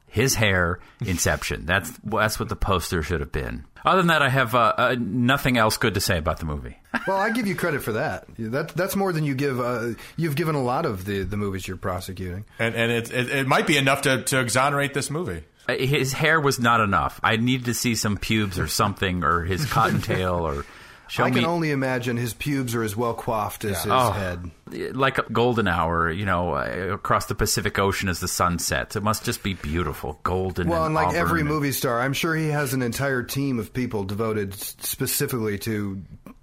his 0.07 0.35
hair, 0.37 0.79
Inception. 1.05 1.67
That's 1.67 1.91
that's 2.05 2.39
what 2.39 2.49
the 2.49 2.57
poster 2.57 3.03
should 3.03 3.21
have 3.21 3.33
been. 3.33 3.65
Other 3.85 3.99
than 3.99 4.07
that, 4.07 4.23
I 4.23 4.31
have 4.31 4.55
uh, 4.55 4.73
uh, 4.79 4.97
nothing 4.99 5.59
else 5.59 5.77
good 5.77 5.93
to 5.95 6.01
say 6.01 6.17
about 6.17 6.39
the 6.39 6.47
movie. 6.47 6.77
well, 7.07 7.19
I 7.19 7.31
give 7.31 7.47
you 7.47 7.55
credit 7.55 7.83
for 7.83 7.93
that. 7.93 8.25
That 8.39 8.69
that's 8.69 8.95
more 8.97 9.13
than 9.13 9.25
you 9.25 9.35
give. 9.35 9.61
Uh, 9.61 9.91
you've 10.17 10.37
given 10.37 10.55
a 10.55 10.63
lot 10.63 10.87
of 10.87 11.05
the 11.05 11.23
the 11.25 11.37
movies 11.37 11.67
you're 11.69 11.77
prosecuting. 11.77 12.45
And, 12.59 12.75
and 12.75 12.91
it, 12.93 13.11
it, 13.13 13.29
it 13.31 13.47
might 13.47 13.67
be 13.67 13.77
enough 13.77 14.03
to, 14.03 14.23
to 14.23 14.41
exonerate 14.41 14.95
this 14.95 15.11
movie. 15.11 15.45
Uh, 15.69 15.75
His 15.75 16.13
hair 16.13 16.41
was 16.41 16.59
not 16.61 16.81
enough. 16.81 17.21
I 17.23 17.37
needed 17.37 17.67
to 17.67 17.75
see 17.75 17.95
some 17.95 18.17
pubes 18.17 18.59
or 18.59 18.67
something, 18.69 19.25
or 19.25 19.45
his 19.45 19.65
cottontail, 19.73 20.35
or 20.47 20.65
show 21.09 21.25
I 21.25 21.31
me 21.31 21.37
can 21.41 21.45
only 21.49 21.71
imagine 21.71 22.17
his 22.17 22.35
pubes 22.35 22.75
are 22.75 22.83
as 22.83 22.95
well 22.97 23.15
coiffed 23.15 23.65
as 23.65 23.83
his 23.83 23.93
Oh, 23.93 24.11
head. 24.11 24.51
like 24.95 25.19
a 25.19 25.23
golden 25.33 25.67
hour, 25.69 26.11
you 26.11 26.27
know, 26.27 26.55
uh, 26.55 26.91
across 26.95 27.27
the 27.27 27.35
Pacific 27.35 27.79
Ocean 27.79 28.09
as 28.09 28.21
the 28.21 28.29
sun 28.29 28.59
sets. 28.59 28.95
It 28.97 29.03
must 29.03 29.25
just 29.25 29.43
be 29.43 29.55
beautiful, 29.55 30.19
golden. 30.23 30.69
Well, 30.69 30.85
and 30.85 30.95
like 30.95 31.09
auburn 31.09 31.21
every 31.21 31.41
and- 31.41 31.49
movie 31.49 31.73
star, 31.73 32.01
I'm 32.01 32.13
sure 32.13 32.35
he 32.35 32.49
has 32.49 32.75
an 32.75 32.83
entire 32.83 33.23
team 33.23 33.59
of 33.59 33.73
people 33.73 34.05
devoted 34.05 34.53
s- 34.53 34.77
specifically 34.81 35.59
to 35.61 36.03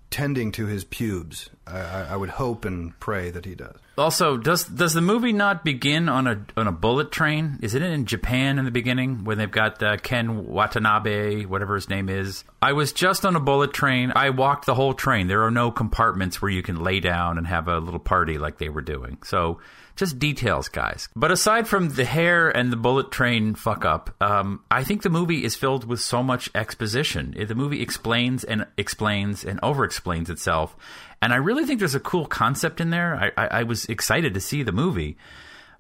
tending 0.10 0.52
to 0.54 0.66
his 0.66 0.84
pubes. 0.84 1.50
I, 1.68 1.80
I, 1.80 2.02
I 2.12 2.16
would 2.16 2.30
hope 2.30 2.66
and 2.66 3.00
pray 3.00 3.30
that 3.32 3.46
he 3.46 3.56
does. 3.56 3.76
Also, 3.98 4.38
does 4.38 4.66
does 4.66 4.94
the 4.94 5.02
movie 5.02 5.34
not 5.34 5.66
begin 5.66 6.08
on 6.08 6.26
a 6.26 6.46
on 6.56 6.68
a 6.68 6.72
bullet 6.72 7.12
train? 7.12 7.60
Isn't 7.62 7.84
it 7.84 7.92
in 7.92 8.06
Japan 8.06 8.58
in 8.58 8.66
the 8.66 8.72
beginning 8.72 9.26
when 9.26 9.38
they've 9.38 9.52
got 9.52 9.84
uh, 9.84 9.98
Ken 9.98 10.48
Watanabe, 10.48 11.44
whatever 11.46 11.76
his 11.76 11.90
name 11.90 12.08
is? 12.08 12.46
I 12.62 12.74
was 12.74 12.94
just 12.94 13.26
on 13.26 13.36
a 13.36 13.40
bullet 13.40 13.74
train. 13.74 14.14
I 14.16 14.30
walked 14.30 14.66
the 14.66 14.76
whole 14.76 14.94
train. 14.94 15.28
There 15.28 15.44
are 15.44 15.52
no 15.52 15.72
compartments 15.72 16.42
where 16.42 16.52
you 16.52 16.64
can 16.64 16.82
lay 16.82 17.00
down 17.02 17.38
and 17.38 17.46
have 17.48 17.68
a 17.68 17.80
little 17.80 18.00
party 18.00 18.38
like 18.38 18.60
they 18.60 18.70
were 18.70 18.82
doing. 18.82 19.18
So 19.24 19.60
just 19.96 20.20
details, 20.20 20.70
guys. 20.70 21.10
But 21.16 21.32
aside 21.32 21.68
from 21.68 21.90
the 21.90 22.06
hair 22.06 22.50
and 22.50 22.72
the 22.72 22.78
bullet 22.78 23.12
train 23.12 23.56
fuck 23.56 23.86
up, 23.86 24.16
um, 24.22 24.62
I 24.72 24.84
think 24.84 25.02
the 25.02 25.10
movie 25.10 25.44
is 25.44 25.56
filled 25.56 25.86
with 25.86 26.00
so 26.00 26.24
much 26.24 26.50
exposition. 26.56 27.36
The 27.38 27.56
movie 27.56 27.82
explains 27.82 28.44
and 28.44 28.66
explains 28.78 29.44
and 29.44 29.60
over 29.62 29.84
explains 29.84 30.30
itself. 30.30 30.76
And 31.22 31.34
I 31.34 31.38
really 31.38 31.66
think 31.66 31.80
there's 31.80 31.96
a 31.96 32.00
cool 32.00 32.26
concept 32.26 32.82
in 32.82 32.90
there. 32.90 33.16
I, 33.16 33.44
I, 33.44 33.48
I 33.60 33.64
was 33.64 33.86
excited 33.86 34.34
to 34.34 34.42
see 34.42 34.64
the 34.64 34.72
movie. 34.72 35.18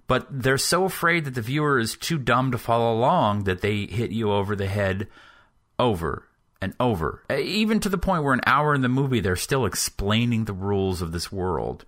But 0.08 0.28
they're 0.30 0.58
so 0.58 0.84
afraid 0.86 1.26
that 1.26 1.36
the 1.36 1.42
viewer 1.42 1.80
is 1.80 1.96
too 1.96 2.18
dumb 2.18 2.52
to 2.52 2.58
follow 2.58 2.94
along 2.94 3.46
that 3.46 3.62
they 3.62 3.86
hit 3.86 4.12
you 4.12 4.32
over 4.32 4.56
the 4.56 4.68
head 4.68 5.08
over 5.80 6.28
and 6.62 6.74
over. 6.80 7.24
Even 7.32 7.80
to 7.80 7.90
the 7.90 7.98
point 7.98 8.24
where 8.24 8.34
an 8.34 8.42
hour 8.46 8.76
in 8.76 8.82
the 8.82 8.90
movie, 8.90 9.20
they're 9.20 9.36
still 9.36 9.66
explaining 9.66 10.46
the 10.46 10.54
rules 10.54 11.02
of 11.02 11.12
this 11.12 11.32
world 11.32 11.86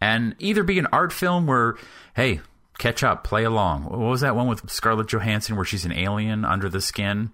and 0.00 0.34
either 0.38 0.62
be 0.62 0.78
an 0.78 0.88
art 0.92 1.12
film 1.12 1.46
where, 1.46 1.76
hey, 2.14 2.40
catch 2.78 3.02
up, 3.02 3.24
play 3.24 3.44
along. 3.44 3.84
What 3.84 3.98
was 3.98 4.20
that 4.20 4.36
one 4.36 4.46
with 4.46 4.68
Scarlett 4.70 5.08
Johansson 5.08 5.56
where 5.56 5.64
she's 5.64 5.84
an 5.84 5.92
alien 5.92 6.44
under 6.44 6.68
the 6.68 6.80
skin? 6.80 7.30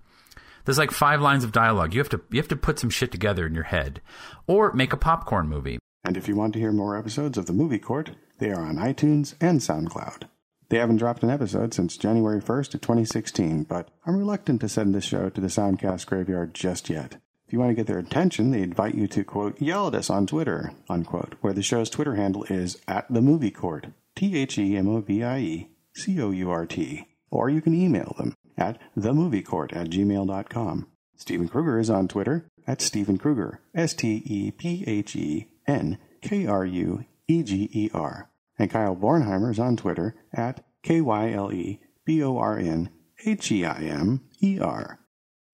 There's 0.64 0.78
like 0.78 0.90
five 0.90 1.20
lines 1.20 1.44
of 1.44 1.52
dialogue. 1.52 1.92
You 1.92 2.00
have 2.00 2.08
to 2.10 2.20
you 2.30 2.38
have 2.40 2.48
to 2.48 2.56
put 2.56 2.78
some 2.78 2.90
shit 2.90 3.12
together 3.12 3.46
in 3.46 3.54
your 3.54 3.64
head, 3.64 4.00
or 4.46 4.72
make 4.72 4.92
a 4.92 4.98
popcorn 4.98 5.48
movie. 5.48 5.78
And 6.04 6.16
if 6.16 6.28
you 6.28 6.36
want 6.36 6.52
to 6.54 6.58
hear 6.58 6.72
more 6.72 6.98
episodes 6.98 7.38
of 7.38 7.46
The 7.46 7.52
Movie 7.52 7.78
Court, 7.78 8.10
they 8.38 8.50
are 8.50 8.64
on 8.64 8.76
iTunes 8.76 9.34
and 9.40 9.60
SoundCloud. 9.60 10.24
They 10.68 10.78
haven't 10.78 10.96
dropped 10.96 11.22
an 11.22 11.30
episode 11.30 11.72
since 11.72 11.96
January 11.96 12.40
1st 12.40 12.74
of 12.74 12.80
2016, 12.80 13.64
but 13.64 13.90
I'm 14.06 14.16
reluctant 14.16 14.60
to 14.62 14.68
send 14.68 14.94
this 14.94 15.04
show 15.04 15.30
to 15.30 15.40
the 15.40 15.46
Soundcast 15.46 16.06
graveyard 16.06 16.52
just 16.52 16.90
yet. 16.90 17.16
If 17.46 17.52
you 17.52 17.58
want 17.58 17.70
to 17.70 17.74
get 17.74 17.86
their 17.86 17.98
attention, 17.98 18.50
they 18.50 18.62
invite 18.62 18.94
you 18.94 19.06
to, 19.08 19.24
quote, 19.24 19.60
yell 19.60 19.88
at 19.88 19.94
us 19.94 20.10
on 20.10 20.26
Twitter, 20.26 20.72
unquote, 20.88 21.36
where 21.40 21.52
the 21.52 21.62
show's 21.62 21.90
Twitter 21.90 22.16
handle 22.16 22.44
is 22.44 22.78
at 22.88 23.06
the 23.12 23.22
movie 23.22 23.50
court, 23.50 23.88
T 24.16 24.36
H 24.36 24.58
E 24.58 24.76
M 24.76 24.88
O 24.88 25.00
V 25.00 25.22
I 25.22 25.38
E 25.38 25.68
C 25.94 26.20
O 26.20 26.30
U 26.30 26.50
R 26.50 26.66
T. 26.66 27.08
Or 27.30 27.50
you 27.50 27.60
can 27.60 27.74
email 27.74 28.14
them 28.18 28.34
at 28.56 28.78
themoviecourt 28.96 29.74
at 29.74 29.88
gmail.com. 29.88 30.86
Stephen 31.16 31.48
Krueger 31.48 31.78
is 31.78 31.90
on 31.90 32.08
Twitter 32.08 32.46
at 32.66 32.80
Stephen 32.80 33.18
Krueger, 33.18 33.60
S 33.74 33.94
T 33.94 34.22
E 34.24 34.50
P 34.50 34.84
H 34.86 35.16
E 35.16 35.48
N 35.66 35.98
K 36.22 36.46
R 36.46 36.64
U 36.64 37.04
E 37.28 37.42
G 37.42 37.68
E 37.72 37.90
R. 37.94 38.30
And 38.58 38.70
Kyle 38.70 38.96
Bornheimer 38.96 39.50
is 39.50 39.58
on 39.58 39.76
Twitter 39.76 40.14
at 40.32 40.64
K 40.82 41.00
Y 41.00 41.32
L 41.32 41.52
E 41.52 41.80
B 42.04 42.22
O 42.22 42.36
R 42.36 42.58
N 42.58 42.90
H 43.24 43.50
E 43.52 43.64
I 43.64 43.80
M 43.82 44.22
E 44.42 44.58
R. 44.60 45.00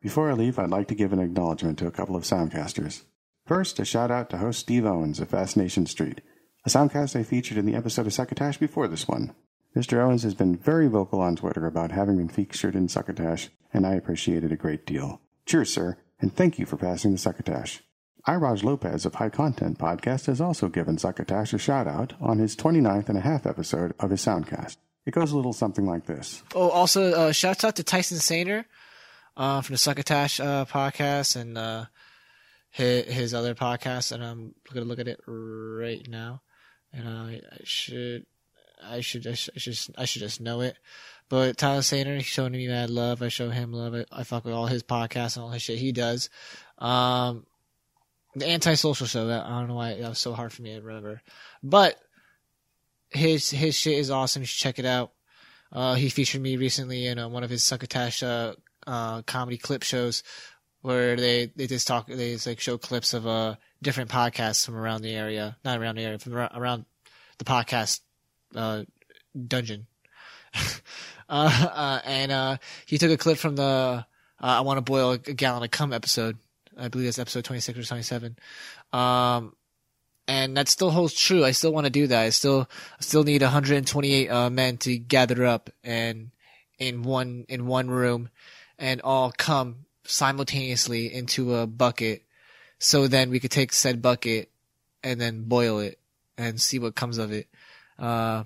Before 0.03 0.30
I 0.30 0.34
leave, 0.34 0.59
I'd 0.59 0.70
like 0.70 0.88
to 0.88 0.94
give 0.94 1.12
an 1.12 1.20
acknowledgement 1.20 1.78
to 1.78 1.86
a 1.86 1.90
couple 1.92 2.16
of 2.16 2.24
Soundcasters. 2.24 3.03
First, 3.46 3.78
a 3.78 3.84
shout 3.84 4.11
out 4.11 4.30
to 4.30 4.38
host 4.38 4.61
Steve 4.61 4.86
Owens 4.86 5.20
of 5.20 5.28
Fascination 5.28 5.86
Street, 5.86 6.20
a 6.64 6.70
Soundcast 6.70 7.18
I 7.18 7.22
featured 7.22 7.59
in 7.59 7.66
the 7.66 7.74
episode 7.74 8.07
of 8.07 8.12
Succotash 8.12 8.59
before 8.59 8.88
this 8.88 9.07
one. 9.09 9.34
Mr. 9.75 9.99
Owens 9.99 10.25
has 10.25 10.35
been 10.35 10.57
very 10.57 10.89
vocal 10.89 11.21
on 11.21 11.37
Twitter 11.37 11.66
about 11.66 11.93
having 11.93 12.16
been 12.16 12.29
featured 12.29 12.75
in 12.75 12.89
Succotash, 12.89 13.51
and 13.73 13.87
I 13.87 13.95
appreciate 13.95 14.43
it 14.43 14.53
a 14.53 14.57
great 14.57 14.85
deal. 14.85 15.21
Cheers, 15.47 15.73
sir, 15.73 15.97
and 16.21 16.35
thank 16.35 16.59
you 16.59 16.66
for 16.66 16.77
passing 16.77 17.12
the 17.12 17.18
Succotash. 17.18 17.83
Iraj 18.27 18.62
Lopez 18.62 19.07
of 19.07 19.14
High 19.14 19.31
Content 19.31 19.79
Podcast 19.79 20.27
has 20.27 20.41
also 20.41 20.68
given 20.68 20.99
Succotash 20.99 21.53
a 21.53 21.59
shout 21.59 21.87
out 21.87 22.12
on 22.21 22.39
his 22.39 22.55
29th 22.57 23.09
and 23.09 23.16
a 23.16 23.23
half 23.23 23.47
episode 23.47 23.95
of 23.99 24.11
his 24.11 24.25
Soundcast. 24.25 24.77
It 25.07 25.14
goes 25.14 25.33
a 25.33 25.37
little 25.37 25.53
something 25.53 25.87
like 25.87 26.07
this. 26.07 26.43
Oh, 26.55 26.68
also, 26.68 27.12
uh, 27.12 27.33
out 27.45 27.77
to 27.77 27.83
Tyson 27.83 28.18
Sainer 28.18 28.64
uh, 29.37 29.62
from 29.62 29.75
the 29.75 29.79
Succotash 29.79 30.39
uh, 30.41 30.66
podcast 30.66 31.37
and 31.37 31.57
uh, 31.57 31.87
his, 32.71 33.07
his 33.07 33.35
other 33.35 33.55
podcast, 33.55 34.12
and 34.12 34.23
I'm 34.23 34.55
gonna 34.73 34.87
look 34.87 34.99
at 34.99 35.09
it 35.09 35.21
right 35.27 36.07
now, 36.09 36.43
and 36.93 37.09
I 37.09 37.41
should, 37.64 38.27
I 38.83 39.01
should, 39.01 39.26
I 39.26 39.35
should, 39.35 39.55
I 39.57 39.59
should, 39.59 39.78
I 39.99 40.05
should 40.05 40.22
just 40.22 40.41
know 40.41 40.61
it. 40.61 40.76
But 41.28 41.57
Tyler 41.57 41.81
Sainer, 41.81 42.16
he's 42.16 42.26
showing 42.26 42.53
me 42.53 42.66
mad 42.66 42.91
love. 42.91 43.22
I 43.22 43.28
show 43.28 43.51
him 43.51 43.72
love. 43.72 44.05
I, 44.11 44.24
fuck 44.24 44.45
with 44.45 44.55
all 44.55 44.66
his 44.66 44.83
podcasts 44.83 45.37
and 45.37 45.45
all 45.45 45.51
his 45.51 45.62
shit 45.62 45.78
he 45.78 45.93
does. 45.93 46.28
Um, 46.78 47.47
the 48.35 48.51
antisocial 48.51 49.07
show. 49.07 49.28
That 49.28 49.47
I 49.47 49.51
don't 49.51 49.68
know 49.68 49.76
why 49.76 49.95
that 49.95 50.09
was 50.09 50.18
so 50.18 50.33
hard 50.33 50.53
for 50.53 50.62
me 50.62 50.74
to 50.74 50.81
remember, 50.81 51.22
but 51.62 52.01
his 53.11 53.51
his 53.51 53.76
shit 53.76 53.99
is 53.99 54.11
awesome. 54.11 54.43
You 54.43 54.47
should 54.47 54.61
check 54.61 54.78
it 54.78 54.85
out. 54.85 55.12
Uh, 55.72 55.95
he 55.95 56.09
featured 56.09 56.41
me 56.41 56.57
recently 56.57 57.07
in 57.07 57.18
uh, 57.18 57.28
one 57.28 57.45
of 57.45 57.51
his 57.51 57.62
Succotash 57.62 58.22
uh, 58.22 58.55
uh, 58.87 59.22
comedy 59.22 59.57
clip 59.57 59.83
shows 59.83 60.22
where 60.83 61.16
they, 61.16 61.47
they 61.55 61.66
just 61.66 61.87
talk, 61.87 62.07
they 62.07 62.33
just 62.33 62.47
like 62.47 62.61
show 62.61 62.78
clips 62.78 63.14
of 63.14 63.26
uh, 63.26 63.55
different 63.83 64.11
podcasts 64.11 64.64
from 64.64 64.76
around 64.76 65.03
the 65.03 65.14
area, 65.14 65.57
not 65.64 65.78
around 65.78 65.97
the 65.97 66.03
area, 66.03 66.18
from 66.18 66.35
around 66.35 66.87
the 67.39 67.45
podcast 67.45 68.01
uh, 68.55 68.84
dungeon. 69.46 69.86
uh, 71.28 71.68
uh, 71.74 72.01
and 72.05 72.32
uh, 72.32 72.57
he 72.86 72.98
took 72.98 73.11
a 73.11 73.16
clip 73.16 73.38
from 73.38 73.57
the 73.57 73.62
uh, 73.62 74.05
I 74.40 74.61
Want 74.61 74.78
to 74.78 74.82
Boil 74.82 75.12
a 75.12 75.18
Gallon 75.18 75.62
of 75.62 75.70
Cum 75.70 75.92
episode. 75.92 76.38
I 76.78 76.88
believe 76.88 77.07
that's 77.07 77.18
episode 77.18 77.44
26 77.44 77.78
or 77.78 77.84
27. 77.84 78.36
Um, 78.92 79.55
and 80.26 80.57
that 80.57 80.68
still 80.68 80.90
holds 80.90 81.14
true. 81.14 81.44
I 81.44 81.51
still 81.51 81.72
want 81.72 81.84
to 81.86 81.90
do 81.90 82.07
that. 82.07 82.22
I 82.22 82.30
still 82.30 82.68
I 82.98 83.03
still 83.03 83.24
need 83.24 83.42
128 83.42 84.28
uh, 84.28 84.51
men 84.51 84.76
to 84.78 84.96
gather 84.98 85.44
up 85.44 85.70
and 85.84 86.30
in 86.78 87.03
one 87.03 87.44
in 87.48 87.66
one 87.66 87.90
room 87.90 88.30
and 88.78 89.01
all 89.03 89.32
come 89.36 89.86
simultaneously 90.05 91.12
into 91.12 91.55
a 91.55 91.66
bucket. 91.66 92.22
So 92.78 93.09
then 93.09 93.30
we 93.30 93.40
could 93.40 93.51
take 93.51 93.72
said 93.72 94.01
bucket 94.01 94.51
and 95.03 95.20
then 95.20 95.42
boil 95.42 95.80
it 95.80 95.98
and 96.38 96.61
see 96.61 96.78
what 96.78 96.94
comes 96.94 97.18
of 97.18 97.32
it. 97.32 97.48
Uh, 98.01 98.44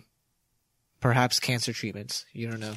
perhaps 1.01 1.41
cancer 1.41 1.73
treatments. 1.73 2.27
You 2.33 2.51
don't 2.51 2.61
know. 2.61 2.75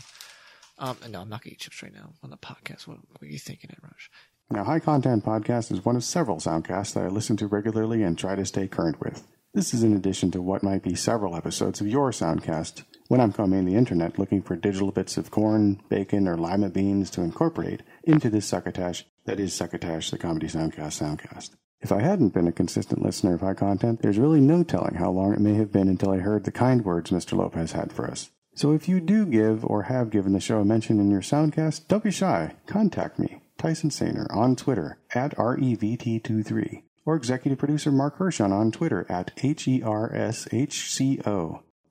Um, 0.79 0.97
no, 1.09 1.21
I'm 1.21 1.29
not 1.29 1.43
gonna 1.43 1.53
eat 1.53 1.59
chips 1.59 1.81
right 1.81 1.93
now 1.93 2.13
on 2.23 2.29
the 2.29 2.37
podcast. 2.37 2.87
What, 2.87 2.99
what 3.09 3.23
are 3.23 3.25
you 3.25 3.39
thinking, 3.39 3.71
Ed 3.71 3.79
Rush? 3.81 4.11
Now, 4.49 4.63
High 4.63 4.79
Content 4.79 5.25
Podcast 5.25 5.71
is 5.73 5.83
one 5.83 5.97
of 5.97 6.03
several 6.03 6.37
soundcasts 6.37 6.93
that 6.93 7.03
I 7.03 7.07
listen 7.07 7.35
to 7.37 7.47
regularly 7.47 8.03
and 8.03 8.17
try 8.17 8.35
to 8.35 8.45
stay 8.45 8.67
current 8.67 9.01
with. 9.01 9.27
This 9.53 9.73
is 9.73 9.83
in 9.83 9.93
addition 9.93 10.29
to 10.31 10.41
what 10.41 10.63
might 10.63 10.83
be 10.83 10.93
several 10.93 11.35
episodes 11.35 11.81
of 11.81 11.87
your 11.87 12.11
soundcast 12.11 12.83
when 13.07 13.19
I'm 13.19 13.33
combing 13.33 13.65
the 13.65 13.75
internet 13.75 14.19
looking 14.19 14.41
for 14.41 14.55
digital 14.55 14.91
bits 14.91 15.17
of 15.17 15.31
corn, 15.31 15.81
bacon, 15.89 16.27
or 16.27 16.37
lima 16.37 16.69
beans 16.69 17.09
to 17.11 17.21
incorporate 17.21 17.81
into 18.03 18.29
this 18.29 18.45
succotash 18.45 19.05
that 19.25 19.39
is 19.39 19.53
Succotash, 19.53 20.11
the 20.11 20.17
Comedy 20.17 20.47
Soundcast 20.47 21.01
Soundcast. 21.01 21.55
If 21.79 21.91
I 21.91 22.01
hadn't 22.01 22.33
been 22.33 22.47
a 22.47 22.51
consistent 22.51 23.03
listener 23.03 23.35
of 23.35 23.41
high 23.41 23.53
content, 23.53 24.01
there's 24.01 24.17
really 24.17 24.41
no 24.41 24.63
telling 24.63 24.95
how 24.95 25.11
long 25.11 25.33
it 25.33 25.39
may 25.39 25.53
have 25.55 25.71
been 25.71 25.87
until 25.87 26.09
I 26.11 26.17
heard 26.17 26.43
the 26.43 26.51
kind 26.51 26.83
words 26.83 27.11
Mr. 27.11 27.37
Lopez 27.37 27.73
had 27.73 27.93
for 27.93 28.09
us. 28.09 28.31
So 28.55 28.71
if 28.71 28.89
you 28.89 28.99
do 28.99 29.27
give 29.27 29.63
or 29.63 29.83
have 29.83 30.09
given 30.09 30.33
the 30.33 30.39
show 30.39 30.59
a 30.59 30.65
mention 30.65 30.99
in 30.99 31.11
your 31.11 31.21
soundcast, 31.21 31.87
don't 31.87 32.03
be 32.03 32.09
shy. 32.09 32.55
Contact 32.65 33.19
me, 33.19 33.43
Tyson 33.59 33.91
Sainer, 33.91 34.25
on 34.35 34.55
Twitter 34.55 34.97
at 35.13 35.37
REVT23, 35.37 36.81
or 37.05 37.15
executive 37.15 37.59
producer 37.59 37.91
Marc 37.91 38.17
Hershon 38.17 38.51
on 38.51 38.71
Twitter 38.71 39.05
at 39.07 39.31
H-E-R-S-H-C-O, 39.43 39.83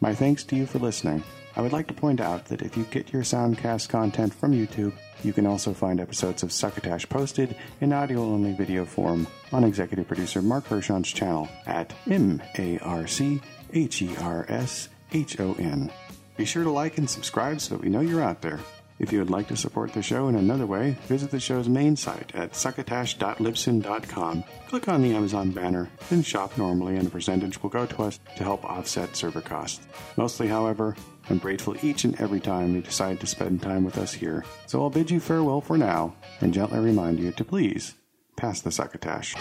My 0.00 0.14
thanks 0.14 0.44
to 0.44 0.56
you 0.56 0.66
for 0.66 0.78
listening. 0.78 1.22
I 1.56 1.60
would 1.60 1.72
like 1.72 1.86
to 1.88 1.94
point 1.94 2.20
out 2.20 2.46
that 2.46 2.62
if 2.62 2.76
you 2.76 2.84
get 2.84 3.12
your 3.12 3.22
Soundcast 3.22 3.88
content 3.88 4.34
from 4.34 4.52
YouTube, 4.52 4.92
you 5.22 5.32
can 5.32 5.46
also 5.46 5.72
find 5.72 6.00
episodes 6.00 6.42
of 6.42 6.52
Succotash 6.52 7.08
posted 7.08 7.54
in 7.80 7.92
audio 7.92 8.20
only 8.20 8.52
video 8.52 8.84
form 8.84 9.26
on 9.52 9.62
executive 9.62 10.08
producer 10.08 10.42
Marc 10.42 10.66
Hershon's 10.66 11.12
channel 11.12 11.48
at 11.66 11.92
M 12.10 12.42
A 12.58 12.78
R 12.80 13.06
C 13.06 13.40
H 13.72 14.02
E 14.02 14.16
R 14.16 14.46
S 14.48 14.88
H 15.14 15.40
O 15.40 15.54
N. 15.58 15.90
Be 16.36 16.44
sure 16.44 16.64
to 16.64 16.70
like 16.70 16.98
and 16.98 17.08
subscribe 17.08 17.60
so 17.60 17.74
that 17.74 17.82
we 17.82 17.88
know 17.88 18.00
you're 18.00 18.22
out 18.22 18.42
there. 18.42 18.60
If 18.98 19.12
you 19.12 19.18
would 19.18 19.30
like 19.30 19.48
to 19.48 19.56
support 19.56 19.92
the 19.92 20.02
show 20.02 20.28
in 20.28 20.36
another 20.36 20.66
way, 20.66 20.96
visit 21.06 21.30
the 21.30 21.40
show's 21.40 21.68
main 21.68 21.96
site 21.96 22.32
at 22.34 22.52
succotash.libsyn.com. 22.52 24.44
Click 24.68 24.88
on 24.88 25.02
the 25.02 25.14
Amazon 25.14 25.50
banner, 25.50 25.90
then 26.10 26.22
shop 26.22 26.56
normally, 26.56 26.96
and 26.96 27.08
a 27.08 27.10
percentage 27.10 27.60
will 27.62 27.70
go 27.70 27.86
to 27.86 28.02
us 28.02 28.20
to 28.36 28.44
help 28.44 28.64
offset 28.64 29.16
server 29.16 29.40
costs. 29.40 29.84
Mostly, 30.16 30.46
however, 30.46 30.96
I'm 31.28 31.38
grateful 31.38 31.76
each 31.84 32.04
and 32.04 32.20
every 32.20 32.40
time 32.40 32.74
you 32.74 32.82
decide 32.82 33.18
to 33.20 33.26
spend 33.26 33.62
time 33.62 33.82
with 33.84 33.98
us 33.98 34.12
here. 34.12 34.44
So 34.66 34.80
I'll 34.82 34.90
bid 34.90 35.10
you 35.10 35.18
farewell 35.18 35.60
for 35.60 35.76
now 35.76 36.14
and 36.40 36.54
gently 36.54 36.78
remind 36.78 37.18
you 37.18 37.32
to 37.32 37.44
please 37.44 37.94
pass 38.36 38.60
the 38.60 38.70
succotash. 38.70 39.34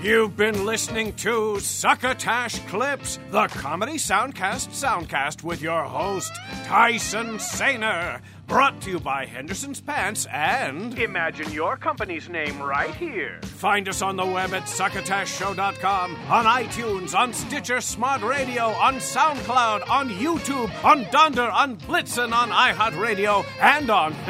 You've 0.00 0.36
been 0.36 0.64
listening 0.64 1.12
to 1.14 1.58
Succotash 1.58 2.60
Clips, 2.68 3.18
the 3.32 3.48
comedy 3.48 3.94
soundcast 3.94 4.68
soundcast 4.68 5.42
with 5.42 5.60
your 5.60 5.82
host, 5.82 6.30
Tyson 6.66 7.38
Sainer. 7.38 8.20
Brought 8.46 8.80
to 8.82 8.90
you 8.90 9.00
by 9.00 9.26
Henderson's 9.26 9.80
Pants 9.80 10.26
and. 10.32 10.96
Imagine 10.96 11.52
your 11.52 11.76
company's 11.76 12.28
name 12.28 12.62
right 12.62 12.94
here. 12.94 13.40
Find 13.42 13.88
us 13.88 14.00
on 14.00 14.14
the 14.14 14.24
web 14.24 14.54
at 14.54 14.62
succotashshow.com, 14.62 16.14
on 16.30 16.44
iTunes, 16.44 17.14
on 17.14 17.32
Stitcher 17.32 17.80
Smart 17.80 18.22
Radio, 18.22 18.66
on 18.68 18.94
SoundCloud, 18.94 19.90
on 19.90 20.08
YouTube, 20.10 20.72
on 20.84 21.08
Dunder, 21.10 21.50
on 21.50 21.76
Blitzen, 21.76 22.32
on 22.32 22.50
iHeartRadio, 22.50 23.44
and 23.60 23.90
on 23.90 24.12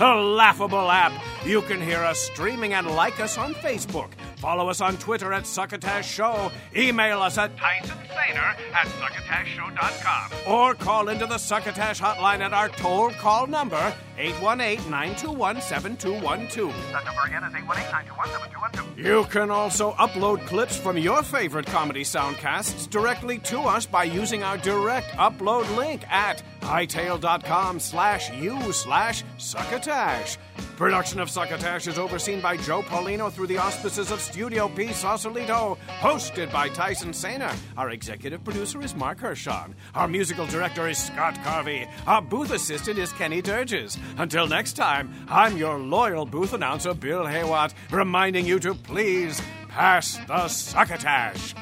a 0.00 0.14
laughable 0.16 0.88
app. 0.88 1.12
You 1.44 1.62
can 1.62 1.80
hear 1.82 1.98
us 1.98 2.20
streaming 2.20 2.74
and 2.74 2.86
like 2.86 3.18
us 3.18 3.36
on 3.36 3.54
Facebook. 3.54 4.10
Follow 4.42 4.68
us 4.68 4.80
on 4.80 4.96
Twitter 4.96 5.32
at 5.32 5.46
Succotash 5.46 6.04
Show. 6.04 6.50
Email 6.74 7.22
us 7.22 7.38
at 7.38 7.56
Tyson 7.56 7.96
Sainer 8.08 8.56
at 8.74 8.88
succotashshow.com. 8.88 10.32
or 10.52 10.74
call 10.74 11.10
into 11.10 11.26
the 11.26 11.38
Succotash 11.38 12.00
hotline 12.00 12.40
at 12.40 12.52
our 12.52 12.68
toll 12.70 13.10
call 13.10 13.46
number 13.46 13.94
818-921-7212. 14.18 16.72
That 16.90 17.04
number 17.04 17.20
again 17.24 17.44
is 17.44 17.52
818-921-7212. 17.52 18.98
You 18.98 19.24
can 19.30 19.52
also 19.52 19.92
upload 19.92 20.44
clips 20.48 20.76
from 20.76 20.98
your 20.98 21.22
favorite 21.22 21.66
comedy 21.66 22.02
soundcasts 22.02 22.90
directly 22.90 23.38
to 23.38 23.60
us 23.60 23.86
by 23.86 24.02
using 24.02 24.42
our 24.42 24.58
direct 24.58 25.06
upload 25.12 25.72
link 25.76 26.02
at 26.10 26.42
hightail.com 26.62 27.78
slash 27.78 28.32
u 28.32 28.72
slash 28.72 29.22
succotash. 29.38 30.36
Production 30.76 31.20
of 31.20 31.30
Succotash 31.30 31.86
is 31.86 31.98
overseen 31.98 32.40
by 32.40 32.56
Joe 32.56 32.82
Paulino 32.82 33.30
through 33.30 33.46
the 33.46 33.58
auspices 33.58 34.10
of 34.10 34.20
Studio 34.20 34.68
P. 34.68 34.92
Sausalito, 34.92 35.78
hosted 36.00 36.50
by 36.52 36.68
Tyson 36.68 37.10
Sainer. 37.10 37.54
Our 37.76 37.90
executive 37.90 38.42
producer 38.42 38.82
is 38.82 38.94
Marc 38.94 39.18
Hershon. 39.18 39.74
Our 39.94 40.08
musical 40.08 40.46
director 40.46 40.88
is 40.88 40.98
Scott 40.98 41.34
Carvey. 41.44 41.88
Our 42.06 42.22
booth 42.22 42.50
assistant 42.52 42.98
is 42.98 43.12
Kenny 43.12 43.42
Durges. 43.42 43.98
Until 44.18 44.46
next 44.46 44.72
time, 44.74 45.12
I'm 45.28 45.56
your 45.56 45.78
loyal 45.78 46.26
booth 46.26 46.52
announcer, 46.52 46.94
Bill 46.94 47.24
Haywatt, 47.24 47.74
reminding 47.90 48.46
you 48.46 48.58
to 48.60 48.74
please 48.74 49.40
pass 49.68 50.16
the 50.26 50.48
Succotash. 50.48 51.54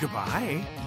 Goodbye. 0.00 0.85